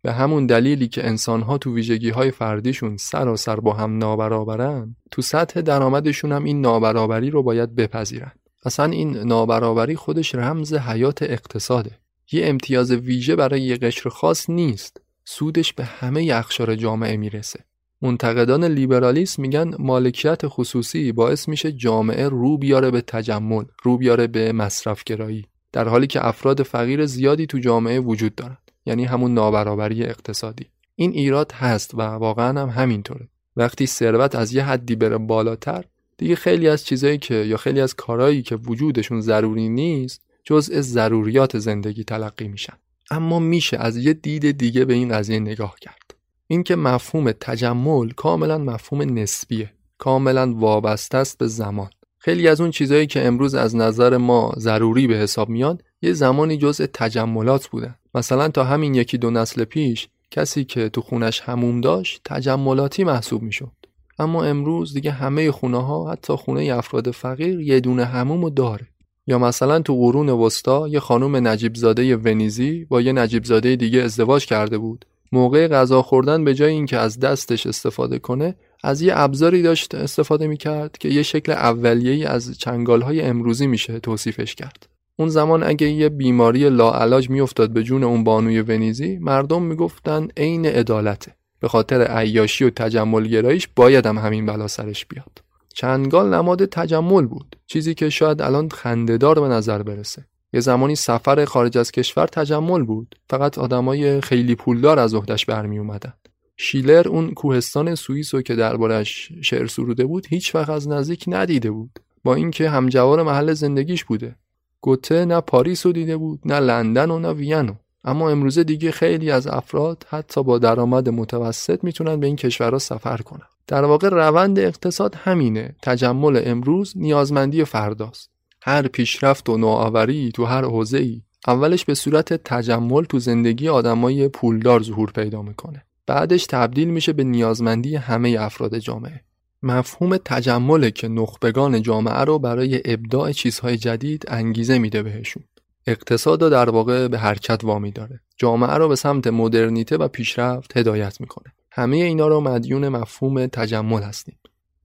به 0.05 0.13
همون 0.13 0.47
دلیلی 0.47 0.89
که 0.89 1.07
انسانها 1.07 1.59
تو 1.59 1.75
ویژگی 1.75 2.11
های 2.11 2.31
فردیشون 2.31 2.97
سراسر 2.97 3.57
با 3.57 3.73
هم 3.73 3.99
نابرابرن 3.99 4.97
تو 5.11 5.23
سطح 5.23 5.61
درآمدشون 5.61 6.33
هم 6.33 6.45
این 6.45 6.61
نابرابری 6.61 7.31
رو 7.31 7.43
باید 7.43 7.75
بپذیرن. 7.75 8.33
اصلا 8.65 8.87
این 8.93 9.17
نابرابری 9.17 9.97
خودش 9.97 10.35
رمز 10.35 10.75
حیات 10.75 11.23
اقتصاده. 11.23 11.91
یه 12.33 12.47
امتیاز 12.47 12.91
ویژه 12.91 13.37
برای 13.37 13.63
یه 13.63 13.77
قشر 13.77 14.09
خاص 14.09 14.51
نیست. 14.51 15.01
سودش 15.25 15.73
به 15.73 15.85
همه 15.85 16.31
اخشار 16.35 16.75
جامعه 16.75 17.17
می‌رسه. 17.17 17.61
منتقدان 18.03 18.65
لیبرالیسم 18.65 19.43
میگن 19.43 19.75
مالکیت 19.79 20.41
خصوصی 20.45 21.13
باعث 21.13 21.49
میشه 21.49 21.73
جامعه 21.73 22.29
رو 22.29 22.59
بیاره 22.59 22.91
به 22.91 23.01
تجمل 23.01 23.65
رو 23.83 23.97
بیاره 23.97 24.27
به 24.27 24.53
مصرفگرایی. 24.53 25.47
در 25.73 25.89
حالی 25.89 26.07
که 26.07 26.27
افراد 26.27 26.63
فقیر 26.63 27.07
زیادی 27.07 27.47
تو 27.47 27.59
جامعه 27.59 28.01
وجود 28.01 28.35
دارند 28.35 28.64
یعنی 28.87 29.05
همون 29.05 29.35
نابرابری 29.35 30.03
اقتصادی. 30.03 30.67
این 30.97 31.13
ایراد 31.13 31.53
هست 31.53 31.95
و 31.95 32.03
واقعا 32.03 32.63
هم 32.63 32.69
همینطوره. 32.69 33.29
وقتی 33.57 33.87
ثروت 33.87 34.35
از 34.35 34.55
یه 34.55 34.65
حدی 34.65 34.97
بره 34.97 35.19
بالاتر 35.19 35.85
دیگه 36.17 36.37
خیلی 36.37 36.69
از 36.69 36.85
چیزایی 36.85 37.19
که 37.19 37.35
یا 37.35 37.57
خیلی 37.57 37.81
از 37.81 37.95
کارهایی 37.95 38.43
که 38.43 38.57
وجودشون 38.57 39.21
ضروری 39.21 39.69
نیست 39.69 40.23
جزء 40.45 40.81
ضروریات 40.81 41.59
زندگی 41.59 42.05
تلقی 42.05 42.49
میشن. 42.49 42.75
اما 43.11 43.39
میشه 43.39 43.77
از 43.77 43.97
یه 43.97 44.13
دید 44.13 44.51
دیگه 44.51 44.85
به 44.85 44.95
این 44.95 45.09
قضیه 45.09 45.41
نگاه 45.41 45.77
کرد. 45.81 46.15
اینکه 46.47 46.77
مفهوم 46.77 47.33
تجمل 47.33 48.11
کاملا 48.11 48.59
مفهوم 48.59 49.19
نسبیه. 49.19 49.73
کاملا 49.99 50.55
وابسته 50.55 51.19
است 51.19 51.39
به 51.39 51.47
زمان. 51.47 51.91
خیلی 52.19 52.49
از 52.49 52.61
اون 52.61 52.71
چیزهایی 52.71 53.07
که 53.07 53.27
امروز 53.27 53.55
از 53.55 53.77
نظر 53.77 54.17
ما 54.17 54.55
ضروری 54.59 55.07
به 55.07 55.15
حساب 55.15 55.49
میاد 55.49 55.83
یه 56.05 56.13
زمانی 56.13 56.57
جزء 56.57 56.87
تجملات 56.93 57.67
بودن 57.67 57.95
مثلا 58.15 58.49
تا 58.49 58.65
همین 58.65 58.95
یکی 58.95 59.19
دو 59.19 59.31
نسل 59.31 59.65
پیش 59.65 60.09
کسی 60.31 60.65
که 60.65 60.89
تو 60.89 61.01
خونش 61.01 61.41
هموم 61.41 61.81
داشت 61.81 62.21
تجملاتی 62.25 63.05
محسوب 63.05 63.43
می‌شد. 63.43 63.73
اما 64.19 64.45
امروز 64.45 64.95
دیگه 64.95 65.11
همه 65.11 65.51
خونه 65.51 65.83
ها 65.83 66.13
حتی 66.13 66.33
خونه 66.33 66.75
افراد 66.75 67.11
فقیر 67.11 67.61
یه 67.61 67.81
دونه 67.81 68.05
هموم 68.05 68.49
داره. 68.49 68.87
یا 69.27 69.39
مثلا 69.39 69.81
تو 69.81 69.97
قرون 69.97 70.29
وسطا 70.29 70.89
یه 70.89 71.01
خانم 71.01 71.49
نجیب 71.49 71.75
زاده 71.75 72.17
ونیزی 72.17 72.85
با 72.85 73.01
یه 73.01 73.13
نجیب 73.13 73.45
زاده 73.45 73.77
دیگه 73.77 74.03
ازدواج 74.03 74.47
کرده 74.47 74.79
بود. 74.79 75.07
موقع 75.33 75.69
غذا 75.69 76.03
خوردن 76.03 76.45
به 76.45 76.55
جای 76.55 76.73
اینکه 76.73 76.99
از 76.99 77.21
دستش 77.21 77.67
استفاده 77.67 78.19
کنه 78.19 78.55
از 78.85 79.03
یه 79.03 79.13
ابزاری 79.17 79.63
داشت 79.63 79.95
استفاده 79.95 80.47
می‌کرد 80.47 80.99
که 80.99 81.09
یه 81.09 81.23
شکل 81.23 81.53
اولیه‌ای 81.53 82.25
از 82.25 82.59
چنگالهای 82.59 83.21
امروزی 83.21 83.67
میشه 83.67 83.99
توصیفش 83.99 84.55
کرد. 84.55 84.94
اون 85.17 85.29
زمان 85.29 85.63
اگه 85.63 85.89
یه 85.89 86.09
بیماری 86.09 86.71
لاعلاج 86.71 87.31
میافتاد 87.31 87.71
به 87.71 87.83
جون 87.83 88.05
اون 88.05 88.25
بانوی 88.25 88.61
ونیزی 88.61 89.19
مردم 89.19 89.63
می‌گفتن 89.63 90.29
عین 90.37 90.67
عدالته. 90.67 91.35
به 91.61 91.69
خاطر 91.69 92.03
عیاشی 92.03 92.65
و 92.65 92.71
تجمل 92.71 93.27
گرایش 93.27 93.69
باید 93.77 94.07
هم 94.07 94.19
همین 94.19 94.47
بلا 94.47 94.69
سرش 94.69 95.07
بیاد. 95.07 95.43
چنگال 95.75 96.35
نماد 96.35 96.65
تجمل 96.65 97.27
بود. 97.27 97.57
چیزی 97.67 97.95
که 97.95 98.11
شاید 98.11 98.43
الان 98.43 98.69
خندهدار 98.69 99.41
به 99.41 99.49
نظر 99.49 99.83
برسه. 99.83 100.25
یه 100.53 100.61
زمانی 100.61 100.97
سفر 100.97 101.45
خارج 101.45 101.79
از 101.79 101.93
کشور 101.93 102.27
تجمل 102.27 102.83
بود. 102.83 103.15
فقط 103.31 103.59
آدمای 103.59 104.21
خیلی 104.21 104.55
پولدار 104.55 104.99
از 104.99 105.15
عهدهش 105.15 105.45
برمی 105.45 105.79
اومدن. 105.79 106.13
شیلر 106.57 107.09
اون 107.09 107.31
کوهستان 107.31 107.95
سوئیس 107.95 108.35
رو 108.35 108.43
که 108.43 108.55
دربارش 108.55 109.33
شعر 109.43 109.67
سروده 109.67 110.05
بود 110.05 110.27
هیچ 110.31 110.55
وقت 110.55 110.71
از 110.71 110.89
نزدیک 110.89 111.25
ندیده 111.29 111.71
بود. 111.71 111.99
با 112.25 112.35
اینکه 112.35 112.71
همجوار 112.71 113.23
محل 113.23 113.53
زندگیش 113.53 114.05
بوده. 114.05 114.37
گوته 114.85 115.25
نه 115.25 115.41
پاریس 115.41 115.87
رو 115.87 115.93
دیده 115.93 116.17
بود 116.17 116.41
نه 116.45 116.61
لندن 116.61 117.11
و 117.11 117.19
نه 117.19 117.33
وینو 117.33 117.75
اما 118.05 118.31
امروزه 118.31 118.65
دیگه 118.65 118.91
خیلی 118.91 119.31
از 119.31 119.47
افراد 119.47 120.07
حتی 120.09 120.43
با 120.43 120.59
درآمد 120.59 121.09
متوسط 121.09 121.85
می‌تونن 121.85 122.21
به 122.21 122.27
این 122.27 122.37
کشورها 122.37 122.79
سفر 122.79 123.17
کنن. 123.17 123.47
در 123.67 123.85
واقع 123.85 124.09
روند 124.09 124.59
اقتصاد 124.59 125.15
همینه. 125.15 125.77
تجمل 125.83 126.43
امروز 126.45 126.93
نیازمندی 126.97 127.65
فرداست. 127.65 128.31
هر 128.63 128.89
پیشرفت 128.89 129.49
و 129.49 129.57
نوآوری 129.57 130.33
تو 130.35 130.45
هر 130.45 130.65
حوزه‌ای 130.65 131.23
اولش 131.47 131.85
به 131.85 131.95
صورت 131.95 132.33
تجمل 132.33 133.05
تو 133.05 133.19
زندگی 133.19 133.69
آدمای 133.69 134.29
پولدار 134.29 134.83
ظهور 134.83 135.11
پیدا 135.11 135.43
می‌کنه. 135.43 135.85
بعدش 136.07 136.47
تبدیل 136.47 136.89
میشه 136.89 137.13
به 137.13 137.25
نیازمندی 137.25 137.97
همه 137.97 138.37
افراد 138.41 138.79
جامعه. 138.79 139.21
مفهوم 139.65 140.17
تجمله 140.17 140.91
که 140.91 141.09
نخبگان 141.09 141.83
جامعه 141.83 142.21
رو 142.21 142.39
برای 142.39 142.83
ابداع 142.85 143.33
چیزهای 143.33 143.77
جدید 143.77 144.25
انگیزه 144.29 144.79
میده 144.79 145.03
بهشون. 145.03 145.45
اقتصاد 145.87 146.43
رو 146.43 146.51
در 146.51 146.71
واقع 146.71 147.09
به 147.09 147.19
حرکت 147.19 147.65
وامی 147.65 147.91
داره. 147.91 148.21
جامعه 148.37 148.75
رو 148.75 148.89
به 148.89 148.97
سمت 148.97 149.27
مدرنیته 149.27 149.97
و 149.97 150.09
پیشرفت 150.09 150.77
هدایت 150.77 151.21
می‌کنه. 151.21 151.53
همه 151.73 151.97
اینا 151.97 152.29
رو 152.29 152.41
مدیون 152.41 152.89
مفهوم 152.89 153.47
تجمل 153.47 154.03
هستیم. 154.03 154.39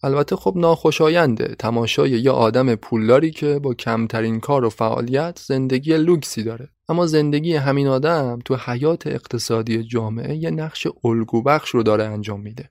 البته 0.03 0.35
خب 0.35 0.53
ناخوشاینده 0.55 1.55
تماشای 1.59 2.11
یه 2.11 2.31
آدم 2.31 2.75
پولداری 2.75 3.31
که 3.31 3.59
با 3.59 3.73
کمترین 3.73 4.39
کار 4.39 4.65
و 4.65 4.69
فعالیت 4.69 5.39
زندگی 5.45 5.97
لوکسی 5.97 6.43
داره. 6.43 6.69
اما 6.89 7.07
زندگی 7.07 7.55
همین 7.55 7.87
آدم 7.87 8.39
تو 8.45 8.55
حیات 8.65 9.07
اقتصادی 9.07 9.83
جامعه 9.83 10.35
یه 10.35 10.51
نقش 10.51 10.87
الگو 11.03 11.41
بخش 11.41 11.69
رو 11.69 11.83
داره 11.83 12.03
انجام 12.03 12.41
میده. 12.41 12.69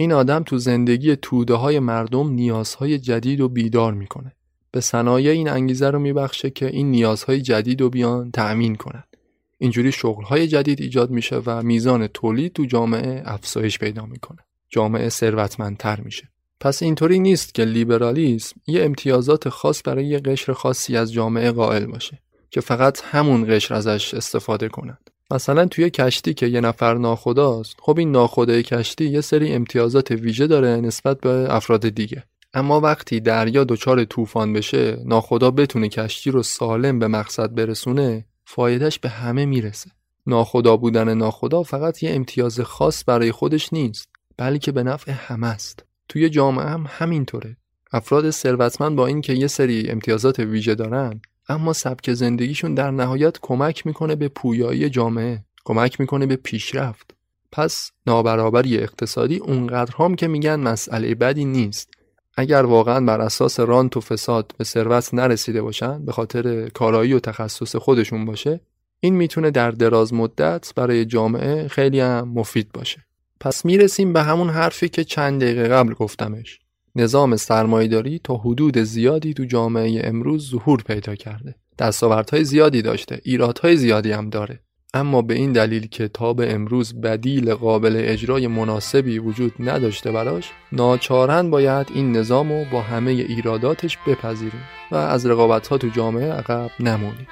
این 0.00 0.12
آدم 0.12 0.42
تو 0.42 0.58
زندگی 0.58 1.16
توده 1.16 1.54
های 1.54 1.78
مردم 1.78 2.30
نیازهای 2.30 2.98
جدید 2.98 3.40
و 3.40 3.48
بیدار 3.48 3.94
می‌کنه. 3.94 4.32
به 4.70 4.80
صنایع 4.80 5.32
این 5.32 5.48
انگیزه 5.48 5.90
رو 5.90 5.98
میبخشه 5.98 6.50
که 6.50 6.66
این 6.66 6.90
نیازهای 6.90 7.40
جدید 7.40 7.80
رو 7.80 7.90
بیان 7.90 8.30
تأمین 8.30 8.76
کنند 8.76 9.16
اینجوری 9.58 9.92
شغلهای 9.92 10.48
جدید 10.48 10.80
ایجاد 10.80 11.10
میشه 11.10 11.36
و 11.46 11.62
میزان 11.62 12.06
تولید 12.06 12.52
تو 12.52 12.64
جامعه 12.64 13.22
افزایش 13.24 13.78
پیدا 13.78 14.06
می‌کنه. 14.06 14.38
جامعه 14.68 15.08
ثروتمندتر 15.08 16.00
میشه. 16.00 16.28
پس 16.60 16.82
اینطوری 16.82 17.18
نیست 17.18 17.54
که 17.54 17.64
لیبرالیسم 17.64 18.60
یه 18.66 18.84
امتیازات 18.84 19.48
خاص 19.48 19.82
برای 19.84 20.06
یه 20.06 20.18
قشر 20.18 20.52
خاصی 20.52 20.96
از 20.96 21.12
جامعه 21.12 21.52
قائل 21.52 21.86
باشه 21.86 22.22
که 22.50 22.60
فقط 22.60 23.00
همون 23.04 23.56
قشر 23.56 23.74
ازش 23.74 24.14
استفاده 24.14 24.68
کنند 24.68 25.09
مثلا 25.30 25.66
توی 25.66 25.90
کشتی 25.90 26.34
که 26.34 26.46
یه 26.46 26.60
نفر 26.60 26.94
ناخداست 26.94 27.76
خب 27.80 27.98
این 27.98 28.12
ناخدای 28.12 28.62
کشتی 28.62 29.04
یه 29.04 29.20
سری 29.20 29.52
امتیازات 29.52 30.10
ویژه 30.10 30.46
داره 30.46 30.68
نسبت 30.68 31.20
به 31.20 31.54
افراد 31.54 31.88
دیگه. 31.88 32.24
اما 32.54 32.80
وقتی 32.80 33.20
دریا 33.20 33.64
دچار 33.64 34.04
طوفان 34.04 34.52
بشه 34.52 34.98
ناخدا 35.04 35.50
بتونه 35.50 35.88
کشتی 35.88 36.30
رو 36.30 36.42
سالم 36.42 36.98
به 36.98 37.08
مقصد 37.08 37.54
برسونه 37.54 38.24
فایدهش 38.44 38.98
به 38.98 39.08
همه 39.08 39.46
می‌رسه. 39.46 39.90
ناخدا 40.26 40.76
بودن 40.76 41.14
ناخدا 41.14 41.62
فقط 41.62 42.02
یه 42.02 42.10
امتیاز 42.10 42.60
خاص 42.60 43.04
برای 43.06 43.32
خودش 43.32 43.72
نیست 43.72 44.08
بلکه 44.36 44.72
به 44.72 44.82
نفع 44.82 45.12
همه 45.12 45.46
است. 45.46 45.84
توی 46.08 46.28
جامعه 46.30 46.66
هم 46.66 46.86
همینطوره. 46.88 47.56
افراد 47.92 48.30
ثروتمند 48.30 48.96
با 48.96 49.06
اینکه 49.06 49.32
یه 49.32 49.46
سری 49.46 49.90
امتیازات 49.90 50.38
ویژه 50.38 50.74
دارن 50.74 51.20
اما 51.50 51.72
سبک 51.72 52.12
زندگیشون 52.12 52.74
در 52.74 52.90
نهایت 52.90 53.38
کمک 53.42 53.86
می‌کنه 53.86 54.16
به 54.16 54.28
پویایی 54.28 54.90
جامعه 54.90 55.44
کمک 55.64 56.00
می‌کنه 56.00 56.26
به 56.26 56.36
پیشرفت. 56.36 57.14
پس 57.52 57.90
نابرابری 58.06 58.78
اقتصادی 58.78 59.36
اونقدر 59.36 59.94
هم 59.98 60.14
که 60.14 60.28
میگن 60.28 60.60
مسئله 60.60 61.14
بدی 61.14 61.44
نیست. 61.44 61.90
اگر 62.36 62.62
واقعا 62.62 63.06
بر 63.06 63.20
اساس 63.20 63.60
رانت 63.60 63.96
و 63.96 64.00
فساد 64.00 64.52
به 64.58 64.64
ثروت 64.64 65.14
نرسیده 65.14 65.62
باشن 65.62 66.04
به 66.04 66.12
خاطر 66.12 66.68
کارایی 66.68 67.12
و 67.12 67.20
تخصص 67.20 67.76
خودشون 67.76 68.24
باشه 68.24 68.60
این 69.00 69.14
می‌تونه 69.14 69.50
در 69.50 69.70
دراز 69.70 70.14
مدت 70.14 70.72
برای 70.76 71.04
جامعه 71.04 71.68
خیلی 71.68 72.00
هم 72.00 72.28
مفید 72.28 72.72
باشه. 72.72 73.04
پس 73.40 73.64
می‌رسیم 73.64 74.12
به 74.12 74.22
همون 74.22 74.50
حرفی 74.50 74.88
که 74.88 75.04
چند 75.04 75.40
دقیقه 75.40 75.68
قبل 75.68 75.94
گفتمش. 75.94 76.58
نظام 76.96 77.36
سرمایهداری 77.36 78.20
تا 78.24 78.34
حدود 78.34 78.78
زیادی 78.78 79.34
تو 79.34 79.44
جامعه 79.44 80.00
امروز 80.04 80.50
ظهور 80.50 80.82
پیدا 80.82 81.14
کرده. 81.14 81.54
دستاوردهای 81.78 82.44
زیادی 82.44 82.82
داشته 82.82 83.20
ایرادهای 83.24 83.76
زیادی 83.76 84.12
هم 84.12 84.30
داره. 84.30 84.60
اما 84.94 85.22
به 85.22 85.34
این 85.34 85.52
دلیل 85.52 85.86
که 85.86 86.08
تا 86.08 86.32
به 86.32 86.54
امروز 86.54 87.00
بدیل 87.00 87.54
قابل 87.54 88.02
اجرای 88.04 88.46
مناسبی 88.46 89.18
وجود 89.18 89.52
نداشته 89.58 90.12
براش 90.12 90.52
ناچارن 90.72 91.50
باید 91.50 91.86
این 91.94 92.16
نظام 92.16 92.52
رو 92.52 92.64
با 92.72 92.80
همه 92.80 93.10
ایراداتش 93.10 93.98
بپذیریم 94.06 94.62
و 94.90 94.96
از 94.96 95.26
رقابت 95.26 95.68
ها 95.68 95.78
تو 95.78 95.88
جامعه 95.88 96.32
عقب 96.32 96.70
نمونیم. 96.80 97.26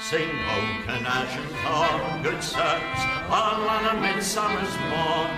Sing 0.00 0.28
oak 0.28 0.88
and 0.88 1.06
ash 1.06 1.36
and 1.36 1.50
thorn, 1.64 2.22
good 2.22 2.42
sirs, 2.42 3.00
all 3.30 3.68
on 3.68 3.96
a 3.96 4.00
midsummer's 4.00 4.76
morn. 4.90 5.30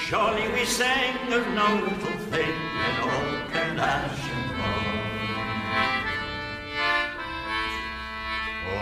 Surely 0.00 0.52
we 0.52 0.64
sing 0.64 1.32
of 1.32 1.46
no 1.48 1.74
little 1.84 2.18
thing 2.30 2.50
in 2.50 2.96
oak 3.00 3.54
and 3.54 3.80
ash 3.80 4.30
and 4.30 4.50
thorn. 4.56 6.01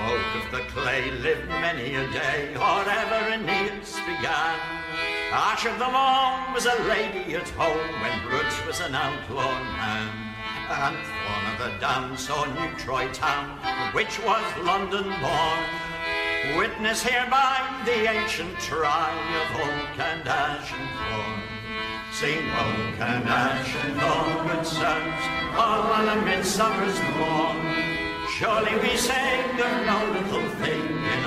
Oak 0.08 0.44
of 0.44 0.50
the 0.52 0.64
clay 0.72 1.10
lived 1.10 1.48
many 1.48 1.94
a 1.94 2.10
day, 2.10 2.54
or 2.54 2.80
ever 2.88 3.30
Aeneas 3.30 3.96
began. 4.06 4.58
Ash 5.32 5.66
of 5.66 5.78
the 5.78 5.86
lawn 5.86 6.52
was 6.52 6.66
a 6.66 6.82
lady 6.84 7.34
at 7.34 7.48
home 7.50 7.92
when 8.02 8.28
Bruce 8.28 8.66
was 8.66 8.80
an 8.80 8.94
outlaw 8.94 9.58
man 9.76 10.30
and 10.70 10.96
one 11.26 11.46
of 11.52 11.58
the 11.58 11.78
dance 11.80 12.28
saw 12.28 12.44
New 12.44 12.76
Troy 12.76 13.08
town, 13.12 13.58
which 13.92 14.20
was 14.20 14.44
London 14.62 15.04
born. 15.20 16.56
Witness 16.56 17.02
hereby 17.02 17.82
the 17.84 18.08
ancient 18.08 18.56
try 18.60 19.10
of 19.40 19.56
oak 19.60 19.98
and 19.98 20.28
ash 20.28 20.72
and 20.72 20.88
corn. 20.96 21.42
St. 22.12 22.42
Oak 22.42 23.00
and 23.00 23.28
Ash 23.28 23.74
and 23.84 24.00
all 24.00 24.44
good 24.44 24.66
sons, 24.66 25.20
all 25.56 25.82
on 25.92 26.08
a 26.08 26.22
midsummer's 26.22 27.00
morn. 27.16 27.89
Surely 28.40 28.74
we 28.84 28.92
sang 28.96 29.44
no 29.88 29.98
little 30.14 30.48
thing 30.60 30.86
in. 31.12 31.20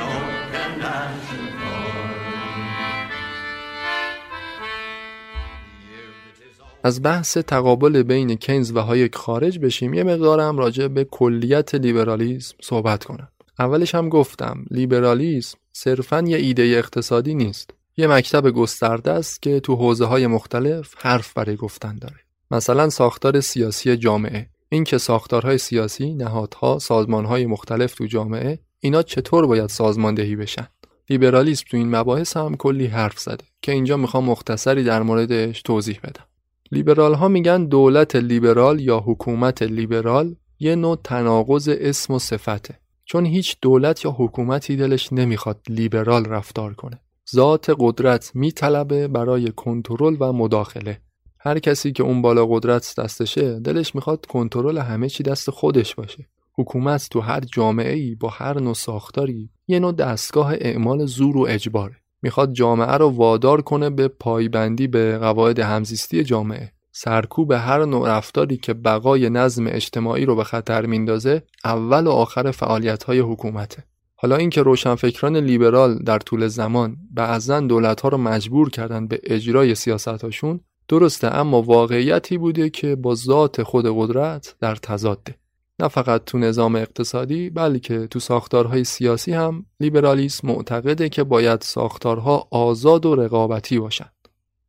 از 6.84 7.02
بحث 7.02 7.38
تقابل 7.38 8.04
بین 8.04 8.36
کینز 8.36 8.72
و 8.72 8.80
هایک 8.80 9.16
خارج 9.16 9.60
بشیم 9.60 9.94
یه 9.94 10.04
مقدارم 10.04 10.58
راجع 10.58 10.88
به 10.88 11.04
کلیت 11.04 11.76
لیبرالیسم 11.76 12.56
صحبت 12.62 13.04
کنم. 13.04 13.28
اولش 13.60 13.96
هم 13.96 14.10
گفتم 14.10 14.66
لیبرالیسم 14.72 15.58
صرفا 15.74 16.24
یه 16.28 16.38
ایده 16.38 16.64
اقتصادی 16.64 17.36
نیست. 17.36 17.70
یه 17.98 18.08
مکتب 18.08 18.50
گسترده 18.50 19.12
است 19.12 19.42
که 19.42 19.60
تو 19.60 19.76
حوزه 19.76 20.06
های 20.06 20.28
مختلف 20.28 20.94
حرف 20.98 21.34
برای 21.34 21.56
گفتن 21.56 21.96
داره. 21.96 22.20
مثلا 22.52 22.90
ساختار 22.90 23.40
سیاسی 23.40 23.98
جامعه. 23.98 24.53
این 24.74 24.84
که 24.84 24.98
ساختارهای 24.98 25.58
سیاسی 25.58 26.14
نهادها 26.14 26.80
سازمانهای 26.80 27.46
مختلف 27.46 27.96
تو 27.96 28.06
جامعه 28.06 28.60
اینا 28.80 29.02
چطور 29.02 29.48
باید 29.48 29.70
سازماندهی 29.70 30.36
بشن؟ 30.36 30.68
لیبرالیسم 31.10 31.66
تو 31.72 31.78
این 31.78 31.96
مباحث 31.96 32.38
هم 32.38 32.56
کلی 32.56 32.86
حرف 32.86 33.20
زده 33.20 33.44
که 33.62 33.72
اینجا 33.72 33.98
می‌خوام 33.98 34.26
مختصری 34.26 34.84
در 34.84 35.02
موردش 35.02 35.62
توضیح 35.62 36.00
بدم. 36.04 36.24
لیبرال 36.72 37.14
ها 37.14 37.28
میگن 37.28 37.66
دولت 37.66 38.16
لیبرال 38.16 38.80
یا 38.80 39.00
حکومت 39.00 39.62
لیبرال 39.62 40.36
یه 40.60 40.76
نوع 40.76 40.98
تناقض 41.04 41.70
اسم 41.70 42.14
و 42.14 42.20
صفته. 42.20 42.80
چون 43.06 43.26
هیچ 43.26 43.58
دولت 43.62 44.06
یا 44.06 44.12
حکومتی 44.12 44.76
دلش 44.76 45.14
نمی‌خواد 45.14 45.60
لیبرال 45.70 46.26
رفتار 46.26 46.74
کنه. 46.74 47.00
ذات 47.36 47.76
قدرت 47.80 48.32
میطلبه 48.36 49.08
برای 49.08 49.52
کنترل 49.56 50.18
و 50.20 50.34
مداخله. 50.34 51.02
هر 51.46 51.60
کسی 51.60 51.92
که 51.92 52.04
اون 52.04 52.22
بالا 52.22 52.46
قدرت 52.46 52.94
دستشه 52.98 53.60
دلش 53.60 53.96
می‌خواد 53.96 54.26
کنترل 54.26 54.78
همه 54.78 55.10
چی 55.10 55.24
دست 55.24 55.50
خودش 55.50 55.96
باشه. 55.96 56.28
حکومت 56.56 57.08
تو 57.12 57.20
هر 57.20 57.40
جامعه 57.40 57.94
ای 57.94 58.16
با 58.16 58.30
هر 58.30 58.60
نوع 58.60 58.74
ساختاری 58.74 59.50
یه 59.68 59.80
نوع 59.80 59.92
دستگاه 59.92 60.54
اعمال 60.54 61.06
زور 61.06 61.38
و 61.38 61.46
اجباره. 61.50 61.96
می‌خواد 62.22 62.54
جامعه 62.54 62.92
رو 62.92 63.10
وادار 63.10 63.62
کنه 63.62 63.90
به 63.90 64.08
پایبندی 64.08 64.88
به 64.88 65.18
قواعد 65.18 65.60
همزیستی 65.60 66.24
جامعه. 66.24 66.72
سرکوب 66.92 67.52
هر 67.52 67.86
نوع 67.86 68.10
رفتاری 68.10 68.58
که 68.58 68.74
بقای 68.74 69.30
نظم 69.30 69.68
اجتماعی 69.68 70.26
رو 70.26 70.36
به 70.36 70.44
خطر 70.44 70.86
میندازه 70.86 71.44
اول 71.66 72.08
و 72.08 72.12
آخر 72.12 72.52
فعالیت 72.52 73.04
های 73.04 73.20
حکومته. 73.20 73.84
حالا 74.16 74.36
اینکه 74.36 74.62
روشنفکران 74.62 75.38
لیبرال 75.38 76.00
در 76.00 76.20
طول 76.20 76.48
زمان 76.48 76.98
بعضا 77.12 77.60
دولت 77.60 78.02
ها 78.02 78.10
رو 78.10 78.18
مجبور 78.18 78.70
کردن 78.70 79.08
به 79.08 79.20
اجرای 79.24 79.76
سیاستاشون 79.76 80.60
درسته 80.94 81.36
اما 81.36 81.62
واقعیتی 81.62 82.38
بوده 82.38 82.70
که 82.70 82.96
با 82.96 83.16
ذات 83.16 83.64
خود 83.64 83.86
قدرت 83.90 84.56
در 84.60 84.76
تضاده 84.76 85.36
نه 85.80 85.88
فقط 85.88 86.26
تو 86.26 86.38
نظام 86.38 86.76
اقتصادی 86.76 87.50
بلکه 87.50 88.08
تو 88.08 88.20
ساختارهای 88.20 88.84
سیاسی 88.84 89.34
هم 89.34 89.66
لیبرالیسم 89.80 90.48
معتقده 90.48 91.10
که 91.10 91.24
باید 91.24 91.62
ساختارها 91.62 92.48
آزاد 92.52 93.06
و 93.06 93.16
رقابتی 93.16 93.80
باشند. 93.80 94.14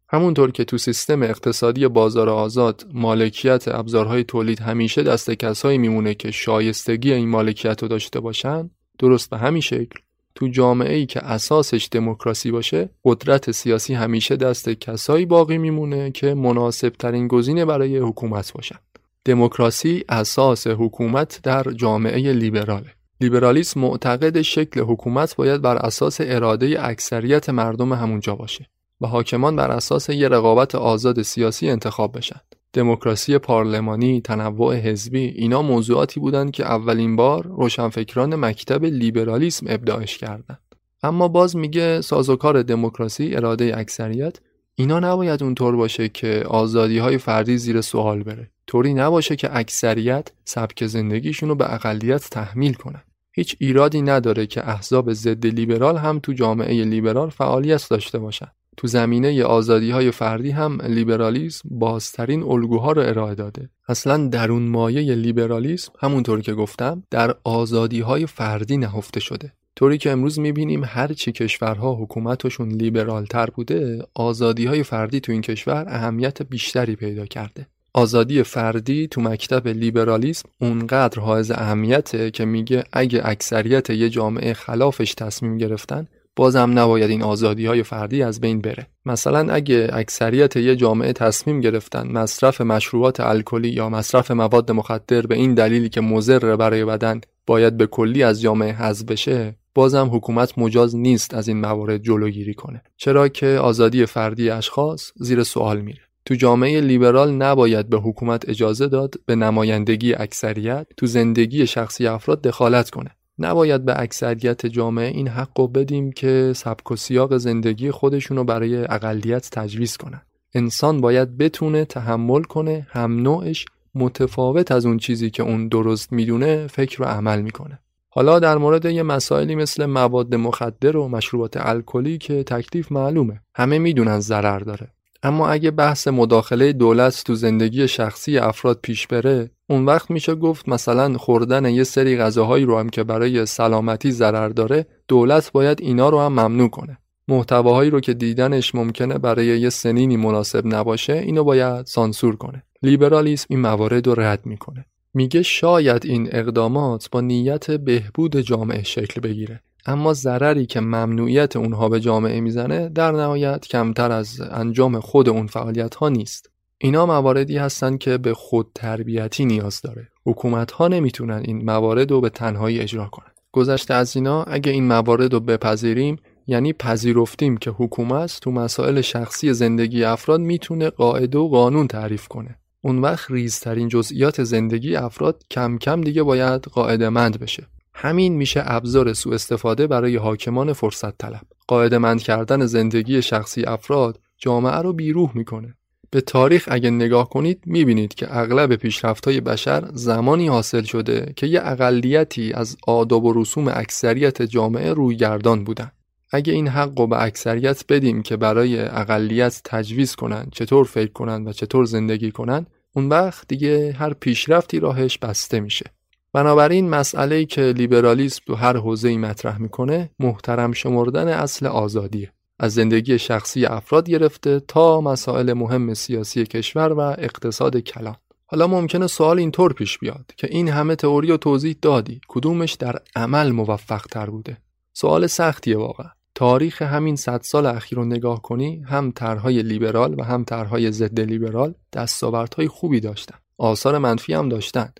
همونطور 0.08 0.50
که 0.50 0.64
تو 0.64 0.78
سیستم 0.78 1.22
اقتصادی 1.22 1.88
بازار 1.88 2.28
آزاد 2.28 2.86
مالکیت 2.92 3.68
ابزارهای 3.68 4.24
تولید 4.24 4.60
همیشه 4.60 5.02
دست 5.02 5.30
کسایی 5.30 5.78
میمونه 5.78 6.14
که 6.14 6.30
شایستگی 6.30 7.12
این 7.12 7.28
مالکیت 7.28 7.82
رو 7.82 7.88
داشته 7.88 8.20
باشن 8.20 8.70
درست 8.98 9.30
به 9.30 9.38
همین 9.38 9.60
شکل 9.60 9.98
تو 10.34 10.48
جامعه 10.48 10.94
ای 10.94 11.06
که 11.06 11.24
اساسش 11.24 11.88
دموکراسی 11.92 12.50
باشه 12.50 12.88
قدرت 13.04 13.50
سیاسی 13.50 13.94
همیشه 13.94 14.36
دست 14.36 14.68
کسایی 14.68 15.26
باقی 15.26 15.58
میمونه 15.58 16.10
که 16.10 16.34
مناسب 16.34 16.88
ترین 16.88 17.28
گزینه 17.28 17.64
برای 17.64 17.98
حکومت 17.98 18.52
باشن. 18.52 18.76
دموکراسی 19.24 20.04
اساس 20.08 20.66
حکومت 20.66 21.40
در 21.42 21.62
جامعه 21.62 22.32
لیبراله. 22.32 22.94
لیبرالیسم 23.20 23.80
معتقد 23.80 24.42
شکل 24.42 24.80
حکومت 24.80 25.36
باید 25.36 25.62
بر 25.62 25.76
اساس 25.76 26.16
اراده 26.20 26.76
اکثریت 26.86 27.50
مردم 27.50 27.92
همونجا 27.92 28.36
باشه 28.36 28.66
و 29.00 29.06
حاکمان 29.06 29.56
بر 29.56 29.70
اساس 29.70 30.08
یه 30.08 30.28
رقابت 30.28 30.74
آزاد 30.74 31.22
سیاسی 31.22 31.70
انتخاب 31.70 32.16
بشن. 32.16 32.40
دموکراسی 32.74 33.38
پارلمانی، 33.38 34.20
تنوع 34.20 34.74
حزبی 34.74 35.18
اینا 35.18 35.62
موضوعاتی 35.62 36.20
بودند 36.20 36.50
که 36.50 36.64
اولین 36.64 37.16
بار 37.16 37.46
روشنفکران 37.46 38.34
مکتب 38.34 38.84
لیبرالیسم 38.84 39.66
ابداعش 39.68 40.18
کردند. 40.18 40.58
اما 41.02 41.28
باز 41.28 41.56
میگه 41.56 42.00
سازوکار 42.00 42.62
دموکراسی 42.62 43.34
اراده 43.36 43.72
اکثریت 43.78 44.38
اینا 44.74 45.00
نباید 45.00 45.42
اونطور 45.42 45.76
باشه 45.76 46.08
که 46.08 46.44
آزادی 46.48 46.98
های 46.98 47.18
فردی 47.18 47.58
زیر 47.58 47.80
سوال 47.80 48.22
بره. 48.22 48.50
طوری 48.66 48.94
نباشه 48.94 49.36
که 49.36 49.56
اکثریت 49.56 50.32
سبک 50.44 50.86
زندگیشون 50.86 51.48
رو 51.48 51.54
به 51.54 51.74
اقلیت 51.74 52.30
تحمیل 52.30 52.74
کنن. 52.74 53.02
هیچ 53.32 53.56
ایرادی 53.58 54.02
نداره 54.02 54.46
که 54.46 54.68
احزاب 54.68 55.12
ضد 55.12 55.46
لیبرال 55.46 55.96
هم 55.96 56.18
تو 56.18 56.32
جامعه 56.32 56.84
لیبرال 56.84 57.30
فعالیت 57.30 57.88
داشته 57.90 58.18
باشن. 58.18 58.48
تو 58.76 58.86
زمینه 58.86 59.44
آزادی 59.44 59.90
های 59.90 60.10
فردی 60.10 60.50
هم 60.50 60.78
لیبرالیسم 60.82 61.68
بازترین 61.70 62.42
الگوها 62.42 62.92
رو 62.92 63.02
ارائه 63.02 63.34
داده. 63.34 63.68
اصلا 63.88 64.28
درون 64.28 64.62
مایه 64.62 65.14
لیبرالیسم 65.14 65.92
همونطور 66.00 66.40
که 66.40 66.54
گفتم 66.54 67.02
در 67.10 67.34
آزادی 67.44 68.00
های 68.00 68.26
فردی 68.26 68.76
نهفته 68.76 69.20
شده. 69.20 69.52
طوری 69.76 69.98
که 69.98 70.10
امروز 70.10 70.38
می‌بینیم 70.38 70.82
هر 70.84 71.12
چی 71.12 71.32
کشورها 71.32 71.94
حکومتشون 71.94 72.68
لیبرال 72.68 73.26
تر 73.26 73.46
بوده 73.46 74.06
آزادی 74.14 74.66
های 74.66 74.82
فردی 74.82 75.20
تو 75.20 75.32
این 75.32 75.42
کشور 75.42 75.84
اهمیت 75.88 76.42
بیشتری 76.42 76.96
پیدا 76.96 77.26
کرده. 77.26 77.66
آزادی 77.96 78.42
فردی 78.42 79.08
تو 79.08 79.20
مکتب 79.20 79.68
لیبرالیسم 79.68 80.48
اونقدر 80.60 81.20
حائز 81.20 81.50
اهمیته 81.50 82.30
که 82.30 82.44
میگه 82.44 82.84
اگه 82.92 83.20
اکثریت 83.24 83.90
یه 83.90 84.10
جامعه 84.10 84.54
خلافش 84.54 85.14
تصمیم 85.14 85.58
گرفتن 85.58 86.06
بازم 86.36 86.78
نباید 86.78 87.10
این 87.10 87.22
آزادی 87.22 87.66
های 87.66 87.82
فردی 87.82 88.22
از 88.22 88.40
بین 88.40 88.60
بره. 88.60 88.86
مثلا 89.06 89.52
اگه 89.52 89.88
اکثریت 89.92 90.56
یه 90.56 90.76
جامعه 90.76 91.12
تصمیم 91.12 91.60
گرفتن 91.60 92.12
مصرف 92.12 92.60
مشروبات 92.60 93.20
الکلی 93.20 93.68
یا 93.68 93.88
مصرف 93.88 94.30
مواد 94.30 94.72
مخدر 94.72 95.20
به 95.20 95.34
این 95.34 95.54
دلیلی 95.54 95.88
که 95.88 96.00
مضر 96.00 96.56
برای 96.56 96.84
بدن 96.84 97.20
باید 97.46 97.76
به 97.76 97.86
کلی 97.86 98.22
از 98.22 98.40
جامعه 98.40 98.72
حذف 98.72 99.04
بشه 99.04 99.56
بازم 99.74 100.10
حکومت 100.12 100.58
مجاز 100.58 100.96
نیست 100.96 101.34
از 101.34 101.48
این 101.48 101.60
موارد 101.60 102.02
جلوگیری 102.02 102.54
کنه. 102.54 102.82
چرا 102.96 103.28
که 103.28 103.46
آزادی 103.46 104.06
فردی 104.06 104.50
اشخاص 104.50 105.12
زیر 105.16 105.42
سوال 105.42 105.80
میره. 105.80 106.00
تو 106.26 106.34
جامعه 106.34 106.80
لیبرال 106.80 107.32
نباید 107.32 107.88
به 107.88 107.98
حکومت 107.98 108.48
اجازه 108.48 108.88
داد 108.88 109.14
به 109.26 109.34
نمایندگی 109.34 110.14
اکثریت 110.14 110.86
تو 110.96 111.06
زندگی 111.06 111.66
شخصی 111.66 112.06
افراد 112.06 112.42
دخالت 112.42 112.90
کنه. 112.90 113.10
نباید 113.38 113.84
به 113.84 114.00
اکثریت 114.00 114.66
جامعه 114.66 115.08
این 115.08 115.28
حق 115.28 115.60
رو 115.60 115.68
بدیم 115.68 116.12
که 116.12 116.52
سبک 116.56 116.90
و 116.90 116.96
سیاق 116.96 117.36
زندگی 117.36 117.90
خودشونو 117.90 118.44
برای 118.44 118.84
اقلیت 118.84 119.50
تجویز 119.50 119.96
کنن. 119.96 120.22
انسان 120.54 121.00
باید 121.00 121.38
بتونه 121.38 121.84
تحمل 121.84 122.42
کنه 122.42 122.86
هم 122.90 123.22
نوعش 123.22 123.66
متفاوت 123.94 124.72
از 124.72 124.86
اون 124.86 124.98
چیزی 124.98 125.30
که 125.30 125.42
اون 125.42 125.68
درست 125.68 126.12
می‌دونه 126.12 126.66
فکر 126.66 127.02
و 127.02 127.04
عمل 127.04 127.40
می‌کنه. 127.40 127.78
حالا 128.08 128.38
در 128.38 128.58
مورد 128.58 128.84
یه 128.84 129.02
مسائلی 129.02 129.54
مثل 129.54 129.86
مواد 129.86 130.34
مخدر 130.34 130.96
و 130.96 131.08
مشروبات 131.08 131.56
الکلی 131.56 132.18
که 132.18 132.42
تکلیف 132.42 132.92
معلومه. 132.92 133.40
همه 133.54 133.78
می‌دونن 133.78 134.20
ضرر 134.20 134.58
داره. 134.58 134.93
اما 135.24 135.48
اگه 135.48 135.70
بحث 135.70 136.08
مداخله 136.08 136.72
دولت 136.72 137.22
تو 137.26 137.34
زندگی 137.34 137.88
شخصی 137.88 138.38
افراد 138.38 138.78
پیش 138.82 139.06
بره 139.06 139.50
اون 139.70 139.84
وقت 139.84 140.10
میشه 140.10 140.34
گفت 140.34 140.68
مثلا 140.68 141.18
خوردن 141.18 141.64
یه 141.64 141.84
سری 141.84 142.16
غذاهایی 142.16 142.64
رو 142.64 142.78
هم 142.78 142.88
که 142.88 143.04
برای 143.04 143.46
سلامتی 143.46 144.12
ضرر 144.12 144.48
داره 144.48 144.86
دولت 145.08 145.52
باید 145.52 145.80
اینا 145.80 146.08
رو 146.08 146.20
هم 146.20 146.32
ممنوع 146.32 146.68
کنه. 146.68 146.98
محتواهایی 147.28 147.90
رو 147.90 148.00
که 148.00 148.14
دیدنش 148.14 148.74
ممکنه 148.74 149.18
برای 149.18 149.46
یه 149.46 149.70
سنینی 149.70 150.16
مناسب 150.16 150.66
نباشه 150.66 151.12
اینو 151.12 151.44
باید 151.44 151.86
سانسور 151.86 152.36
کنه. 152.36 152.62
لیبرالیسم 152.82 153.46
این 153.50 153.60
موارد 153.60 154.06
رو 154.06 154.20
رد 154.20 154.46
می‌کنه. 154.46 154.84
میگه 155.14 155.42
شاید 155.42 156.06
این 156.06 156.28
اقدامات 156.32 157.08
با 157.10 157.20
نیت 157.20 157.70
بهبود 157.70 158.36
جامعه 158.36 158.82
شکل 158.82 159.20
بگیره. 159.20 159.62
اما 159.86 160.12
ضرری 160.12 160.66
که 160.66 160.80
ممنوعیت 160.80 161.56
اونها 161.56 161.88
به 161.88 162.00
جامعه 162.00 162.40
می‌زنه 162.40 162.88
در 162.88 163.12
نهایت 163.12 163.66
کمتر 163.66 164.12
از 164.12 164.40
انجام 164.40 165.00
خود 165.00 165.28
اون 165.28 165.46
فعالیت 165.46 165.94
ها 165.94 166.08
نیست. 166.08 166.50
اینا 166.78 167.06
مواردی 167.06 167.56
هستن 167.56 167.96
که 167.96 168.18
به 168.18 168.34
خود 168.34 168.70
تربیتی 168.74 169.44
نیاز 169.44 169.80
داره. 169.80 170.08
حکومت 170.26 170.70
ها 170.70 170.88
نمی‌تونن 170.88 171.42
این 171.44 171.64
موارد 171.64 172.10
رو 172.10 172.20
به 172.20 172.30
تنهایی 172.30 172.80
اجرا 172.80 173.06
کنن. 173.06 173.32
گذشته 173.52 173.94
از 173.94 174.16
اینا 174.16 174.42
اگه 174.42 174.72
این 174.72 174.86
موارد 174.86 175.32
رو 175.32 175.40
بپذیریم 175.40 176.16
یعنی 176.46 176.72
پذیرفتیم 176.72 177.56
که 177.56 177.70
حکومت 177.70 178.38
تو 178.42 178.50
مسائل 178.50 179.00
شخصی 179.00 179.52
زندگی 179.52 180.04
افراد 180.04 180.40
می‌تونه 180.40 180.90
قاعده 180.90 181.38
و 181.38 181.48
قانون 181.48 181.86
تعریف 181.86 182.28
کنه. 182.28 182.58
اون 182.80 182.98
وقت 182.98 183.30
ریزترین 183.30 183.88
جزئیات 183.88 184.44
زندگی 184.44 184.96
افراد 184.96 185.42
کم 185.50 185.78
کم 185.78 186.00
دیگه 186.00 186.22
باید 186.22 186.62
قاعده 186.62 187.08
مند 187.08 187.40
بشه. 187.40 187.66
همین 187.94 188.34
میشه 188.34 188.62
ابزار 188.64 189.12
سوء 189.12 189.34
استفاده 189.34 189.86
برای 189.86 190.16
حاکمان 190.16 190.72
فرصت 190.72 191.18
طلب 191.18 191.42
قاعده 191.66 191.98
مند 191.98 192.22
کردن 192.22 192.66
زندگی 192.66 193.22
شخصی 193.22 193.64
افراد 193.64 194.20
جامعه 194.38 194.76
رو 194.76 194.92
بیروح 194.92 195.30
می‌کنه 195.34 195.74
به 196.10 196.20
تاریخ 196.20 196.68
اگه 196.70 196.90
نگاه 196.90 197.28
کنید 197.28 197.62
می‌بینید 197.66 198.14
که 198.14 198.38
اغلب 198.38 198.76
پیشرفت‌های 198.76 199.40
بشر 199.40 199.88
زمانی 199.92 200.48
حاصل 200.48 200.82
شده 200.82 201.32
که 201.36 201.46
یه 201.46 201.60
اقلیتی 201.64 202.52
از 202.52 202.76
آداب 202.86 203.24
و 203.24 203.32
رسوم 203.42 203.68
اکثریت 203.68 204.42
جامعه 204.42 204.92
روی 204.92 205.16
گردان 205.16 205.64
بودن. 205.64 205.90
اگه 206.30 206.52
این 206.52 206.68
حق 206.68 207.00
رو 207.00 207.06
به 207.06 207.22
اکثریت 207.22 207.84
بدیم 207.88 208.22
که 208.22 208.36
برای 208.36 208.80
اقلیت 208.80 209.60
تجویز 209.64 210.14
کنن 210.14 210.46
چطور 210.52 210.84
فکر 210.84 211.12
کنن 211.12 211.48
و 211.48 211.52
چطور 211.52 211.84
زندگی 211.84 212.30
کنن 212.30 212.66
اون 212.96 213.08
وقت 213.08 213.48
دیگه 213.48 213.92
هر 213.92 214.12
پیشرفتی 214.12 214.80
راهش 214.80 215.18
بسته 215.18 215.60
میشه. 215.60 215.93
بنابراین 216.34 216.90
مسئله 216.90 217.44
که 217.44 217.62
لیبرالیسم 217.62 218.42
تو 218.46 218.54
هر 218.54 218.76
حوزه‌ای 218.76 219.16
مطرح 219.16 219.58
می‌کنه 219.58 220.10
محترم 220.18 220.72
شمردن 220.72 221.28
اصل 221.28 221.66
آزادیه. 221.66 222.32
از 222.58 222.74
زندگی 222.74 223.18
شخصی 223.18 223.66
افراد 223.66 224.10
گرفته 224.10 224.60
تا 224.60 225.00
مسائل 225.00 225.52
مهم 225.52 225.94
سیاسی 225.94 226.44
کشور 226.44 226.92
و 226.92 227.00
اقتصاد 227.00 227.76
کلان. 227.76 228.16
حالا 228.46 228.66
ممکنه 228.66 229.06
سوال 229.06 229.38
اینطور 229.38 229.72
پیش 229.72 229.98
بیاد 229.98 230.30
که 230.36 230.48
این 230.50 230.68
همه 230.68 230.96
تئوری 230.96 231.30
و 231.30 231.36
توضیح 231.36 231.76
دادی 231.82 232.20
کدومش 232.28 232.72
در 232.72 232.98
عمل 233.16 233.50
موفق 233.50 234.06
تر 234.06 234.30
بوده 234.30 234.56
سوال 234.92 235.26
سختیه 235.26 235.78
واقعا 235.78 236.08
تاریخ 236.34 236.82
همین 236.82 237.16
صد 237.16 237.40
سال 237.42 237.66
اخیر 237.66 237.98
رو 237.98 238.04
نگاه 238.04 238.42
کنی 238.42 238.82
هم 238.88 239.10
طرحهای 239.10 239.62
لیبرال 239.62 240.14
و 240.18 240.24
هم 240.24 240.44
طرحهای 240.44 240.92
ضد 240.92 241.20
لیبرال 241.20 241.74
دستاوردهای 241.92 242.68
خوبی 242.68 243.00
داشتن 243.00 243.36
آثار 243.58 243.98
منفی 243.98 244.34
هم 244.34 244.48
داشتن 244.48 244.92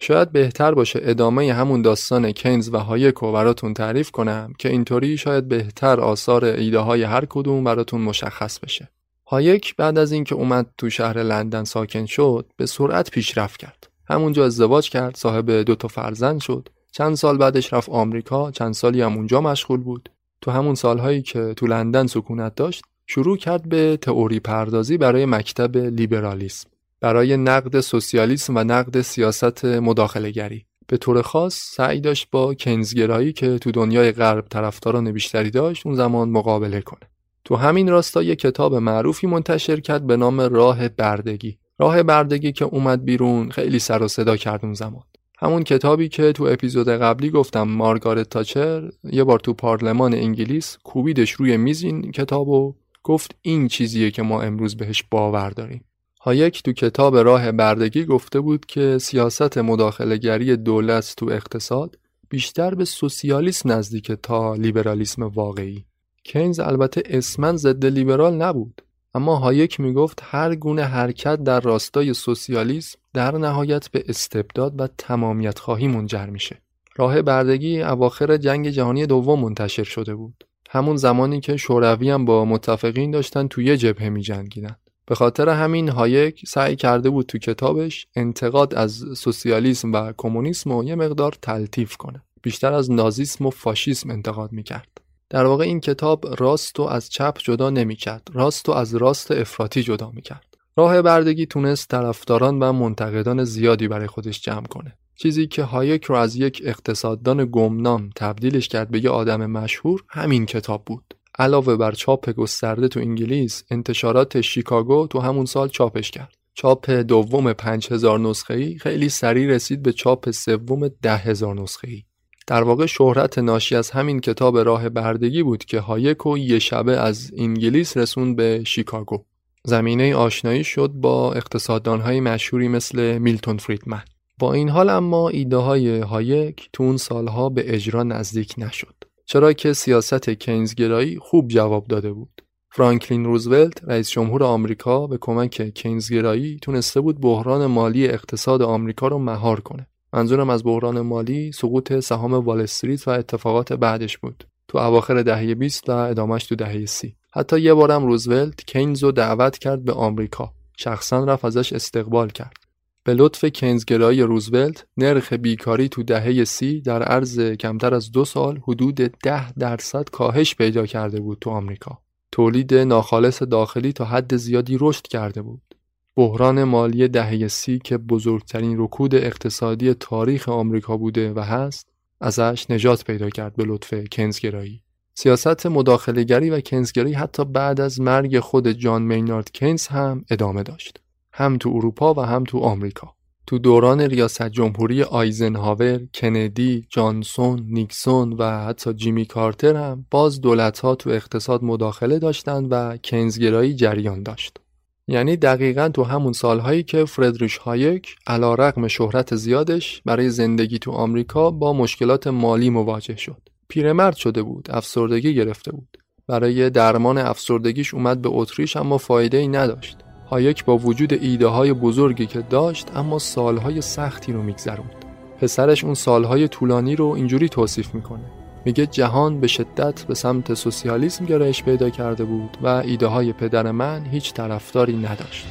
شاید 0.00 0.32
بهتر 0.32 0.74
باشه 0.74 1.00
ادامه 1.02 1.52
همون 1.52 1.82
داستان 1.82 2.32
کینز 2.32 2.70
و 2.72 2.78
هایکو 2.78 3.32
براتون 3.32 3.74
تعریف 3.74 4.10
کنم 4.10 4.52
که 4.58 4.68
اینطوری 4.68 5.16
شاید 5.16 5.48
بهتر 5.48 6.00
آثار 6.00 6.44
ایده 6.44 6.78
های 6.78 7.02
هر 7.02 7.24
کدوم 7.28 7.64
براتون 7.64 8.00
مشخص 8.00 8.58
بشه. 8.58 8.88
هایک 9.26 9.76
بعد 9.76 9.98
از 9.98 10.12
اینکه 10.12 10.34
اومد 10.34 10.66
تو 10.78 10.90
شهر 10.90 11.22
لندن 11.22 11.64
ساکن 11.64 12.06
شد 12.06 12.46
به 12.56 12.66
سرعت 12.66 13.10
پیشرفت 13.10 13.60
کرد. 13.60 13.88
همونجا 14.10 14.44
ازدواج 14.44 14.90
کرد، 14.90 15.16
صاحب 15.16 15.50
دو 15.50 15.74
تا 15.74 15.88
فرزند 15.88 16.40
شد. 16.40 16.68
چند 16.92 17.14
سال 17.14 17.38
بعدش 17.38 17.72
رفت 17.72 17.88
آمریکا، 17.88 18.50
چند 18.50 18.74
سالی 18.74 19.02
هم 19.02 19.16
اونجا 19.16 19.40
مشغول 19.40 19.80
بود. 19.80 20.10
تو 20.40 20.50
همون 20.50 20.74
سالهایی 20.74 21.22
که 21.22 21.54
تو 21.54 21.66
لندن 21.66 22.06
سکونت 22.06 22.54
داشت، 22.54 22.82
شروع 23.06 23.36
کرد 23.36 23.68
به 23.68 23.96
تئوری 23.96 24.40
پردازی 24.40 24.98
برای 24.98 25.26
مکتب 25.26 25.76
لیبرالیسم. 25.76 26.68
برای 27.00 27.36
نقد 27.36 27.80
سوسیالیسم 27.80 28.56
و 28.56 28.64
نقد 28.64 29.00
سیاست 29.00 29.64
مداخلهگری. 29.64 30.64
به 30.86 30.96
طور 30.96 31.22
خاص 31.22 31.54
سعی 31.54 32.00
داشت 32.00 32.28
با 32.30 32.54
کنزگرایی 32.54 33.32
که 33.32 33.58
تو 33.58 33.70
دنیای 33.70 34.12
غرب 34.12 34.46
طرفداران 34.48 35.12
بیشتری 35.12 35.50
داشت 35.50 35.86
اون 35.86 35.94
زمان 35.94 36.30
مقابله 36.30 36.80
کنه. 36.80 37.08
تو 37.44 37.56
همین 37.56 37.88
راستا 37.88 38.22
یک 38.22 38.38
کتاب 38.38 38.74
معروفی 38.74 39.26
منتشر 39.26 39.80
کرد 39.80 40.06
به 40.06 40.16
نام 40.16 40.40
راه 40.40 40.88
بردگی. 40.88 41.58
راه 41.78 42.02
بردگی 42.02 42.52
که 42.52 42.64
اومد 42.64 43.04
بیرون 43.04 43.50
خیلی 43.50 43.78
سر 43.78 44.02
و 44.02 44.08
صدا 44.08 44.36
کرد 44.36 44.64
اون 44.64 44.74
زمان. 44.74 45.02
همون 45.38 45.62
کتابی 45.62 46.08
که 46.08 46.32
تو 46.32 46.44
اپیزود 46.44 46.88
قبلی 46.88 47.30
گفتم 47.30 47.62
مارگارت 47.62 48.30
تاچر 48.30 48.90
یه 49.04 49.24
بار 49.24 49.38
تو 49.38 49.54
پارلمان 49.54 50.14
انگلیس 50.14 50.78
کوبیدش 50.84 51.30
روی 51.30 51.56
میز 51.56 51.82
این 51.82 52.12
کتابو 52.12 52.74
گفت 53.02 53.36
این 53.42 53.68
چیزیه 53.68 54.10
که 54.10 54.22
ما 54.22 54.42
امروز 54.42 54.76
بهش 54.76 55.04
باور 55.10 55.50
داریم. 55.50 55.84
هایک 56.20 56.62
تو 56.62 56.72
کتاب 56.72 57.16
راه 57.16 57.52
بردگی 57.52 58.04
گفته 58.04 58.40
بود 58.40 58.66
که 58.66 58.98
سیاست 58.98 59.58
مداخلهگری 59.58 60.56
دولت 60.56 61.14
تو 61.16 61.26
اقتصاد 61.26 61.98
بیشتر 62.28 62.74
به 62.74 62.84
سوسیالیسم 62.84 63.72
نزدیک 63.72 64.12
تا 64.12 64.54
لیبرالیسم 64.54 65.22
واقعی. 65.22 65.84
کینز 66.24 66.60
البته 66.60 67.02
اسماً 67.06 67.56
ضد 67.56 67.86
لیبرال 67.86 68.34
نبود 68.34 68.82
اما 69.14 69.36
هایک 69.36 69.80
می‌گفت 69.80 70.22
هر 70.24 70.54
گونه 70.54 70.82
حرکت 70.82 71.36
در 71.44 71.60
راستای 71.60 72.14
سوسیالیسم 72.14 72.98
در 73.14 73.38
نهایت 73.38 73.88
به 73.90 74.04
استبداد 74.08 74.80
و 74.80 74.88
تمامیت 74.98 75.58
خواهی 75.58 75.88
منجر 75.88 76.26
میشه. 76.26 76.62
راه 76.96 77.22
بردگی 77.22 77.82
اواخر 77.82 78.36
جنگ 78.36 78.68
جهانی 78.68 79.06
دوم 79.06 79.40
منتشر 79.40 79.84
شده 79.84 80.14
بود. 80.14 80.44
همون 80.70 80.96
زمانی 80.96 81.40
که 81.40 81.56
شوروی 81.56 82.10
هم 82.10 82.24
با 82.24 82.44
متفقین 82.44 83.10
داشتن 83.10 83.48
تو 83.48 83.62
یه 83.62 83.76
جبهه 83.76 84.08
می 84.08 84.22
جنگیدن. 84.22 84.76
به 85.08 85.14
خاطر 85.14 85.48
همین 85.48 85.88
هایک 85.88 86.40
سعی 86.46 86.76
کرده 86.76 87.10
بود 87.10 87.26
تو 87.26 87.38
کتابش 87.38 88.06
انتقاد 88.16 88.74
از 88.74 89.04
سوسیالیسم 89.16 89.92
و 89.92 90.12
کمونیسم 90.16 90.72
رو 90.72 90.84
یه 90.84 90.94
مقدار 90.94 91.34
تلطیف 91.42 91.96
کنه. 91.96 92.22
بیشتر 92.42 92.72
از 92.72 92.90
نازیسم 92.90 93.46
و 93.46 93.50
فاشیسم 93.50 94.10
انتقاد 94.10 94.52
می‌کرد. 94.52 94.88
در 95.30 95.44
واقع 95.44 95.64
این 95.64 95.80
کتاب 95.80 96.24
راست 96.38 96.80
و 96.80 96.82
از 96.82 97.08
چپ 97.10 97.38
جدا 97.38 97.70
نمی‌کرد. 97.70 98.28
راست 98.32 98.68
و 98.68 98.72
از 98.72 98.94
راست 98.94 99.30
افراطی 99.30 99.82
جدا 99.82 100.10
می‌کرد. 100.10 100.56
راه 100.76 101.02
بردگی 101.02 101.46
تونست 101.46 101.88
طرفداران 101.88 102.58
و 102.58 102.72
منتقدان 102.72 103.44
زیادی 103.44 103.88
برای 103.88 104.06
خودش 104.06 104.40
جمع 104.40 104.66
کنه. 104.66 104.98
چیزی 105.16 105.46
که 105.46 105.62
هایک 105.62 106.04
رو 106.04 106.14
از 106.14 106.36
یک 106.36 106.62
اقتصاددان 106.64 107.48
گمنام 107.52 108.10
تبدیلش 108.16 108.68
کرد 108.68 108.90
به 108.90 109.04
یه 109.04 109.10
آدم 109.10 109.46
مشهور 109.46 110.04
همین 110.08 110.46
کتاب 110.46 110.84
بود. 110.84 111.14
علاوه 111.38 111.76
بر 111.76 111.92
چاپ 111.92 112.30
گسترده 112.30 112.88
تو 112.88 113.00
انگلیس 113.00 113.64
انتشارات 113.70 114.40
شیکاگو 114.40 115.06
تو 115.06 115.20
همون 115.20 115.46
سال 115.46 115.68
چاپش 115.68 116.10
کرد. 116.10 116.34
چاپ 116.54 116.90
دوم 116.90 117.52
5000 117.52 118.18
نسخه 118.20 118.54
ای 118.54 118.78
خیلی 118.78 119.08
سریع 119.08 119.48
رسید 119.48 119.82
به 119.82 119.92
چاپ 119.92 120.30
سوم 120.30 120.88
10000 120.88 121.54
نسخه 121.54 121.88
ای 121.88 122.02
در 122.46 122.62
واقع 122.62 122.86
شهرت 122.86 123.38
ناشی 123.38 123.76
از 123.76 123.90
همین 123.90 124.20
کتاب 124.20 124.58
راه 124.58 124.88
بردگی 124.88 125.42
بود 125.42 125.64
که 125.64 125.80
هایکو 125.80 126.38
یه 126.38 126.58
شبه 126.58 126.96
از 126.96 127.30
انگلیس 127.36 127.96
رسون 127.96 128.36
به 128.36 128.64
شیکاگو. 128.66 129.24
زمینه 129.64 130.14
آشناییش 130.14 130.64
شد 130.64 130.90
با 130.94 131.32
اقتصاددانهای 131.32 132.20
مشهوری 132.20 132.68
مثل 132.68 133.18
میلتون 133.18 133.58
فریدمن. 133.58 134.02
با 134.38 134.52
این 134.52 134.68
حال 134.68 134.90
اما 134.90 135.28
ایده 135.28 135.56
های 135.56 135.98
هایک 135.98 136.68
تو 136.72 136.82
اون 136.82 136.96
سالها 136.96 137.48
به 137.48 137.74
اجرا 137.74 138.02
نزدیک 138.02 138.54
نشد. 138.58 138.97
چرا 139.30 139.52
که 139.52 139.72
سیاست 139.72 140.30
کینزگرایی 140.30 141.18
خوب 141.18 141.48
جواب 141.48 141.86
داده 141.86 142.12
بود. 142.12 142.42
فرانکلین 142.70 143.24
روزولت 143.24 143.84
رئیس 143.84 144.10
جمهور 144.10 144.44
آمریکا 144.44 145.06
به 145.06 145.18
کمک 145.20 145.74
کینزگرایی 145.74 146.58
تونسته 146.62 147.00
بود 147.00 147.20
بحران 147.20 147.66
مالی 147.66 148.08
اقتصاد 148.08 148.62
آمریکا 148.62 149.08
رو 149.08 149.18
مهار 149.18 149.60
کنه. 149.60 149.86
منظورم 150.12 150.50
از 150.50 150.64
بحران 150.64 151.00
مالی 151.00 151.52
سقوط 151.52 151.98
سهام 151.98 152.34
وال 152.34 152.60
استریت 152.60 153.08
و 153.08 153.10
اتفاقات 153.10 153.72
بعدش 153.72 154.18
بود. 154.18 154.44
تو 154.68 154.78
اواخر 154.78 155.22
دهه 155.22 155.54
20 155.54 155.88
و 155.88 155.92
ادامش 155.92 156.46
تو 156.46 156.54
دهه 156.54 156.86
30. 156.86 157.16
حتی 157.32 157.60
یه 157.60 157.74
بارم 157.74 158.06
روزولت 158.06 158.64
کینز 158.64 159.04
رو 159.04 159.12
دعوت 159.12 159.58
کرد 159.58 159.84
به 159.84 159.92
آمریکا. 159.92 160.52
شخصا 160.76 161.24
رفت 161.24 161.44
ازش 161.44 161.72
استقبال 161.72 162.28
کرد. 162.28 162.67
به 163.08 163.14
لطف 163.14 163.44
کنزگرایی 163.54 164.22
روزولت 164.22 164.86
نرخ 164.96 165.32
بیکاری 165.32 165.88
تو 165.88 166.02
دهه 166.02 166.44
سی 166.44 166.80
در 166.80 167.02
عرض 167.02 167.40
کمتر 167.40 167.94
از 167.94 168.12
دو 168.12 168.24
سال 168.24 168.60
حدود 168.68 168.94
ده 168.94 169.52
درصد 169.52 170.10
کاهش 170.10 170.54
پیدا 170.54 170.86
کرده 170.86 171.20
بود 171.20 171.38
تو 171.40 171.50
آمریکا. 171.50 171.98
تولید 172.32 172.74
ناخالص 172.74 173.42
داخلی 173.42 173.92
تا 173.92 174.04
حد 174.04 174.36
زیادی 174.36 174.76
رشد 174.80 175.06
کرده 175.06 175.42
بود. 175.42 175.74
بحران 176.16 176.64
مالی 176.64 177.08
دهه 177.08 177.48
سی 177.48 177.78
که 177.78 177.98
بزرگترین 177.98 178.78
رکود 178.78 179.14
اقتصادی 179.14 179.94
تاریخ 179.94 180.48
آمریکا 180.48 180.96
بوده 180.96 181.32
و 181.32 181.40
هست 181.40 181.88
ازش 182.20 182.66
نجات 182.70 183.04
پیدا 183.04 183.30
کرد 183.30 183.56
به 183.56 183.64
لطف 183.64 183.94
کنزگرایی. 184.12 184.82
سیاست 185.14 185.66
مداخلهگری 185.66 186.50
و 186.50 186.60
کنزگرایی 186.60 187.14
حتی 187.14 187.44
بعد 187.44 187.80
از 187.80 188.00
مرگ 188.00 188.40
خود 188.40 188.68
جان 188.68 189.02
مینارد 189.02 189.52
کینز 189.52 189.86
هم 189.86 190.24
ادامه 190.30 190.62
داشت. 190.62 191.00
هم 191.38 191.58
تو 191.58 191.70
اروپا 191.74 192.14
و 192.14 192.20
هم 192.20 192.44
تو 192.44 192.58
آمریکا 192.58 193.14
تو 193.46 193.58
دوران 193.58 194.00
ریاست 194.00 194.48
جمهوری 194.48 195.02
آیزنهاور، 195.02 196.00
کندی، 196.14 196.86
جانسون، 196.88 197.66
نیکسون 197.68 198.32
و 198.32 198.64
حتی 198.64 198.94
جیمی 198.94 199.24
کارتر 199.24 199.76
هم 199.76 200.06
باز 200.10 200.40
دولت 200.40 200.78
ها 200.78 200.94
تو 200.94 201.10
اقتصاد 201.10 201.64
مداخله 201.64 202.18
داشتند 202.18 202.68
و 202.70 202.96
کنزگرایی 202.96 203.74
جریان 203.74 204.22
داشت. 204.22 204.60
یعنی 205.08 205.36
دقیقا 205.36 205.88
تو 205.88 206.04
همون 206.04 206.32
سالهایی 206.32 206.82
که 206.82 207.04
فردریش 207.04 207.56
هایک 207.56 208.16
علی‌رغم 208.26 208.88
شهرت 208.88 209.34
زیادش 209.34 210.02
برای 210.04 210.30
زندگی 210.30 210.78
تو 210.78 210.90
آمریکا 210.90 211.50
با 211.50 211.72
مشکلات 211.72 212.26
مالی 212.26 212.70
مواجه 212.70 213.16
شد. 213.16 213.42
پیرمرد 213.68 214.16
شده 214.16 214.42
بود، 214.42 214.68
افسردگی 214.70 215.34
گرفته 215.34 215.72
بود. 215.72 215.98
برای 216.26 216.70
درمان 216.70 217.18
افسردگیش 217.18 217.94
اومد 217.94 218.22
به 218.22 218.28
اتریش 218.32 218.76
اما 218.76 218.98
فایده 218.98 219.36
ای 219.36 219.48
نداشت. 219.48 219.98
هایک 220.30 220.64
با 220.64 220.78
وجود 220.78 221.12
ایده 221.12 221.46
های 221.46 221.72
بزرگی 221.72 222.26
که 222.26 222.40
داشت 222.40 222.96
اما 222.96 223.18
سالهای 223.18 223.80
سختی 223.80 224.32
رو 224.32 224.42
میگذروند. 224.42 225.04
پسرش 225.40 225.84
اون 225.84 225.94
سالهای 225.94 226.48
طولانی 226.48 226.96
رو 226.96 227.06
اینجوری 227.06 227.48
توصیف 227.48 227.94
می‌کنه. 227.94 228.24
میگه 228.64 228.86
جهان 228.86 229.40
به 229.40 229.46
شدت 229.46 230.02
به 230.02 230.14
سمت 230.14 230.54
سوسیالیسم 230.54 231.24
گرایش 231.24 231.62
پیدا 231.62 231.90
کرده 231.90 232.24
بود 232.24 232.58
و 232.62 232.66
ایده 232.66 233.06
های 233.06 233.32
پدر 233.32 233.70
من 233.70 234.06
هیچ 234.06 234.34
طرفداری 234.34 234.96
نداشت. 234.96 235.46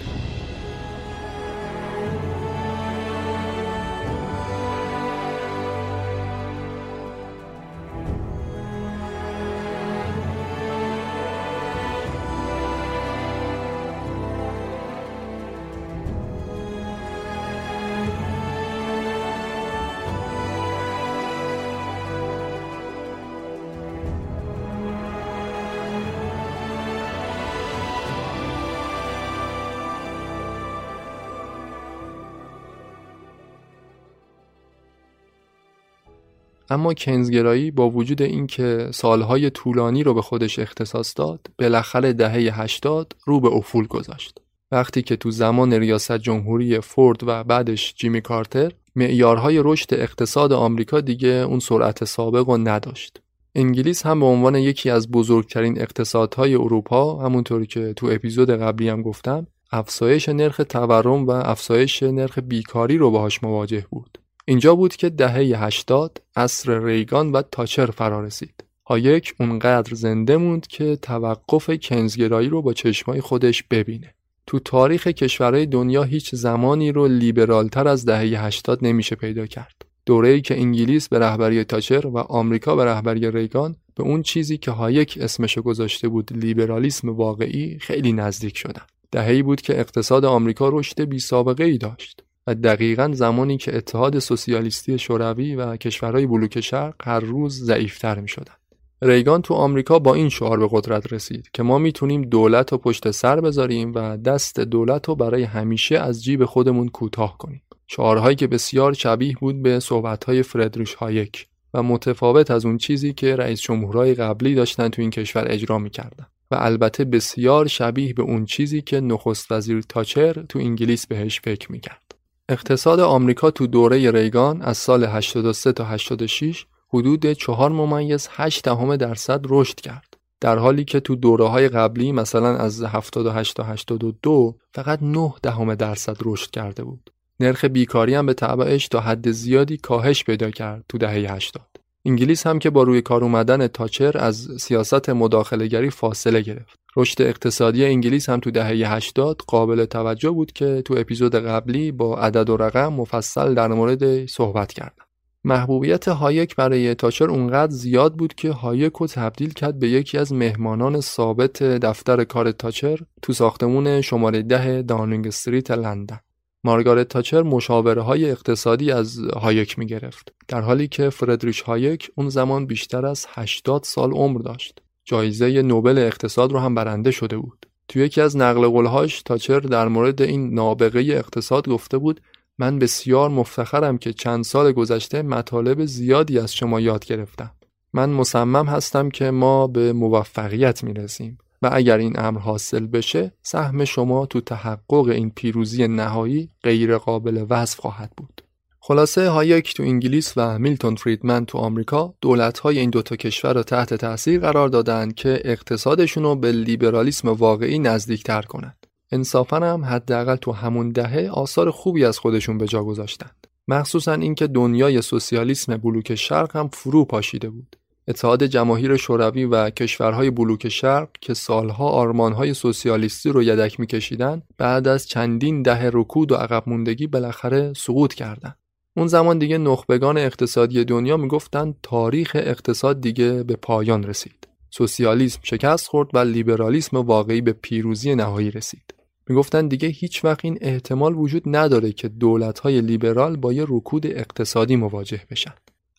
اما 36.70 36.93
کنزگرایی 36.93 37.72
با 37.72 37.89
وجود 37.89 38.22
اینکه 38.22 38.89
سالهای 38.93 39.49
طولانی 39.49 40.03
رو 40.03 40.13
به 40.13 40.22
خودش 40.22 40.59
اختصاص 40.59 41.13
داد 41.15 41.47
بالاخره 41.59 42.13
دهه 42.13 42.61
80 42.61 43.15
رو 43.26 43.39
به 43.39 43.47
افول 43.47 43.88
گذاشت. 43.88 44.41
وقتی 44.72 45.01
که 45.01 45.15
تو 45.15 45.32
زمان 45.32 45.74
ریاست 45.74 46.18
جمهوری 46.18 46.80
فورد 46.80 47.24
و 47.24 47.43
بعدش 47.43 47.93
جیمی 47.97 48.22
کارتر 48.22 48.72
معیارهای 48.95 49.61
رشد 49.63 49.93
اقتصاد 49.93 50.53
آمریکا 50.53 51.01
دیگه 51.01 51.30
اون 51.30 51.59
سرعت 51.59 52.05
سابق 52.05 52.49
رو 52.49 52.57
نداشت. 52.57 53.22
انگلیس 53.55 54.05
هم 54.05 54.20
به 54.20 54.26
عنوان 54.26 54.55
یکی 54.55 54.89
از 54.89 55.11
بزرگترین 55.11 55.82
اقتصادهای 55.82 56.55
اروپا 56.55 57.18
همونطوری 57.18 57.65
که 57.65 57.93
تو 57.93 58.07
اپیزود 58.07 58.49
قبلی 58.49 58.89
هم 58.89 59.01
گفتم 59.01 59.47
افزایش 59.72 60.30
نرخ 60.30 60.61
تورم 60.70 61.28
و 61.28 61.32
افزایش 61.32 62.03
نرخ 62.03 62.39
بیکاری 62.39 62.97
رو 62.97 63.11
باهاش 63.11 63.43
مواجه 63.43 63.86
بود. 63.91 64.18
اینجا 64.50 64.76
بود 64.76 64.95
که 64.95 65.10
دهه 65.10 65.64
80 65.64 66.22
عصر 66.36 66.80
ریگان 66.80 67.32
و 67.32 67.41
تاچر 67.41 67.86
فرا 67.86 68.24
رسید 68.24 68.64
هایک 68.86 69.34
اونقدر 69.39 69.93
زنده 69.93 70.38
موند 70.38 70.68
که 70.68 70.95
توقف 70.95 71.70
کینزگرایی 71.82 72.49
رو 72.50 72.62
با 72.62 72.74
چشمای 72.74 73.22
خودش 73.22 73.64
ببینه 73.64 74.14
تو 74.48 74.60
تاریخ 74.60 75.08
کشورهای 75.08 75.66
دنیا 75.66 76.04
هیچ 76.04 76.36
زمانی 76.36 76.91
رو 76.91 77.08
لیبرالتر 77.08 77.88
از 77.88 78.06
دهه 78.06 78.45
80 78.45 78.86
نمیشه 78.86 79.16
پیدا 79.16 79.45
کرد. 79.45 79.86
دوره‌ای 80.06 80.41
که 80.41 80.60
انگلیس 80.60 81.10
به 81.10 81.20
رهبری 81.20 81.64
تاچر 81.64 82.08
و 82.08 82.18
آمریکا 82.18 82.76
به 82.76 82.86
رهبری 82.86 83.32
ریگان 83.32 83.76
به 83.95 84.04
اون 84.04 84.22
چیزی 84.22 84.58
که 84.58 84.72
هایک 84.72 85.18
اسمشو 85.22 85.62
گذاشته 85.62 86.08
بود 86.08 86.34
لیبرالیسم 86.34 87.10
واقعی 87.10 87.80
خیلی 87.80 88.14
نزدیک 88.14 88.58
شدن. 88.58 88.86
دهه‌ای 89.12 89.41
بود 89.41 89.62
که 89.62 89.80
اقتصاد 89.80 90.26
آمریکا 90.26 90.70
رشد 90.70 91.02
بی 91.02 91.20
سابقه 91.20 91.64
ای 91.64 91.78
داشت 91.78 92.26
و 92.48 92.56
دقیقا 92.56 93.10
زمانی 93.14 93.58
که 93.58 93.78
اتحاد 93.78 94.20
سوسیالیستی 94.20 95.00
شوروی 95.00 95.56
و 95.56 95.76
کشورهای 95.76 96.26
بلوک 96.26 96.60
شرق 96.60 96.95
هر 97.04 97.20
روز 97.20 97.64
ضعیفتر 97.64 98.20
می 98.20 98.28
شدن. 98.28 98.54
ریگان 99.02 99.41
تو 99.41 99.54
آمریکا 99.54 100.00
با 100.00 100.14
این 100.14 100.30
شعار 100.30 100.60
به 100.60 100.68
قدرت 100.72 101.14
رسید 101.14 101.50
که 101.54 101.64
ما 101.64 101.78
می‌تونیم 101.78 102.22
دولت 102.22 102.72
رو 102.72 102.78
پشت 102.78 103.12
سر 103.12 103.41
بذاریم 103.41 103.91
و 103.95 104.18
دست 104.18 104.60
دولت 104.60 105.08
رو 105.08 105.16
برای 105.16 105.43
همیشه 105.43 105.98
از 105.98 106.24
جیب 106.24 106.45
خودمون 106.45 106.88
کوتاه 106.88 107.38
کنیم. 107.38 107.62
شعارهایی 107.88 108.36
که 108.36 108.48
بسیار 108.48 108.93
شبیه 108.93 109.36
بود 109.41 109.62
به 109.62 109.80
صحبتهای 109.80 110.43
فردریش 110.43 110.93
هایک 110.93 111.48
و 111.74 111.84
متفاوت 111.84 112.52
از 112.52 112.66
اون 112.66 112.78
چیزی 112.78 113.14
که 113.14 113.36
رئیس 113.36 113.62
جمهورهای 113.62 114.14
قبلی 114.14 114.56
داشتن 114.56 114.89
تو 114.89 115.02
این 115.02 115.12
کشور 115.12 115.45
اجرا 115.48 115.80
می‌کردن 115.80 116.26
و 116.52 116.56
البته 116.60 117.06
بسیار 117.06 117.68
شبیه 117.68 118.14
به 118.14 118.24
اون 118.24 118.45
چیزی 118.45 118.82
که 118.82 119.00
نخست 119.00 119.52
وزیر 119.52 119.82
تاچر 119.82 120.34
تو 120.50 120.60
انگلیس 120.60 121.08
بهش 121.08 121.41
فکر 121.41 121.72
می‌کرد. 121.72 122.07
اقتصاد 122.50 123.00
آمریکا 123.00 123.52
تو 123.52 123.68
دوره 123.68 124.12
ریگان 124.12 124.62
از 124.62 124.78
سال 124.78 125.04
83 125.04 125.72
تا 125.72 125.84
86 125.84 126.66
حدود 126.89 127.34
4 127.34 127.72
ممیز 127.72 128.28
8 128.32 128.64
دهم 128.64 128.95
درصد 128.95 129.41
رشد 129.50 129.76
کرد. 129.76 130.18
در 130.41 130.58
حالی 130.58 130.86
که 130.86 131.00
تو 131.00 131.16
دوره 131.16 131.48
های 131.48 131.70
قبلی 131.70 132.12
مثلا 132.12 132.58
از 132.58 132.84
78 132.84 133.56
تا 133.56 133.64
82 133.64 134.56
فقط 134.74 135.00
9 135.02 135.34
دهم 135.43 135.76
درصد 135.76 136.18
رشد 136.26 136.52
کرده 136.52 136.84
بود. 136.84 137.12
نرخ 137.39 137.66
بیکاری 137.66 138.16
هم 138.16 138.26
به 138.26 138.34
تبعش 138.34 138.88
تا 138.88 139.00
حد 139.00 139.32
زیادی 139.32 139.78
کاهش 139.78 140.24
پیدا 140.24 140.52
کرد 140.52 140.86
تو 140.89 140.98
دهه 140.98 141.34
80 141.34 141.76
انگلیس 142.06 142.48
هم 142.48 142.60
که 142.60 142.70
با 142.70 142.84
روی 142.84 143.02
کار 143.02 143.24
اومدن 143.24 143.68
تاچر 143.68 144.18
از 144.18 144.48
سیاست 144.60 145.10
مداخلهگری 145.10 145.89
فاصله 145.89 146.41
گرفت 146.41 146.80
رشد 146.98 147.22
اقتصادی 147.22 147.86
انگلیس 147.86 148.30
هم 148.30 148.39
تو 148.39 148.52
دهه 148.52 148.93
80 148.93 149.41
قابل 149.48 149.86
توجه 149.86 150.30
بود 150.30 150.52
که 150.52 150.82
تو 150.86 150.93
اپیزود 150.98 151.36
قبلی 151.36 151.91
با 151.91 152.20
عدد 152.20 152.50
و 152.50 152.58
رقم 152.58 152.93
مفصل 152.93 153.54
در 153.54 153.68
مورد 153.68 154.26
صحبت 154.26 154.74
کردم 154.74 155.08
محبوبیت 155.43 156.08
هایک 156.08 156.56
برای 156.56 156.95
تاچر 156.95 157.30
اونقدر 157.30 157.72
زیاد 157.72 158.16
بود 158.16 158.34
که 158.34 158.52
هایک 158.52 158.93
رو 158.93 159.08
تبدیل 159.08 159.54
کرد 159.54 159.80
به 159.80 159.89
یکی 159.89 160.18
از 160.18 160.34
مهمانان 160.34 161.02
ثابت 161.02 161.64
دفتر 161.64 162.24
کار 162.24 162.52
تاچر 162.52 163.00
تو 163.22 163.34
ساختمون 163.34 164.02
شماره 164.02 164.41
ده 164.41 164.82
داونینگ 164.82 165.28
استریت 165.28 165.72
لندن. 165.72 166.20
مارگارت 166.68 167.07
تاچر 167.07 167.43
مشاوره 167.43 168.01
های 168.01 168.32
اقتصادی 168.32 168.91
از 168.91 169.20
هایک 169.20 169.80
می 169.80 169.86
گرفت 169.86 170.34
در 170.47 170.61
حالی 170.61 170.88
که 170.88 171.09
فردریش 171.09 171.61
هایک 171.61 172.11
اون 172.15 172.30
زمان 172.30 172.65
بیشتر 172.65 173.05
از 173.05 173.26
80 173.30 173.84
سال 173.84 174.11
عمر 174.11 174.39
داشت. 174.39 174.82
جایزه 175.05 175.61
نوبل 175.61 175.97
اقتصاد 175.97 176.51
رو 176.51 176.59
هم 176.59 176.76
برنده 176.76 177.11
شده 177.11 177.38
بود. 177.38 177.65
تو 177.88 177.99
یکی 177.99 178.22
از 178.22 178.38
نقل 178.38 178.68
قولهاش 178.68 179.22
تاچر 179.22 179.59
در 179.59 179.88
مورد 179.88 180.22
این 180.22 180.53
نابغه 180.53 180.99
اقتصاد 180.99 181.70
گفته 181.70 181.97
بود 181.97 182.22
من 182.57 182.80
بسیار 182.80 183.30
مفتخرم 183.30 183.97
که 183.97 184.13
چند 184.13 184.43
سال 184.43 184.72
گذشته 184.72 185.22
مطالب 185.22 185.86
زیادی 185.86 186.39
از 186.39 186.53
شما 186.53 186.80
یاد 186.80 187.05
گرفتم. 187.05 187.51
من 187.93 188.09
مصمم 188.09 188.65
هستم 188.65 189.09
که 189.09 189.32
ما 189.32 189.68
به 189.68 189.93
موفقیت 189.93 190.84
برسیم 190.84 191.38
و 191.62 191.70
اگر 191.74 191.97
این 191.97 192.20
امر 192.20 192.39
حاصل 192.39 192.88
بشه 192.88 193.34
سهم 193.41 193.86
شما 193.86 194.26
تو 194.26 194.41
تحقق 194.41 195.08
این 195.08 195.30
پیروزی 195.30 195.88
نهایی 195.88 196.49
غیر 196.64 196.97
قابل 196.97 197.45
وصف 197.49 197.80
خواهد 197.80 198.12
بود. 198.18 198.41
خلاصه 198.80 199.30
هایک 199.30 199.74
تو 199.74 199.84
انگلیس 199.84 200.34
و 200.38 200.60
میلتون 200.60 200.95
فریدمن 200.95 201.45
تو 201.45 201.58
آمریکا 201.58 202.14
دولت‌های 202.22 202.80
این 202.80 202.89
دوتا 202.89 203.16
کشور 203.16 203.53
را 203.53 203.64
تحت 203.64 203.93
تاثیر 203.93 204.39
قرار 204.39 204.70
دادند 204.70 205.16
که 205.16 205.41
اقتصادشون 205.45 206.24
رو 206.24 206.36
به 206.36 206.51
لیبرالیسم 206.51 207.30
واقعی 207.30 207.80
نزدیکتر 207.80 208.41
کنند. 208.41 208.88
انصافا 209.12 209.58
هم 209.58 209.86
حداقل 209.86 210.36
تو 210.36 210.51
همون 210.51 210.89
دهه 210.89 211.30
آثار 211.34 211.72
خوبی 211.72 212.05
از 212.05 212.20
خودشون 212.20 212.58
به 212.58 212.68
جا 212.68 212.84
گذاشتند 212.84 213.47
مخصوصا 213.68 214.14
اینکه 214.14 214.47
دنیای 214.47 215.01
سوسیالیسم 215.01 215.78
بلوک 215.78 216.16
شرق 216.16 216.55
هم 216.55 216.68
فرو 216.68 217.05
پاشیده 217.05 217.49
بود 217.49 217.76
اتحاد 218.08 218.43
جماهیر 218.43 218.97
شوروی 218.97 219.45
و 219.45 219.70
کشورهای 219.70 220.30
بلوک 220.30 220.70
شرق 220.70 221.10
که 221.22 221.34
سالها 221.34 221.89
آرمانهای 221.89 222.53
سوسیالیستی 222.53 223.30
رو 223.30 223.43
یدک 223.43 223.80
میکشیدند 223.80 224.43
بعد 224.58 224.88
از 224.88 225.08
چندین 225.08 225.62
دهه 225.62 225.89
رکود 225.93 226.32
و 226.32 226.36
عقب 226.36 226.64
موندگی 226.68 227.08
بالاخره 227.08 227.74
سقوط 227.74 228.14
کردند 228.14 228.58
اون 228.97 229.08
زمان 229.08 229.39
دیگه 229.39 229.58
نخبگان 229.58 230.18
اقتصادی 230.18 230.86
دنیا 230.86 231.18
می‌گفتند 231.18 231.76
تاریخ 231.84 232.32
اقتصاد 232.36 233.01
دیگه 233.01 233.43
به 233.43 233.55
پایان 233.55 234.03
رسید. 234.03 234.47
سوسیالیسم 234.70 235.39
شکست 235.43 235.88
خورد 235.88 236.10
و 236.14 236.18
لیبرالیسم 236.18 236.97
واقعی 236.97 237.41
به 237.41 237.53
پیروزی 237.53 238.16
نهایی 238.16 238.51
رسید. 238.51 238.93
می‌گفتن 239.30 239.68
دیگه 239.68 239.88
هیچ 239.88 240.26
وقت 240.26 240.45
این 240.45 240.58
احتمال 240.62 241.16
وجود 241.16 241.43
نداره 241.45 241.91
که 241.91 242.08
دولت‌های 242.08 242.82
لیبرال 242.82 243.36
با 243.36 243.53
یه 243.53 243.66
رکود 243.70 244.08
اقتصادی 244.08 244.76
مواجه 244.76 245.22
بشن. 245.32 245.53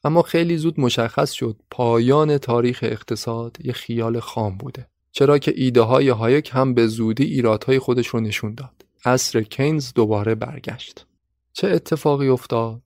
اما 0.04 0.22
خیلی 0.22 0.56
زود 0.56 0.80
مشخص 0.80 1.32
شد 1.32 1.56
پایان 1.70 2.38
تاریخ 2.38 2.80
اقتصاد 2.82 3.56
یه 3.64 3.72
خیال 3.72 4.20
خام 4.20 4.58
بوده. 4.58 4.86
چرا 5.12 5.38
که 5.38 5.52
ایده 5.56 5.80
های 5.80 6.08
هایک 6.08 6.50
هم 6.52 6.74
به 6.74 6.86
زودی 6.86 7.24
ایرادهای 7.24 7.78
خودش 7.78 8.06
رو 8.06 8.20
نشون 8.20 8.54
داد. 8.54 8.84
عصر 9.04 9.42
کینز 9.42 9.92
دوباره 9.92 10.34
برگشت. 10.34 11.06
چه 11.52 11.68
اتفاقی 11.68 12.28
افتاد؟ 12.28 12.82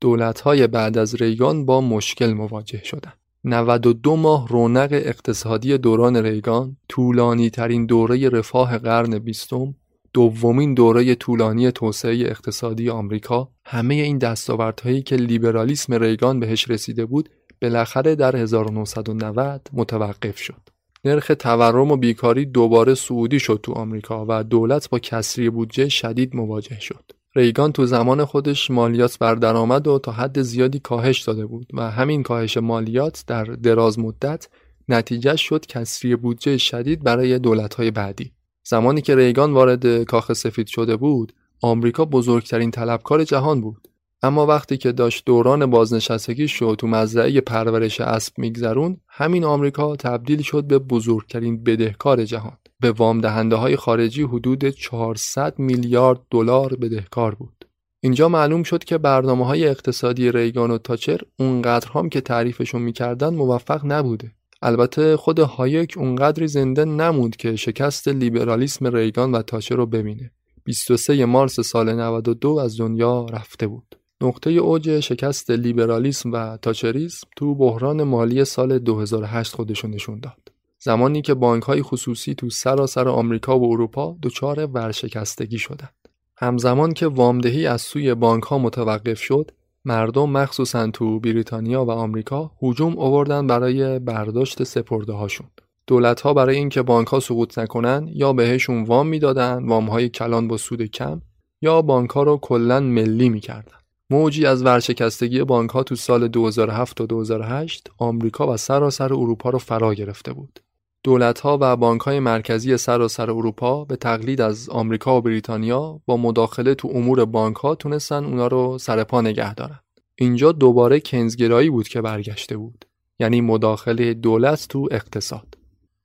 دولت‌های 0.00 0.66
بعد 0.66 0.98
از 0.98 1.14
ریگان 1.14 1.66
با 1.66 1.80
مشکل 1.80 2.32
مواجه 2.32 2.84
شدند. 2.84 3.18
92 3.44 4.16
ماه 4.16 4.48
رونق 4.48 4.88
اقتصادی 4.92 5.78
دوران 5.78 6.16
ریگان 6.16 6.76
طولانی 6.88 7.50
ترین 7.50 7.86
دوره 7.86 8.28
رفاه 8.28 8.78
قرن 8.78 9.18
بیستم 9.18 9.74
دومین 10.12 10.74
دوره 10.74 11.14
طولانی 11.14 11.72
توسعه 11.72 12.20
اقتصادی 12.20 12.90
آمریکا 12.90 13.50
همه 13.70 13.94
این 13.94 14.18
دستاوردهایی 14.18 15.02
که 15.02 15.16
لیبرالیسم 15.16 15.94
ریگان 15.94 16.40
بهش 16.40 16.70
رسیده 16.70 17.06
بود 17.06 17.28
بالاخره 17.62 18.14
در 18.14 18.36
1990 18.36 19.68
متوقف 19.72 20.38
شد 20.38 20.60
نرخ 21.04 21.32
تورم 21.38 21.90
و 21.90 21.96
بیکاری 21.96 22.46
دوباره 22.46 22.94
سعودی 22.94 23.40
شد 23.40 23.60
تو 23.62 23.72
آمریکا 23.72 24.26
و 24.28 24.44
دولت 24.44 24.90
با 24.90 24.98
کسری 24.98 25.50
بودجه 25.50 25.88
شدید 25.88 26.36
مواجه 26.36 26.80
شد 26.80 27.12
ریگان 27.36 27.72
تو 27.72 27.86
زمان 27.86 28.24
خودش 28.24 28.70
مالیات 28.70 29.18
بر 29.18 29.34
درآمد 29.34 29.86
و 29.86 29.98
تا 29.98 30.12
حد 30.12 30.42
زیادی 30.42 30.78
کاهش 30.78 31.20
داده 31.20 31.46
بود 31.46 31.66
و 31.74 31.90
همین 31.90 32.22
کاهش 32.22 32.56
مالیات 32.56 33.24
در 33.26 33.44
دراز 33.44 33.98
مدت 33.98 34.48
نتیجه 34.88 35.36
شد 35.36 35.66
کسری 35.66 36.16
بودجه 36.16 36.58
شدید 36.58 37.02
برای 37.02 37.38
دولت‌های 37.38 37.90
بعدی. 37.90 38.32
زمانی 38.64 39.00
که 39.00 39.16
ریگان 39.16 39.52
وارد 39.52 40.02
کاخ 40.02 40.32
سفید 40.32 40.66
شده 40.66 40.96
بود، 40.96 41.32
آمریکا 41.60 42.04
بزرگترین 42.04 42.70
طلبکار 42.70 43.24
جهان 43.24 43.60
بود. 43.60 43.88
اما 44.22 44.46
وقتی 44.46 44.76
که 44.76 44.92
داشت 44.92 45.24
دوران 45.26 45.66
بازنشستگی 45.66 46.48
شد 46.48 46.76
تو 46.78 46.86
مزرعه 46.86 47.40
پرورش 47.40 48.00
اسب 48.00 48.38
میگذرون 48.38 49.00
همین 49.08 49.44
آمریکا 49.44 49.96
تبدیل 49.96 50.42
شد 50.42 50.64
به 50.64 50.78
بزرگترین 50.78 51.62
بدهکار 51.62 52.24
جهان 52.24 52.56
به 52.80 52.92
وام 52.92 53.20
دهنده 53.20 53.56
های 53.56 53.76
خارجی 53.76 54.22
حدود 54.22 54.68
400 54.68 55.58
میلیارد 55.58 56.20
دلار 56.30 56.76
بدهکار 56.76 57.34
بود. 57.34 57.64
اینجا 58.00 58.28
معلوم 58.28 58.62
شد 58.62 58.84
که 58.84 58.98
برنامه 58.98 59.46
های 59.46 59.68
اقتصادی 59.68 60.32
ریگان 60.32 60.70
و 60.70 60.78
تاچر 60.78 61.20
اونقدر 61.38 61.90
هم 61.94 62.08
که 62.08 62.20
تعریفشون 62.20 62.82
می‌کردن 62.82 63.34
موفق 63.34 63.80
نبوده. 63.84 64.32
البته 64.62 65.16
خود 65.16 65.38
هایک 65.38 65.94
اونقدری 65.96 66.48
زنده 66.48 66.84
نموند 66.84 67.36
که 67.36 67.56
شکست 67.56 68.08
لیبرالیسم 68.08 68.86
ریگان 68.86 69.32
و 69.32 69.42
تاچر 69.42 69.76
رو 69.76 69.86
ببینه. 69.86 70.30
23 70.68 71.24
مارس 71.24 71.60
سال 71.60 71.92
92 71.92 72.58
از 72.58 72.80
دنیا 72.80 73.26
رفته 73.32 73.66
بود. 73.66 73.96
نقطه 74.20 74.50
اوج 74.50 75.00
شکست 75.00 75.50
لیبرالیسم 75.50 76.32
و 76.32 76.56
تاچریسم 76.56 77.26
تو 77.36 77.54
بحران 77.54 78.02
مالی 78.02 78.44
سال 78.44 78.78
2008 78.78 79.54
خودشون 79.54 79.90
نشون 79.90 80.20
داد. 80.20 80.52
زمانی 80.78 81.22
که 81.22 81.34
بانک 81.34 81.62
های 81.62 81.82
خصوصی 81.82 82.34
تو 82.34 82.50
سراسر 82.50 83.08
آمریکا 83.08 83.58
و 83.58 83.72
اروپا 83.72 84.16
دچار 84.22 84.66
ورشکستگی 84.66 85.58
شدند. 85.58 86.08
همزمان 86.36 86.92
که 86.92 87.06
وامدهی 87.06 87.66
از 87.66 87.82
سوی 87.82 88.14
بانک 88.14 88.42
ها 88.42 88.58
متوقف 88.58 89.18
شد، 89.22 89.50
مردم 89.84 90.30
مخصوصا 90.30 90.90
تو 90.90 91.20
بریتانیا 91.20 91.84
و 91.84 91.90
آمریکا 91.90 92.50
هجوم 92.62 92.98
آوردن 92.98 93.46
برای 93.46 93.98
برداشت 93.98 94.64
سپرده 94.64 95.12
هاشون. 95.12 95.46
دولت 95.88 96.20
ها 96.20 96.34
برای 96.34 96.56
اینکه 96.56 96.82
بانک 96.82 97.08
ها 97.08 97.20
سقوط 97.20 97.58
نکنن 97.58 98.08
یا 98.12 98.32
بهشون 98.32 98.84
وام 98.84 99.06
می‌دادن 99.06 99.66
وام 99.66 99.86
های 99.86 100.08
کلان 100.08 100.48
با 100.48 100.56
سود 100.56 100.82
کم 100.82 101.22
یا 101.62 101.82
بانک 101.82 102.10
ها 102.10 102.22
رو 102.22 102.38
کلا 102.42 102.80
ملی 102.80 103.28
می‌کردن. 103.28 103.78
موجی 104.10 104.46
از 104.46 104.64
ورشکستگی 104.64 105.44
بانک 105.44 105.70
ها 105.70 105.82
تو 105.82 105.96
سال 105.96 106.28
2007 106.28 107.00
و 107.00 107.06
2008 107.06 107.90
آمریکا 107.98 108.52
و 108.52 108.56
سراسر 108.56 109.12
اروپا 109.12 109.50
رو 109.50 109.58
فرا 109.58 109.94
گرفته 109.94 110.32
بود. 110.32 110.60
دولت 111.02 111.40
ها 111.40 111.58
و 111.60 111.76
بانک 111.76 112.00
های 112.00 112.20
مرکزی 112.20 112.76
سراسر 112.76 113.30
اروپا 113.30 113.84
به 113.84 113.96
تقلید 113.96 114.40
از 114.40 114.68
آمریکا 114.68 115.18
و 115.18 115.20
بریتانیا 115.20 116.00
با 116.06 116.16
مداخله 116.16 116.74
تو 116.74 116.88
امور 116.94 117.24
بانک 117.24 117.56
ها 117.56 117.74
تونستن 117.74 118.24
اونا 118.24 118.46
رو 118.46 118.78
سر 118.78 119.04
پا 119.04 119.20
نگه 119.20 119.54
دارن. 119.54 119.80
اینجا 120.16 120.52
دوباره 120.52 121.00
کینزگرایی 121.00 121.70
بود 121.70 121.88
که 121.88 122.00
برگشته 122.00 122.56
بود. 122.56 122.84
یعنی 123.20 123.40
مداخله 123.40 124.14
دولت 124.14 124.66
تو 124.68 124.88
اقتصاد. 124.90 125.57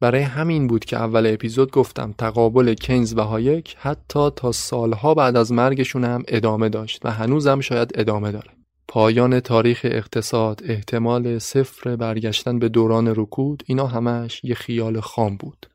برای 0.03 0.21
همین 0.21 0.67
بود 0.67 0.85
که 0.85 0.97
اول 0.97 1.33
اپیزود 1.33 1.71
گفتم 1.71 2.15
تقابل 2.17 2.73
کینز 2.73 3.13
و 3.17 3.21
هایک 3.21 3.75
حتی 3.79 4.29
تا 4.35 4.51
سالها 4.51 5.13
بعد 5.13 5.35
از 5.35 5.51
مرگشون 5.51 6.03
هم 6.03 6.23
ادامه 6.27 6.69
داشت 6.69 7.05
و 7.05 7.11
هنوزم 7.11 7.59
شاید 7.59 7.91
ادامه 7.95 8.31
داره. 8.31 8.49
پایان 8.87 9.39
تاریخ 9.39 9.81
اقتصاد 9.83 10.61
احتمال 10.65 11.39
صفر 11.39 11.95
برگشتن 11.95 12.59
به 12.59 12.69
دوران 12.69 13.07
رکود 13.07 13.63
اینا 13.65 13.87
همش 13.87 14.41
یه 14.43 14.55
خیال 14.55 14.99
خام 14.99 15.37
بود. 15.37 15.65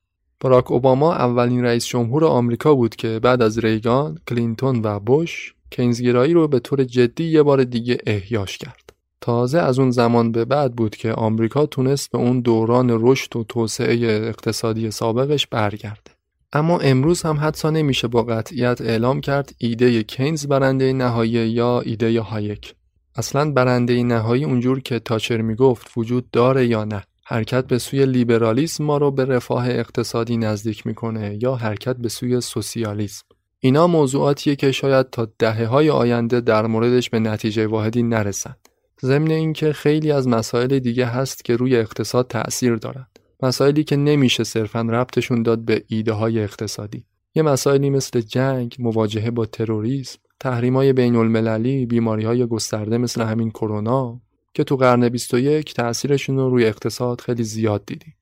باراک 0.41 0.71
اوباما 0.71 1.15
اولین 1.15 1.65
رئیس 1.65 1.87
جمهور 1.87 2.25
آمریکا 2.25 2.75
بود 2.75 2.97
که 2.97 3.21
بعد 3.23 3.43
از 3.43 3.59
ریگان، 3.59 4.19
کلینتون 4.29 4.81
و 4.85 5.01
بوش 5.01 5.55
کینزگرایی 5.71 6.33
رو 6.33 6.49
به 6.49 6.59
طور 6.61 6.85
جدی 6.85 7.25
یه 7.25 7.43
بار 7.43 7.65
دیگه 7.65 7.99
احیاش 8.07 8.59
کرد. 8.59 8.88
تازه 9.21 9.59
از 9.59 9.79
اون 9.79 9.91
زمان 9.91 10.33
به 10.33 10.45
بعد 10.45 10.75
بود 10.75 10.97
که 10.97 11.13
آمریکا 11.13 11.67
تونست 11.67 12.11
به 12.11 12.19
اون 12.19 12.41
دوران 12.41 12.89
رشد 12.91 13.37
و 13.37 13.45
توسعه 13.45 14.29
اقتصادی 14.29 14.91
سابقش 14.91 15.47
برگرده. 15.47 16.11
اما 16.53 16.79
امروز 16.79 17.23
هم 17.23 17.37
حدسا 17.37 17.71
نمیشه 17.71 18.09
با 18.09 18.23
قطعیت 18.23 18.81
اعلام 18.81 19.21
کرد 19.21 19.55
ایده 19.59 20.03
کینز 20.03 20.47
برنده 20.47 20.93
نهایی 20.93 21.31
یا 21.31 21.81
ایده 21.81 22.21
هایک. 22.21 22.75
اصلا 23.17 23.53
برنده 23.53 24.03
نهایی 24.03 24.45
اونجور 24.45 24.81
که 24.81 24.99
تاچر 24.99 25.41
می‌گفت 25.41 25.91
وجود 25.97 26.31
داره 26.31 26.67
یا 26.67 26.85
نه. 26.85 27.03
حرکت 27.25 27.67
به 27.67 27.79
سوی 27.79 28.07
لیبرالیسم 28.07 28.85
ما 28.85 28.97
رو 28.97 29.11
به 29.11 29.25
رفاه 29.25 29.69
اقتصادی 29.69 30.37
نزدیک 30.37 30.87
می‌کنه 30.87 31.39
یا 31.43 31.55
حرکت 31.55 31.97
به 31.97 32.09
سوی 32.09 32.41
سوسیالیسم. 32.41 33.25
اینا 33.61 33.87
موضوعاتیه 33.87 34.57
که 34.57 34.73
شاید 34.73 35.11
تا 35.11 35.29
دهه 35.39 35.67
های 35.67 35.91
آینده 35.91 36.41
در 36.41 36.67
موردش 36.67 37.11
به 37.11 37.19
نتیجه 37.19 37.67
واحدی 37.67 38.03
نرسند. 38.03 38.68
ضمن 39.03 39.31
اینکه 39.31 39.73
خیلی 39.73 40.13
از 40.13 40.29
مسائل 40.29 40.79
دیگه 40.79 41.07
هست 41.07 41.45
که 41.45 41.57
روی 41.57 41.77
اقتصاد 41.77 42.29
تأثیر 42.29 42.77
دارند. 42.77 43.19
مسائلی 43.43 43.85
که 43.85 43.97
نمیشه 43.97 44.45
صرفا 44.45 44.81
ربطشون 44.81 45.43
داد 45.43 45.59
به 45.59 45.85
ایده 45.89 46.13
های 46.13 46.43
اقتصادی. 46.43 47.05
یه 47.35 47.43
مسائلی 47.43 47.91
مثل 47.91 48.21
جنگ، 48.21 48.77
مواجهه 48.79 49.31
با 49.31 49.47
تروریسم، 49.47 50.19
تحریم 50.41 50.77
های 50.77 50.93
بین 50.93 51.17
المللی، 51.17 51.87
بیماری 51.87 52.25
های 52.25 52.47
گسترده 52.47 52.99
مثل 52.99 53.23
همین 53.23 53.51
کرونا 53.51 54.21
که 54.55 54.65
تو 54.65 54.77
قرن 54.77 55.09
21 55.09 55.75
تأثیرشون 55.75 56.37
رو 56.37 56.51
روی 56.51 56.65
اقتصاد 56.65 57.21
خیلی 57.21 57.45
زیاد 57.45 57.83
دیدیم. 57.87 58.15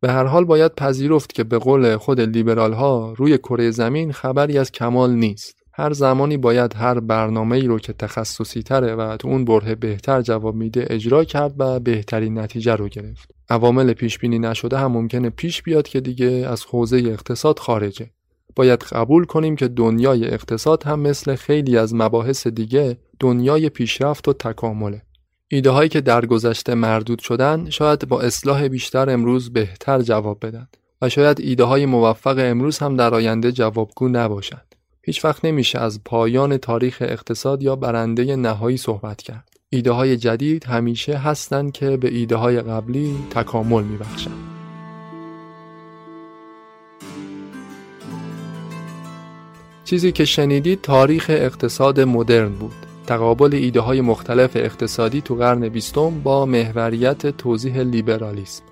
به 0.00 0.12
هر 0.12 0.24
حال 0.24 0.44
باید 0.44 0.74
پذیرفت 0.74 1.32
که 1.32 1.44
به 1.44 1.58
قول 1.58 1.96
خود 1.96 2.20
لیبرال 2.20 2.72
ها 2.72 3.14
روی 3.16 3.38
کره 3.38 3.70
زمین 3.70 4.12
خبری 4.12 4.58
از 4.58 4.72
کمال 4.72 5.14
نیست. 5.14 5.57
هر 5.78 5.92
زمانی 5.92 6.36
باید 6.36 6.74
هر 6.76 7.00
برنامه 7.00 7.56
ای 7.56 7.62
رو 7.62 7.78
که 7.78 7.92
تخصصی 7.92 8.62
تره 8.62 8.94
و 8.94 9.16
تو 9.16 9.28
اون 9.28 9.44
بره 9.44 9.74
بهتر 9.74 10.22
جواب 10.22 10.54
میده 10.54 10.86
اجرا 10.90 11.24
کرد 11.24 11.54
و 11.58 11.80
بهترین 11.80 12.38
نتیجه 12.38 12.76
رو 12.76 12.88
گرفت. 12.88 13.30
عوامل 13.50 13.92
پیش 13.92 14.18
بینی 14.18 14.38
نشده 14.38 14.78
هم 14.78 14.92
ممکنه 14.92 15.30
پیش 15.30 15.62
بیاد 15.62 15.88
که 15.88 16.00
دیگه 16.00 16.26
از 16.26 16.64
حوزه 16.64 16.96
اقتصاد 16.96 17.58
خارجه. 17.58 18.10
باید 18.56 18.82
قبول 18.82 19.24
کنیم 19.24 19.56
که 19.56 19.68
دنیای 19.68 20.24
اقتصاد 20.24 20.82
هم 20.82 21.00
مثل 21.00 21.34
خیلی 21.34 21.78
از 21.78 21.94
مباحث 21.94 22.46
دیگه 22.46 22.98
دنیای 23.20 23.68
پیشرفت 23.68 24.28
و 24.28 24.32
تکامله. 24.32 25.02
ایده 25.48 25.70
هایی 25.70 25.88
که 25.88 26.00
در 26.00 26.26
گذشته 26.26 26.74
مردود 26.74 27.18
شدن 27.18 27.70
شاید 27.70 28.08
با 28.08 28.20
اصلاح 28.20 28.68
بیشتر 28.68 29.10
امروز 29.10 29.52
بهتر 29.52 30.02
جواب 30.02 30.46
بدن 30.46 30.68
و 31.02 31.08
شاید 31.08 31.40
ایده 31.40 31.64
های 31.64 31.86
موفق 31.86 32.36
امروز 32.38 32.78
هم 32.78 32.96
در 32.96 33.14
آینده 33.14 33.52
جوابگو 33.52 34.08
نباشند. 34.08 34.67
هیچ 35.08 35.24
وقت 35.24 35.44
نمیشه 35.44 35.78
از 35.78 36.00
پایان 36.04 36.56
تاریخ 36.56 36.98
اقتصاد 37.00 37.62
یا 37.62 37.76
برنده 37.76 38.36
نهایی 38.36 38.76
صحبت 38.76 39.22
کرد. 39.22 39.48
ایده 39.70 39.90
های 39.90 40.16
جدید 40.16 40.64
همیشه 40.64 41.16
هستند 41.16 41.72
که 41.72 41.96
به 41.96 42.08
ایده 42.08 42.36
های 42.36 42.60
قبلی 42.60 43.16
تکامل 43.30 43.82
میبخشند. 43.82 44.34
چیزی 49.84 50.12
که 50.12 50.24
شنیدید 50.24 50.80
تاریخ 50.80 51.26
اقتصاد 51.28 52.00
مدرن 52.00 52.52
بود. 52.52 52.86
تقابل 53.06 53.54
ایده 53.54 53.80
های 53.80 54.00
مختلف 54.00 54.56
اقتصادی 54.56 55.20
تو 55.20 55.34
قرن 55.34 55.68
بیستم 55.68 56.20
با 56.20 56.46
محوریت 56.46 57.26
توضیح 57.26 57.78
لیبرالیسم. 57.78 58.62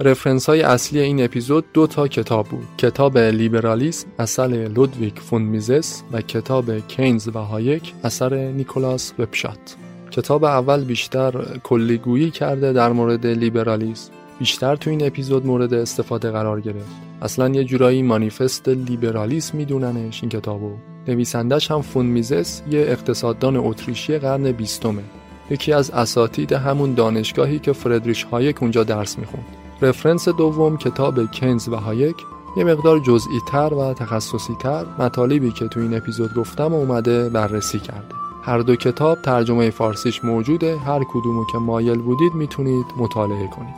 reference 0.00 0.46
های 0.46 0.62
اصلی 0.62 1.00
این 1.00 1.24
اپیزود 1.24 1.64
دو 1.72 1.86
تا 1.86 2.08
کتاب 2.08 2.46
بود. 2.46 2.66
کتاب 2.78 3.18
لیبرالیسم 3.18 4.08
اثر 4.18 4.48
لودویگ 4.48 5.20
فون 5.20 5.42
میزس 5.42 6.02
و 6.12 6.20
کتاب 6.20 6.78
کینز 6.78 7.28
و 7.28 7.38
هایک 7.38 7.94
اثر 8.04 8.34
نیکولاس 8.34 9.12
واپشات. 9.18 9.76
کتاب 10.10 10.44
اول 10.44 10.84
بیشتر 10.84 11.58
کلیگویی 11.62 12.30
کرده 12.30 12.72
در 12.72 12.92
مورد 12.92 13.26
لیبرالیسم. 13.26 14.10
بیشتر 14.38 14.76
تو 14.76 14.90
این 14.90 15.06
اپیزود 15.06 15.46
مورد 15.46 15.74
استفاده 15.74 16.30
قرار 16.30 16.60
گرفت. 16.60 16.96
اصلا 17.22 17.48
یه 17.48 17.64
جورایی 17.64 18.02
مانیفست 18.02 18.68
لیبرالیسم 18.68 19.58
میدوننش 19.58 20.22
این 20.22 20.30
کتابو. 20.30 20.72
نویسندش 21.08 21.70
هم 21.70 21.82
فون 21.82 22.06
میزس 22.06 22.62
یه 22.70 22.80
اقتصاددان 22.80 23.56
اتریشی 23.56 24.18
قرن 24.18 24.52
بیستمه. 24.52 25.02
یکی 25.50 25.72
از 25.72 25.90
اساتید 25.90 26.52
همون 26.52 26.94
دانشگاهی 26.94 27.58
که 27.58 27.72
فردریش 27.72 28.24
هایک 28.24 28.62
اونجا 28.62 28.84
درس 28.84 29.18
می‌خوند. 29.18 29.63
reference 29.82 30.28
دوم 30.28 30.76
کتاب 30.76 31.30
کینز 31.30 31.68
و 31.68 31.76
هایک 31.76 32.16
یه 32.56 32.64
مقدار 32.64 32.98
جزئی 32.98 33.40
تر 33.46 33.74
و 33.74 33.94
تخصصی 33.94 34.54
تر 34.54 34.86
مطالبی 34.98 35.50
که 35.50 35.68
تو 35.68 35.80
این 35.80 35.96
اپیزود 35.96 36.34
گفتم 36.34 36.74
اومده 36.74 37.28
بررسی 37.28 37.78
کرده. 37.78 38.14
هر 38.42 38.58
دو 38.58 38.76
کتاب 38.76 39.22
ترجمه 39.22 39.70
فارسیش 39.70 40.24
موجوده 40.24 40.76
هر 40.76 41.04
کدومو 41.04 41.44
که 41.52 41.58
مایل 41.58 41.98
بودید 41.98 42.34
می‌تونید 42.34 42.86
مطالعه 42.96 43.46
کنید. 43.46 43.74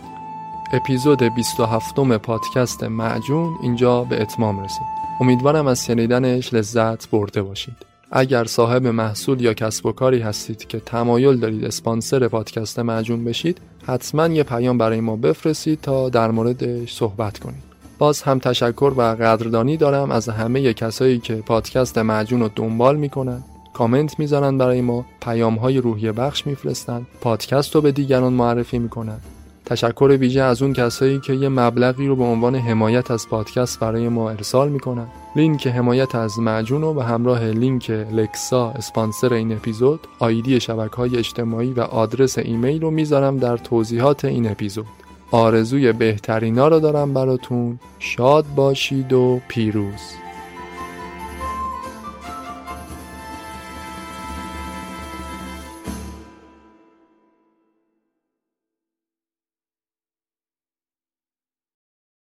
اپیزود 0.72 1.22
27 1.22 2.18
پادکست 2.18 2.84
معجون 2.84 3.56
اینجا 3.62 4.04
به 4.04 4.22
اتمام 4.22 4.64
رسید. 4.64 4.86
امیدوارم 5.20 5.66
از 5.66 5.86
شنیدنش 5.86 6.54
لذت 6.54 7.10
برده 7.10 7.42
باشید. 7.42 7.95
اگر 8.10 8.44
صاحب 8.44 8.86
محصول 8.86 9.40
یا 9.40 9.54
کسب 9.54 9.86
و 9.86 9.92
کاری 9.92 10.20
هستید 10.20 10.66
که 10.66 10.80
تمایل 10.80 11.36
دارید 11.36 11.64
اسپانسر 11.64 12.28
پادکست 12.28 12.78
معجون 12.78 13.24
بشید 13.24 13.58
حتما 13.86 14.26
یه 14.26 14.42
پیام 14.42 14.78
برای 14.78 15.00
ما 15.00 15.16
بفرستید 15.16 15.80
تا 15.80 16.08
در 16.08 16.30
موردش 16.30 16.94
صحبت 16.94 17.38
کنیم. 17.38 17.62
باز 17.98 18.22
هم 18.22 18.38
تشکر 18.38 18.92
و 18.96 19.02
قدردانی 19.02 19.76
دارم 19.76 20.10
از 20.10 20.28
همه 20.28 20.72
کسایی 20.72 21.18
که 21.18 21.34
پادکست 21.34 21.98
معجون 21.98 22.40
رو 22.40 22.50
دنبال 22.56 22.96
می‌کنن. 22.96 23.44
کامنت 23.74 24.18
می‌ذارن 24.18 24.58
برای 24.58 24.80
ما 24.80 25.06
پیام 25.22 25.54
های 25.54 25.78
روحی 25.78 26.12
بخش 26.12 26.46
میفرستن 26.46 27.06
پادکست 27.20 27.74
رو 27.74 27.80
به 27.80 27.92
دیگران 27.92 28.32
معرفی 28.32 28.78
می‌کنن. 28.78 29.20
تشکر 29.66 30.16
ویژه 30.20 30.42
از 30.42 30.62
اون 30.62 30.72
کسایی 30.72 31.20
که 31.20 31.32
یه 31.32 31.48
مبلغی 31.48 32.06
رو 32.06 32.16
به 32.16 32.24
عنوان 32.24 32.54
حمایت 32.54 33.10
از 33.10 33.28
پادکست 33.28 33.80
برای 33.80 34.08
ما 34.08 34.30
ارسال 34.30 34.68
می‌کنن. 34.68 35.06
لینک 35.36 35.66
حمایت 35.66 36.14
از 36.14 36.38
معجون 36.38 36.82
رو 36.82 36.94
به 36.94 37.04
همراه 37.04 37.44
لینک 37.44 37.90
لکسا 37.90 38.70
اسپانسر 38.70 39.34
این 39.34 39.52
اپیزود 39.52 40.00
آیدی 40.18 40.60
شبکه 40.60 40.96
های 40.96 41.16
اجتماعی 41.16 41.72
و 41.72 41.80
آدرس 41.80 42.38
ایمیل 42.38 42.82
رو 42.82 42.90
می‌ذارم 42.90 43.38
در 43.38 43.56
توضیحات 43.56 44.24
این 44.24 44.50
اپیزود. 44.50 44.86
آرزوی 45.30 45.92
بهترینا 45.92 46.68
رو 46.68 46.80
دارم 46.80 47.14
براتون. 47.14 47.78
شاد 47.98 48.44
باشید 48.56 49.12
و 49.12 49.40
پیروز. 49.48 50.25